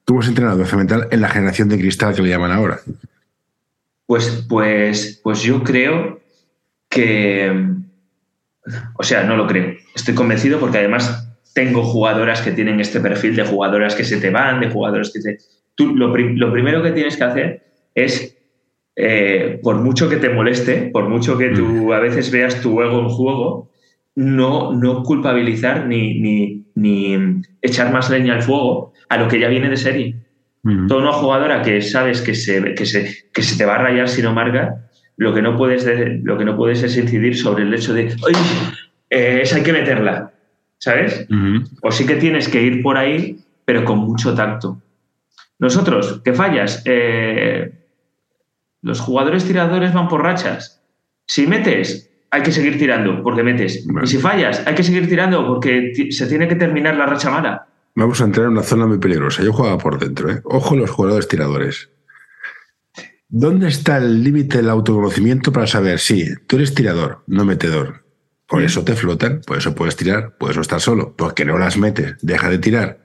¿Cómo 0.06 0.20
has 0.20 0.28
entrenado 0.28 0.58
dureza 0.58 0.78
mental 0.78 1.08
en 1.10 1.22
la 1.22 1.30
generación 1.30 1.70
de 1.70 1.80
cristal 1.80 2.14
que 2.14 2.22
le 2.22 2.30
llaman 2.30 2.52
ahora? 2.52 2.82
Pues, 4.06 4.46
pues, 4.48 5.20
pues 5.24 5.42
yo 5.42 5.64
creo 5.64 6.20
que 6.88 7.80
o 8.96 9.04
sea, 9.04 9.24
no 9.24 9.36
lo 9.36 9.48
creo. 9.48 9.76
Estoy 9.96 10.16
convencido 10.16 10.60
porque 10.60 10.80
además 10.80 11.30
tengo 11.54 11.84
jugadoras 11.84 12.42
que 12.42 12.52
tienen 12.52 12.80
este 12.80 13.00
perfil 13.00 13.36
de 13.36 13.44
jugadoras 13.44 13.96
que 13.96 14.04
se 14.04 14.18
te 14.18 14.30
van, 14.30 14.60
de 14.60 14.70
jugadores 14.70 15.12
que 15.14 15.20
te... 15.20 15.38
Tú 15.76 15.96
lo, 15.96 16.12
primero 16.14 16.84
que 16.84 16.92
tienes 16.92 17.18
que 17.18 17.24
hacer 17.24 17.64
es, 17.96 18.38
eh, 18.96 19.60
por 19.64 19.78
mucho 19.78 20.10
que 20.10 20.18
te 20.18 20.30
moleste, 20.30 20.90
por 20.92 21.08
mucho 21.08 21.38
que 21.38 21.50
tú 21.50 21.66
mm. 21.66 21.92
a 21.92 22.00
veces 22.00 22.32
veas 22.32 22.62
tu 22.62 22.82
ego 22.82 23.00
en 23.00 23.10
juego, 23.10 23.72
no, 24.16 24.74
no 24.74 25.04
culpabilizar 25.04 25.86
ni, 25.88 26.20
ni, 26.76 27.42
echar 27.62 27.92
más 27.92 28.10
leña 28.10 28.36
al 28.36 28.42
fuego 28.42 28.94
a 29.08 29.18
lo 29.18 29.28
que 29.28 29.40
ya 29.40 29.48
viene 29.48 29.70
de 29.70 29.78
serie. 29.78 30.16
Mm. 30.64 30.88
Toda 30.88 31.02
una 31.02 31.14
jugadora 31.14 31.62
que 31.62 31.82
sabes 31.82 32.22
que 32.22 32.36
se, 32.36 32.74
que 32.74 32.86
se, 32.86 33.30
que 33.34 33.42
se 33.42 33.58
te 33.58 33.66
va 33.66 33.76
a 33.76 33.84
rayar 33.84 34.10
si 34.10 34.22
no 34.22 34.34
marca, 34.34 34.89
lo 35.20 35.34
que 35.34 35.42
no 35.42 35.58
puedes, 35.58 35.86
lo 36.24 36.38
que 36.38 36.46
no 36.46 36.56
puedes 36.56 36.82
es 36.82 36.96
incidir 36.96 37.38
sobre 37.38 37.64
el 37.64 37.74
hecho 37.74 37.94
de, 37.94 38.16
oye, 38.24 38.40
eh, 39.10 39.42
esa 39.44 39.58
hay 39.58 39.64
que 39.64 39.74
meterla, 39.74 40.32
¿sabes? 40.78 41.28
O 41.82 41.92
sí 41.92 42.06
que 42.06 42.16
tienes 42.16 42.48
que 42.48 42.62
ir 42.62 42.82
por 42.82 42.98
ahí, 42.98 43.38
pero 43.66 43.84
con 43.84 43.98
mucho 44.00 44.34
tacto. 44.34 44.82
Nosotros, 45.60 46.22
¿qué 46.24 46.32
fallas? 46.32 46.84
Eh, 46.86 47.70
los 48.82 49.02
jugadores 49.02 49.44
tiradores 49.44 49.94
van 49.94 50.08
por 50.08 50.24
rachas. 50.24 50.82
Si 51.26 51.46
metes, 51.46 52.10
hay 52.32 52.42
que 52.42 52.54
seguir 52.54 52.80
tirando 52.80 53.22
porque 53.22 53.44
metes. 53.44 53.86
Y 54.02 54.08
si 54.08 54.20
fallas, 54.20 54.66
hay 54.66 54.74
que 54.74 54.84
seguir 54.84 55.10
tirando 55.10 55.46
porque 55.46 55.92
se 56.12 56.28
tiene 56.28 56.48
que 56.48 56.56
terminar 56.56 56.96
la 56.96 57.06
racha 57.06 57.30
mala. 57.30 57.68
Vamos 57.94 58.22
a 58.22 58.24
entrar 58.24 58.46
en 58.46 58.54
una 58.54 58.64
zona 58.64 58.88
muy 58.88 59.00
peligrosa. 59.00 59.44
Yo 59.44 59.52
jugaba 59.52 59.78
por 59.78 60.00
dentro. 60.00 60.32
¿eh? 60.32 60.40
Ojo 60.46 60.78
los 60.78 60.90
jugadores 60.90 61.28
tiradores. 61.28 61.90
¿Dónde 63.32 63.68
está 63.68 63.98
el 63.98 64.24
límite 64.24 64.58
del 64.58 64.72
autoconocimiento 64.72 65.54
para 65.54 65.68
saber 65.68 66.00
si 66.00 66.36
tú 66.48 66.56
eres 66.56 66.74
tirador, 66.74 67.24
no 67.28 67.46
metedor? 67.46 68.04
Por 68.48 68.64
eso 68.64 68.84
te 68.84 68.96
flotan, 68.96 69.42
por 69.46 69.60
eso 69.60 69.76
puedes 69.76 69.96
tirar, 69.96 70.36
por 70.40 70.50
eso 70.50 70.62
estás 70.62 70.82
solo, 70.82 71.14
porque 71.16 71.46
no 71.46 71.60
las 71.60 71.78
metes, 71.78 72.16
deja 72.24 72.50
de 72.50 72.58
tirar. 72.58 73.02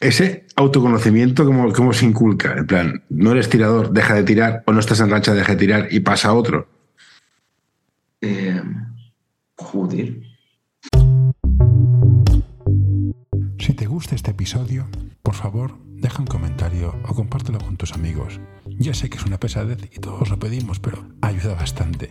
Ese 0.00 0.46
autoconocimiento, 0.56 1.44
¿cómo, 1.44 1.72
cómo 1.72 1.92
se 1.92 2.06
inculca? 2.06 2.54
En 2.54 2.66
plan, 2.66 3.04
no 3.08 3.30
eres 3.30 3.48
tirador, 3.48 3.92
deja 3.92 4.14
de 4.14 4.24
tirar, 4.24 4.64
o 4.66 4.72
no 4.72 4.80
estás 4.80 4.98
en 4.98 5.10
racha, 5.10 5.32
deja 5.32 5.52
de 5.52 5.58
tirar 5.58 5.86
y 5.92 6.00
pasa 6.00 6.30
a 6.30 6.34
otro. 6.34 6.68
Eh, 8.20 8.60
joder. 9.54 10.22
Si 13.60 13.74
te 13.74 13.86
gusta 13.86 14.16
este 14.16 14.32
episodio, 14.32 14.88
por 15.22 15.34
favor, 15.34 15.78
deja 15.84 16.18
un 16.18 16.26
comentario 16.26 16.96
o 17.06 17.14
compártelo 17.14 17.60
con 17.60 17.76
tus 17.76 17.92
amigos. 17.92 18.40
Ya 18.82 18.94
sé 18.94 19.08
que 19.08 19.16
es 19.16 19.24
una 19.24 19.38
pesadez 19.38 19.78
y 19.94 20.00
todos 20.00 20.28
lo 20.28 20.40
pedimos, 20.40 20.80
pero 20.80 21.06
ayuda 21.20 21.54
bastante. 21.54 22.10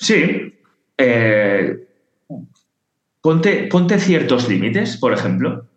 Sí. 0.00 0.52
Eh, 0.98 1.86
ponte, 3.20 3.68
ponte, 3.70 4.00
ciertos 4.00 4.48
límites, 4.48 4.96
por 4.96 5.12
ejemplo. 5.12 5.68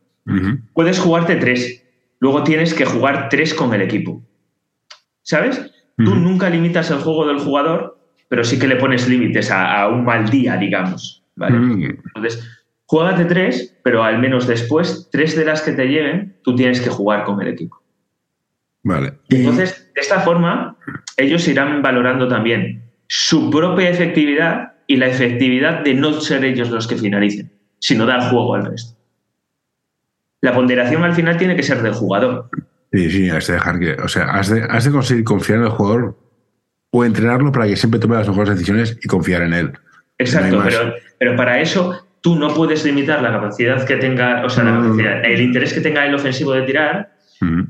Puedes 0.73 0.99
jugarte 0.99 1.35
tres. 1.35 1.83
Luego 2.19 2.43
tienes 2.43 2.73
que 2.73 2.85
jugar 2.85 3.29
tres 3.29 3.53
con 3.53 3.71
el 3.75 3.83
equipo. 3.83 4.23
¿Sabes? 5.21 5.71
Tú 5.97 6.15
nunca 6.15 6.49
limitas 6.49 6.89
el 6.89 6.97
juego 6.97 7.27
del 7.27 7.37
jugador, 7.37 7.99
pero 8.29 8.43
sí 8.43 8.57
que 8.57 8.67
le 8.67 8.77
pones 8.77 9.07
límites 9.07 9.51
a, 9.51 9.87
un 9.89 10.05
mal 10.05 10.27
día, 10.27 10.57
digamos. 10.57 11.23
¿vale? 11.35 11.57
Entonces, 12.15 12.43
Juégate 12.87 13.25
tres, 13.25 13.75
pero 13.83 14.03
al 14.03 14.19
menos 14.19 14.45
después, 14.47 15.09
tres 15.11 15.35
de 15.35 15.45
las 15.45 15.61
que 15.61 15.71
te 15.71 15.85
lleguen, 15.85 16.37
tú 16.43 16.55
tienes 16.55 16.79
que 16.81 16.89
jugar 16.89 17.23
con 17.23 17.41
el 17.41 17.47
equipo. 17.47 17.81
Vale. 18.83 19.13
Entonces, 19.29 19.91
de 19.95 20.01
esta 20.01 20.19
forma, 20.19 20.77
ellos 21.17 21.47
irán 21.47 21.81
valorando 21.81 22.27
también 22.27 22.83
su 23.07 23.49
propia 23.49 23.89
efectividad 23.89 24.73
y 24.87 24.97
la 24.97 25.07
efectividad 25.07 25.83
de 25.83 25.95
no 25.95 26.13
ser 26.21 26.45
ellos 26.45 26.69
los 26.69 26.87
que 26.87 26.95
finalicen, 26.95 27.51
sino 27.79 28.05
dar 28.05 28.29
juego 28.29 28.55
al 28.55 28.65
resto. 28.65 28.95
la 30.41 30.53
ponderación 30.53 31.03
al 31.03 31.15
final 31.15 31.37
tiene 31.37 31.55
que 31.55 31.63
ser 31.63 31.81
del 31.81 31.93
jugador. 31.93 32.49
Sí, 32.91 33.09
sí, 33.09 33.29
has 33.31 33.47
de 33.47 33.53
dejar 33.53 33.79
que, 33.79 33.93
o 33.93 34.07
sea, 34.07 34.25
has 34.25 34.49
de, 34.49 34.61
has 34.63 34.85
de 34.85 34.91
conseguir 34.91 35.23
confiar 35.23 35.57
en 35.57 35.65
el 35.65 35.71
jugador 35.71 36.19
o 36.91 37.03
entrenarlo 37.03 37.51
para 37.51 37.65
que 37.65 37.75
siempre 37.75 37.99
tome 37.99 38.15
las 38.15 38.27
mejores 38.27 38.51
decisiones 38.51 38.95
y 39.01 39.07
confiar 39.07 39.41
en 39.41 39.53
él. 39.53 39.73
Exacto, 40.19 40.61
pero, 40.63 40.93
pero 41.17 41.35
para 41.35 41.59
eso 41.59 42.05
tú 42.25 42.35
no 42.35 42.55
puedes 42.55 42.83
limitar 42.83 43.21
la 43.21 43.31
capacidad 43.31 43.85
que 43.85 43.97
tenga, 43.97 44.43
o 44.43 44.49
sea, 44.49 44.63
el 45.21 45.41
interés 45.41 45.73
que 45.73 45.79
tenga 45.79 46.07
el 46.07 46.15
ofensivo 46.15 46.53
de 46.53 46.63
tirar, 46.63 47.11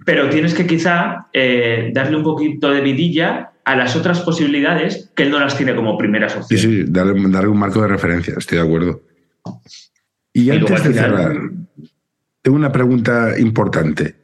pero 0.06 0.30
tienes 0.30 0.54
que 0.54 0.66
quizá 0.66 1.28
eh, 1.34 1.92
darle 1.94 2.16
un 2.16 2.24
poquito 2.24 2.72
de 2.72 2.80
vidilla 2.80 3.52
a 3.66 3.76
las 3.76 3.98
otras 3.98 4.22
posibilidades 4.22 5.12
que 5.14 5.24
él 5.24 5.32
no 5.32 5.42
las 5.42 5.58
tiene 5.58 5.76
como 5.76 5.98
primeras 5.98 6.38
opciones. 6.38 6.62
Sí, 6.62 6.84
sí, 6.84 6.86
darle, 6.88 7.50
un 7.50 7.60
marco 7.60 7.82
de 7.82 7.90
referencia, 7.90 8.36
estoy 8.38 8.60
de 8.60 8.64
acuerdo. 8.64 9.02
Y, 10.32 10.50
antes 10.52 10.86
de 10.86 10.94
cerrar, 10.94 11.36
tengo 12.42 12.56
una 12.56 12.72
pregunta 12.72 13.38
importante. 13.38 14.16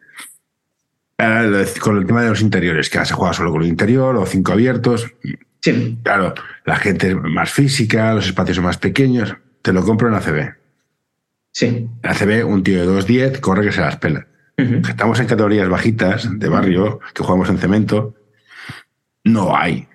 Con 1.81 1.97
el 1.97 2.05
tema 2.05 2.23
de 2.23 2.29
los 2.29 2.39
interiores, 2.39 2.89
que 2.89 3.05
se 3.05 3.13
juega 3.13 3.33
solo 3.33 3.51
con 3.51 3.63
el 3.63 3.67
interior 3.67 4.15
o 4.15 4.25
cinco 4.25 4.53
abiertos. 4.53 5.13
Sí. 5.59 5.97
Claro, 6.03 6.35
la 6.63 6.77
gente 6.77 7.09
es 7.09 7.15
más 7.17 7.51
física, 7.51 8.13
los 8.13 8.27
espacios 8.27 8.55
son 8.55 8.63
más 8.63 8.77
pequeños. 8.77 9.35
Te 9.61 9.73
lo 9.73 9.83
compro 9.83 10.07
en 10.07 10.15
ACB. 10.15 10.55
Sí. 11.51 11.89
En 12.01 12.09
ACB, 12.09 12.45
un 12.47 12.63
tío 12.63 12.79
de 12.81 13.01
2'10 13.01 13.39
corre 13.39 13.65
que 13.65 13.71
se 13.71 13.81
las 13.81 13.97
pela. 13.97 14.27
Estamos 14.57 15.19
en 15.19 15.25
categorías 15.25 15.69
bajitas 15.69 16.27
de 16.39 16.49
barrio, 16.49 16.99
que 17.13 17.23
jugamos 17.23 17.49
en 17.49 17.57
cemento. 17.57 18.15
No 19.23 19.55
hay 19.55 19.87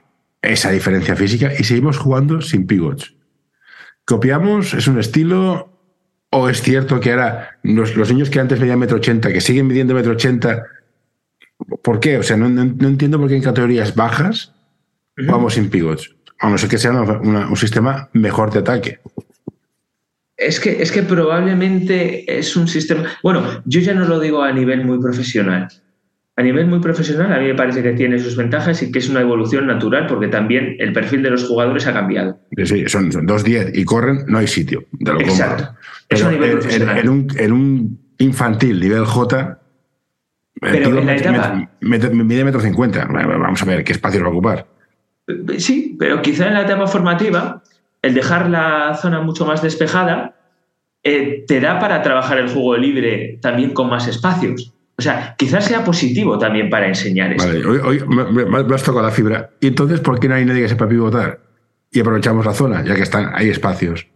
esa 0.43 0.71
diferencia 0.71 1.15
física 1.15 1.53
y 1.57 1.65
seguimos 1.65 1.99
jugando 1.99 2.41
sin 2.41 2.67
pivots. 2.67 3.15
¿Copiamos? 4.05 4.75
¿Es 4.75 4.89
un 4.89 4.99
estilo? 4.99 5.73
¿O 6.31 6.49
es 6.49 6.63
cierto 6.63 7.01
que 7.01 7.13
ahora 7.13 7.59
los, 7.63 7.97
niños 8.11 8.31
que 8.31 8.41
antes 8.41 8.59
medían 8.59 8.79
metro 8.79 8.97
ochenta, 8.97 9.33
que 9.33 9.41
siguen 9.41 9.67
midiendo 9.67 9.95
metro 9.95 10.13
ochenta, 10.13 10.65
¿por 11.83 12.01
qué? 12.01 12.19
O 12.19 12.23
sea, 12.23 12.37
no, 12.37 12.47
entiendo 12.87 13.19
por 13.19 13.29
qué 13.29 13.37
en 13.37 13.43
categorías 13.43 13.95
bajas 13.95 14.53
jugamos 15.17 15.55
sin 15.55 15.71
pivots. 15.71 16.15
A 16.39 16.51
no 16.51 16.59
ser 16.59 16.69
que 16.69 16.79
sea 16.79 16.93
un 16.93 17.57
sistema 17.57 18.11
mejor 18.13 18.53
de 18.53 18.59
ataque. 18.59 19.01
Es 20.37 20.61
que, 20.61 20.83
es 20.83 20.93
que 20.93 21.03
probablemente 21.03 22.39
es 22.39 22.57
un 22.57 22.69
sistema. 22.69 23.05
Bueno, 23.23 23.63
yo 23.65 23.81
ya 23.81 23.95
no 23.95 24.05
lo 24.07 24.21
digo 24.21 24.43
a 24.43 24.53
nivel 24.53 24.85
muy 24.85 24.99
profesional. 25.01 25.69
A 26.39 26.43
nivel 26.43 26.67
muy 26.67 26.81
profesional, 26.81 27.33
a 27.33 27.39
mí 27.39 27.47
me 27.47 27.55
parece 27.55 27.83
que 27.83 27.93
tiene 27.93 28.19
sus 28.19 28.37
ventajas 28.37 28.83
y 28.83 28.93
que 28.93 28.99
es 28.99 29.09
una 29.09 29.23
evolución 29.23 29.67
natural 29.67 30.07
porque 30.07 30.29
también 30.29 30.77
el 30.79 30.93
perfil 30.93 31.23
de 31.23 31.31
los 31.31 31.45
jugadores 31.45 31.87
ha 31.87 31.95
cambiado. 31.95 32.39
Sí, 32.63 32.85
son, 32.89 33.11
son 33.11 33.27
2-10 33.27 33.71
y 33.73 33.85
corren, 33.85 34.25
no 34.27 34.37
hay 34.37 34.47
sitio. 34.47 34.85
lo 35.01 35.19
Exacto. 35.19 35.75
en, 36.11 37.53
un, 37.53 37.99
infantil, 38.19 38.79
nivel 38.79 39.07
J, 39.07 39.59
pero 40.61 40.99
en 40.99 41.07
la 41.07 41.17
etapa. 41.17 41.71
Mide 41.81 42.45
metro 42.45 42.61
cincuenta. 42.61 43.07
Vamos 43.07 43.63
a 43.63 43.65
ver 43.65 43.83
qué 43.83 43.93
espacio 43.93 44.21
va 44.21 44.27
a 44.27 44.31
ocupar. 44.31 44.67
Sí, 45.57 45.97
pero 45.99 46.21
quizá 46.21 46.49
en 46.49 46.55
la 46.55 46.63
etapa 46.63 46.87
formativa 46.87 47.63
el 48.07 48.15
dejar 48.15 48.49
la 48.49 48.95
zona 48.95 49.21
mucho 49.21 49.45
más 49.45 49.63
despejada 49.63 50.37
eh, 51.03 51.45
te 51.47 51.61
da 51.61 51.79
para 51.79 52.03
trabajar 52.03 52.39
el 52.39 52.49
juego 52.49 52.77
libre 52.77 53.39
también 53.43 53.73
con 53.73 53.89
más 53.89 54.07
espacios. 54.09 54.73
O 54.99 55.03
sea, 55.03 55.35
quizás 55.37 55.65
sea 55.67 55.85
positivo 55.85 56.39
también 56.39 56.71
para 56.71 56.87
enseñar 56.87 57.33
esto. 57.33 57.47
Vale, 57.47 57.67
hoy, 57.67 58.03
me, 58.09 58.75
has 58.75 58.83
tocado 58.83 59.05
la 59.05 59.11
fibra. 59.11 59.51
¿Y 59.61 59.69
entonces 59.69 60.01
por 60.01 60.19
qué 60.19 60.29
no 60.29 60.37
hay 60.37 60.45
nadie 60.45 60.63
que 60.63 60.69
sepa 60.69 60.89
pivotar? 60.89 61.41
Y 61.91 62.01
aprovechamos 62.01 62.47
la 62.47 62.55
zona, 62.55 62.85
ya 62.85 62.95
que 62.95 63.03
están, 63.03 63.31
hay 63.35 63.51
espacios. 63.51 64.07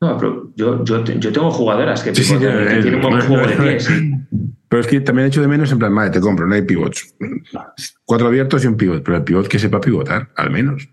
No, 0.00 0.16
pero 0.18 0.52
yo, 0.56 0.82
tengo 1.04 1.50
jugadoras 1.50 2.02
que, 2.02 2.12
tienen 2.12 2.94
un 2.94 3.00
buen 3.02 3.20
juego 3.20 3.46
de 3.46 3.56
pies. 3.56 3.88
Pero 4.68 4.80
es 4.80 4.86
que 4.86 5.00
también 5.00 5.26
he 5.26 5.28
hecho 5.28 5.42
de 5.42 5.48
menos 5.48 5.70
en 5.70 5.78
plan, 5.78 5.94
vale, 5.94 6.10
te 6.10 6.20
compro, 6.20 6.46
no 6.46 6.54
hay 6.54 6.62
pivots. 6.62 7.14
Cuatro 8.04 8.28
abiertos 8.28 8.64
y 8.64 8.68
un 8.68 8.76
pivot, 8.76 9.02
pero 9.02 9.18
el 9.18 9.24
pivot 9.24 9.46
que 9.46 9.58
sepa 9.58 9.80
pivotar, 9.80 10.30
al 10.34 10.50
menos. 10.50 10.88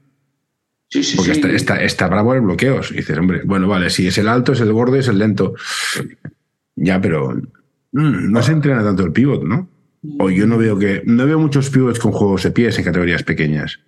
Porque 1.15 1.55
Está, 1.55 1.81
está, 1.83 2.07
bravo 2.07 2.33
el 2.33 2.41
bloqueos. 2.41 2.91
Y 2.91 2.95
dices, 2.95 3.17
hombre, 3.17 3.41
bueno, 3.45 3.67
vale, 3.67 3.89
si 3.89 4.07
es 4.07 4.17
el 4.17 4.27
alto, 4.27 4.53
es 4.53 4.61
el 4.61 4.73
gordo, 4.73 4.95
es 4.95 5.07
el 5.07 5.19
lento. 5.19 5.53
Ya, 6.75 6.99
pero 6.99 7.29
mm, 7.91 8.31
no 8.31 8.41
se 8.41 8.53
entrena 8.53 8.83
tanto 8.83 9.03
el 9.03 9.11
pivot, 9.11 9.43
¿no? 9.43 9.69
O 10.17 10.29
yo 10.29 10.47
no 10.47 10.57
veo 10.57 10.79
que. 10.79 11.03
No 11.05 11.25
veo 11.25 11.37
muchos 11.39 11.69
pivots 11.69 11.99
con 11.99 12.11
juegos 12.11 12.43
de 12.43 12.51
pies 12.51 12.77
en 12.79 12.85
categorías 12.85 13.23
pequeñas. 13.23 13.79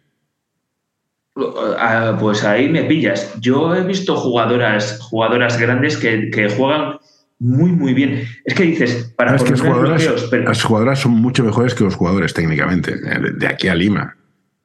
Ah, 1.79 2.17
pues 2.19 2.43
ahí 2.43 2.69
me 2.69 2.83
pillas. 2.83 3.33
Yo 3.39 3.73
he 3.73 3.83
visto 3.83 4.15
jugadoras, 4.15 4.99
jugadoras 4.99 5.57
grandes 5.57 5.97
que, 5.97 6.49
juegan 6.55 6.99
muy, 7.39 7.71
muy 7.71 7.93
bien. 7.93 8.27
Es 8.45 8.53
que 8.53 8.63
dices, 8.63 9.13
para 9.15 9.37
que 9.37 9.49
las 9.49 9.61
jugadoras, 9.61 10.31
las 10.31 10.63
jugadoras 10.63 10.99
son 10.99 11.13
mucho 11.13 11.43
mejores 11.43 11.73
que 11.73 11.83
los 11.83 11.95
jugadores 11.95 12.33
técnicamente, 12.33 12.95
de 12.95 13.47
aquí 13.47 13.69
a 13.69 13.75
Lima. 13.75 14.17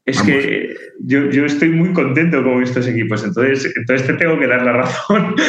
Es 0.07 0.23
que 0.23 0.77
yo, 1.01 1.45
estoy 1.45 1.71
muy 1.71 1.93
contento 1.93 2.43
con 2.45 2.63
estos 2.63 2.87
equipos, 2.87 3.25
entonces, 3.25 3.73
entonces 3.77 4.07
te 4.07 4.15
tengo 4.15 4.39
que 4.39 4.47
dar 4.47 4.63
la 4.63 4.73
razón. 4.73 5.35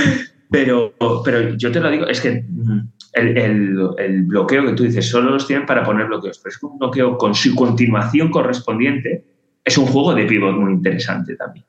Pero, 0.49 0.93
pero 1.25 1.57
yo 1.57 1.73
te 1.73 1.81
lo 1.81 1.91
digo, 1.91 2.07
es 2.07 2.21
que 2.21 2.45
mm, 2.47 2.79
el, 3.11 4.23
bloqueo 4.23 4.65
que 4.65 4.71
tú 4.71 4.83
dices, 4.83 5.05
solo 5.09 5.31
los 5.31 5.45
tienen 5.45 5.65
para 5.65 5.83
poner 5.83 6.07
bloqueos, 6.07 6.39
pero 6.39 6.53
es 6.53 6.57
que 6.57 6.65
un 6.67 6.79
bloqueo 6.79 7.17
con 7.17 7.35
su 7.35 7.53
continuación 7.53 8.29
correspondiente 8.29 9.25
es 9.65 9.77
un 9.77 9.87
juego 9.87 10.15
de 10.15 10.25
pivot 10.25 10.55
muy 10.55 10.71
interesante 10.71 11.35
también. 11.35 11.65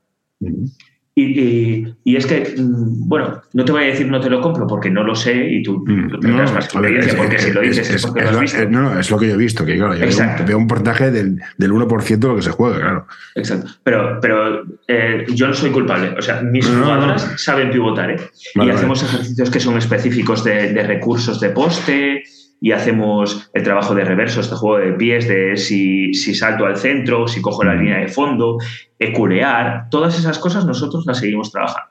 Y, 1.21 2.17
es 2.17 2.27
que, 2.27 2.55
mm, 2.57 3.09
bueno, 3.09 3.43
no 3.53 3.65
te 3.65 3.73
voy 3.73 3.85
a 3.85 3.87
decir 3.87 4.07
no 4.07 4.21
te 4.21 4.31
lo 4.31 4.41
compro 4.41 4.67
porque 4.67 4.89
no 4.89 5.03
lo 5.03 5.15
sé 5.15 5.35
y 5.35 5.63
tú, 5.63 5.85
mm, 5.85 6.21
tendrás 6.21 6.53
más 6.53 6.67
experiencia, 6.67 7.17
porque 7.17 7.39
si 7.39 7.53
lo 7.53 7.61
dices 7.61 7.91
es, 7.91 8.07
porque 8.07 8.23
lo 8.23 8.29
has 8.31 8.41
visto. 8.41 8.71
no, 8.71 8.83
no, 8.83 9.01
es 9.01 9.11
lo 9.11 9.19
que 9.19 9.29
yo 9.29 9.35
he 9.35 9.39
visto, 9.39 9.65
que 9.65 9.77
claro, 9.77 9.95
yo 9.97 10.07
veo, 10.47 10.59
un 10.59 10.69
porcentaje 10.69 11.11
del, 11.11 11.41
del 11.57 11.73
1% 11.73 12.19
de 12.19 12.29
lo 12.29 12.37
que 12.37 12.43
se 12.43 12.51
juega, 12.51 12.79
claro. 12.79 13.07
Exacto. 13.35 13.71
Pero, 13.83 14.19
pero 14.21 14.65
eh, 14.87 15.27
yo 15.35 15.49
no 15.49 15.55
soy 15.55 15.71
culpable. 15.71 16.15
O 16.17 16.23
sea, 16.23 16.41
mis 16.43 16.67
jugadoras 16.67 17.35
saben 17.37 17.71
pivotar, 17.71 18.11
¿eh? 18.13 18.21
y 18.55 18.71
hacemos 18.71 19.03
ejercicios 19.03 19.51
que 19.51 19.61
son 19.61 19.77
específicos 19.77 20.45
de, 20.45 20.73
de 20.73 20.83
recursos 20.85 21.41
de 21.41 21.51
poste, 21.51 22.23
y 22.61 22.73
hacemos 22.73 23.51
el 23.55 23.63
trabajo 23.63 23.95
de 23.95 24.05
reverso, 24.05 24.41
este 24.41 24.57
juego 24.57 24.79
de 24.79 24.93
pies, 24.93 25.29
de 25.29 25.57
si, 25.57 26.13
si 26.15 26.35
salto 26.35 26.67
al 26.67 26.77
centro, 26.77 27.29
si 27.29 27.41
cojo 27.41 27.65
la 27.65 27.75
línea 27.75 27.99
de 27.99 28.09
fondo, 28.09 28.59
ecurear, 28.99 29.89
todas 29.91 30.19
esas 30.19 30.39
cosas 30.39 30.65
nosotros 30.65 31.05
las 31.07 31.19
seguimos 31.19 31.53
trabajando. 31.53 31.91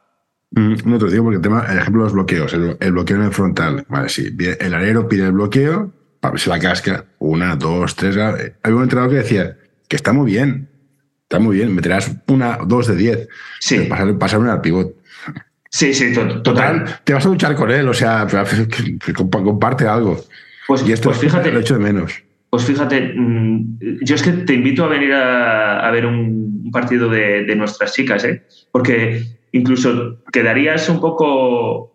Mm, 0.51 0.75
no 0.85 0.97
te 0.97 1.07
digo 1.07 1.23
porque 1.23 1.37
el 1.37 1.41
tema, 1.41 1.65
el 1.69 1.77
ejemplo 1.77 2.03
de 2.03 2.05
los 2.05 2.13
bloqueos, 2.13 2.53
el, 2.53 2.91
bloqueo 2.91 3.17
en 3.17 3.23
el 3.23 3.31
frontal, 3.31 3.85
vale, 3.89 4.09
sí, 4.09 4.35
el 4.59 4.73
alero 4.73 5.07
pide 5.07 5.25
el 5.25 5.33
bloqueo, 5.33 5.91
se 6.35 6.49
la 6.49 6.59
casca, 6.59 7.05
una, 7.19 7.55
dos, 7.55 7.95
tres. 7.95 8.17
Había 8.17 8.75
un 8.75 8.83
entrenador 8.83 9.11
que 9.11 9.17
decía 9.17 9.57
que 9.87 9.95
está 9.95 10.13
muy 10.13 10.31
bien, 10.31 10.69
está 11.23 11.39
muy 11.39 11.57
bien, 11.57 11.73
meterás 11.73 12.11
una, 12.27 12.57
dos 12.65 12.87
de 12.87 12.95
diez, 12.95 13.27
sí. 13.59 13.79
pasar, 13.81 14.17
pasar 14.17 14.41
al 14.47 14.61
pivot. 14.61 14.95
Sí, 15.69 15.93
sí, 15.93 16.13
total. 16.13 17.01
Te 17.03 17.13
vas 17.13 17.25
a 17.25 17.29
luchar 17.29 17.55
con 17.55 17.69
él, 17.69 17.87
o 17.87 17.93
sea, 17.93 18.25
comparte 19.13 19.87
algo. 19.87 20.19
Pues, 20.67 20.87
y 20.87 20.91
esto 20.91 21.09
pues 21.09 21.19
fíjate, 21.19 21.51
lo 21.51 21.61
hecho 21.61 21.75
de 21.75 21.79
menos. 21.79 22.23
Pues 22.49 22.65
fíjate, 22.65 23.13
mm, 23.15 23.79
yo 24.01 24.15
es 24.15 24.23
que 24.23 24.31
te 24.31 24.53
invito 24.53 24.83
a 24.83 24.87
venir 24.87 25.13
a, 25.13 25.89
ver 25.91 26.05
un, 26.05 26.69
partido 26.71 27.09
de, 27.09 27.55
nuestras 27.55 27.93
chicas, 27.93 28.25
¿eh? 28.25 28.43
porque 28.71 29.23
incluso 29.53 30.23
quedarías 30.31 30.89
un 30.89 30.99
poco, 30.99 31.93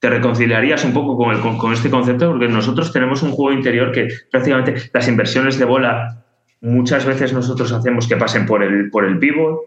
te 0.00 0.10
reconciliarías 0.10 0.84
un 0.84 0.92
poco 0.92 1.16
con, 1.16 1.34
el, 1.34 1.40
con, 1.40 1.72
este 1.72 1.90
concepto, 1.90 2.30
porque 2.30 2.48
nosotros 2.48 2.92
tenemos 2.92 3.22
un 3.22 3.30
juego 3.30 3.56
interior 3.56 3.92
que 3.92 4.08
prácticamente 4.30 4.74
las 4.92 5.08
inversiones 5.08 5.58
de 5.58 5.64
bola 5.64 6.24
muchas 6.60 7.06
veces 7.06 7.32
nosotros 7.32 7.70
hacemos 7.72 8.08
que 8.08 8.16
pasen 8.16 8.46
por 8.46 8.62
el, 8.64 8.90
por 8.90 9.04
el 9.04 9.18
pivot, 9.18 9.60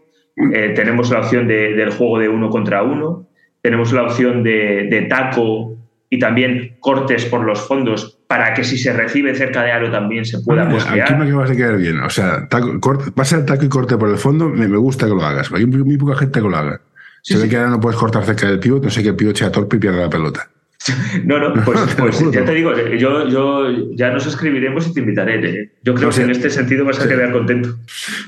eh, 0.53 0.73
tenemos 0.75 1.09
la 1.09 1.19
opción 1.19 1.47
del 1.47 1.91
juego 1.91 2.19
de 2.19 2.28
uno 2.28 2.49
contra 2.49 2.84
uno, 2.84 3.28
tenemos 3.61 3.93
la 3.93 4.03
opción 4.03 4.43
de, 4.43 4.88
de 4.89 5.03
taco 5.03 5.78
y 6.09 6.19
también 6.19 6.78
cortes 6.80 7.25
por 7.25 7.43
los 7.43 7.65
fondos 7.65 8.16
para 8.28 8.53
que 8.53 8.63
si 8.63 8.78
se 8.78 8.93
recibe 8.93 9.34
cerca 9.36 9.63
de 9.63 9.71
aro 9.71 9.91
también 9.91 10.25
se 10.25 10.39
pueda 10.39 10.69
postear. 10.69 11.01
Aquí 11.01 11.13
me 11.15 11.25
acabas 11.25 11.49
de 11.49 11.57
quedar 11.57 11.78
bien. 11.78 11.99
O 12.01 12.09
sea, 12.09 12.47
taco, 12.47 12.80
corte, 12.80 13.11
va 13.17 13.23
a 13.23 13.25
ser 13.25 13.45
taco 13.45 13.65
y 13.65 13.69
corte 13.69 13.97
por 13.97 14.09
el 14.09 14.17
fondo, 14.17 14.49
me, 14.49 14.67
gusta 14.78 15.07
que 15.07 15.13
lo 15.13 15.23
hagas. 15.23 15.51
Hay 15.53 15.65
muy, 15.65 15.97
poca 15.97 16.15
gente 16.15 16.41
que 16.41 16.47
lo 16.47 16.55
haga. 16.55 16.82
se 17.21 17.38
ve 17.38 17.47
que 17.47 17.57
ahora 17.57 17.69
no 17.69 17.80
puedes 17.80 17.97
cortar 17.99 18.25
cerca 18.25 18.47
del 18.47 18.59
pivot, 18.59 18.84
no 18.84 18.89
sé 18.89 19.01
que 19.01 19.09
el 19.09 19.15
pivot 19.15 19.36
sea 19.36 19.51
torpe 19.51 19.78
y 19.78 19.80
pierda 19.80 20.01
la 20.01 20.09
pelota. 20.09 20.49
No, 21.25 21.39
no, 21.39 21.53
pues, 21.65 21.80
pues 21.97 22.32
ya 22.32 22.45
te 22.45 22.53
digo, 22.53 22.71
yo, 22.97 23.28
yo, 23.28 23.95
ya 23.95 24.11
nos 24.11 24.25
escribiremos 24.28 24.88
y 24.88 24.93
te 24.93 24.99
invitaré. 24.99 25.71
Yo 25.84 25.95
creo 25.95 26.09
que 26.09 26.21
en 26.21 26.30
este 26.30 26.49
sentido 26.49 26.86
vas 26.86 26.99
a 26.99 27.07
quedar 27.07 27.32
contento. 27.32 27.75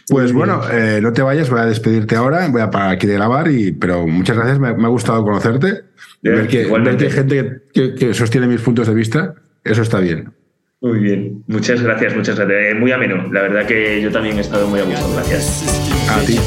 Pues 0.10 0.34
bueno, 0.34 0.62
eh, 0.72 1.00
no 1.02 1.14
te 1.14 1.22
vayas, 1.22 1.50
voy 1.50 1.60
a 1.60 1.66
despedirte 1.66 2.16
ahora, 2.16 2.48
voy 2.48 2.62
a 2.62 2.72
parar 2.72 2.90
aquí 2.90 3.06
de 3.06 3.14
grabar, 3.14 3.50
y, 3.50 3.72
pero 3.72 4.08
muchas 4.08 4.36
gracias, 4.36 4.60
me, 4.60 4.74
me 4.74 4.86
ha 4.86 4.90
gustado 4.90 5.24
conocerte 5.24 5.84
ver, 6.22 6.48
que, 6.48 6.66
hay 6.66 7.12
gente 7.12 7.62
que, 7.74 8.14
sostiene 8.14 8.48
mis 8.48 8.62
puntos 8.62 8.88
de 8.88 8.94
vista, 8.94 9.36
eso 9.64 9.82
está 9.82 10.00
bien. 10.00 10.34
Muy 10.82 11.00
bien, 11.00 11.44
muchas 11.48 11.82
gracias, 11.82 12.16
muchas 12.16 12.38
gracias. 12.38 12.72
Eh, 12.72 12.76
muy 12.76 12.92
ameno, 12.92 13.32
la 13.34 13.42
verdad 13.42 13.66
que 13.66 14.02
yo 14.02 14.12
también 14.12 14.38
he 14.38 14.42
estado 14.42 14.68
muy 14.68 14.80
a 14.80 14.84
gusto, 14.84 15.14
gracias. 15.14 16.08
A 16.10 16.22
ti. 16.26 16.40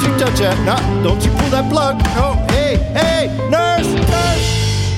don't 0.00 0.02
you 0.02 0.18
touch 0.18 0.38
that. 0.38 0.58
No, 0.64 1.02
don't 1.02 1.24
you 1.24 1.30
pull 1.30 1.50
that 1.50 1.70
plug. 1.70 1.98
No, 2.14 2.34
hey, 2.50 2.76
hey, 2.94 3.26
nurse, 3.48 3.86
nurse. 3.86 4.94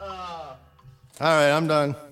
Uh, 0.00 0.54
all 1.20 1.36
right, 1.36 1.50
I'm 1.50 1.66
done. 1.66 2.09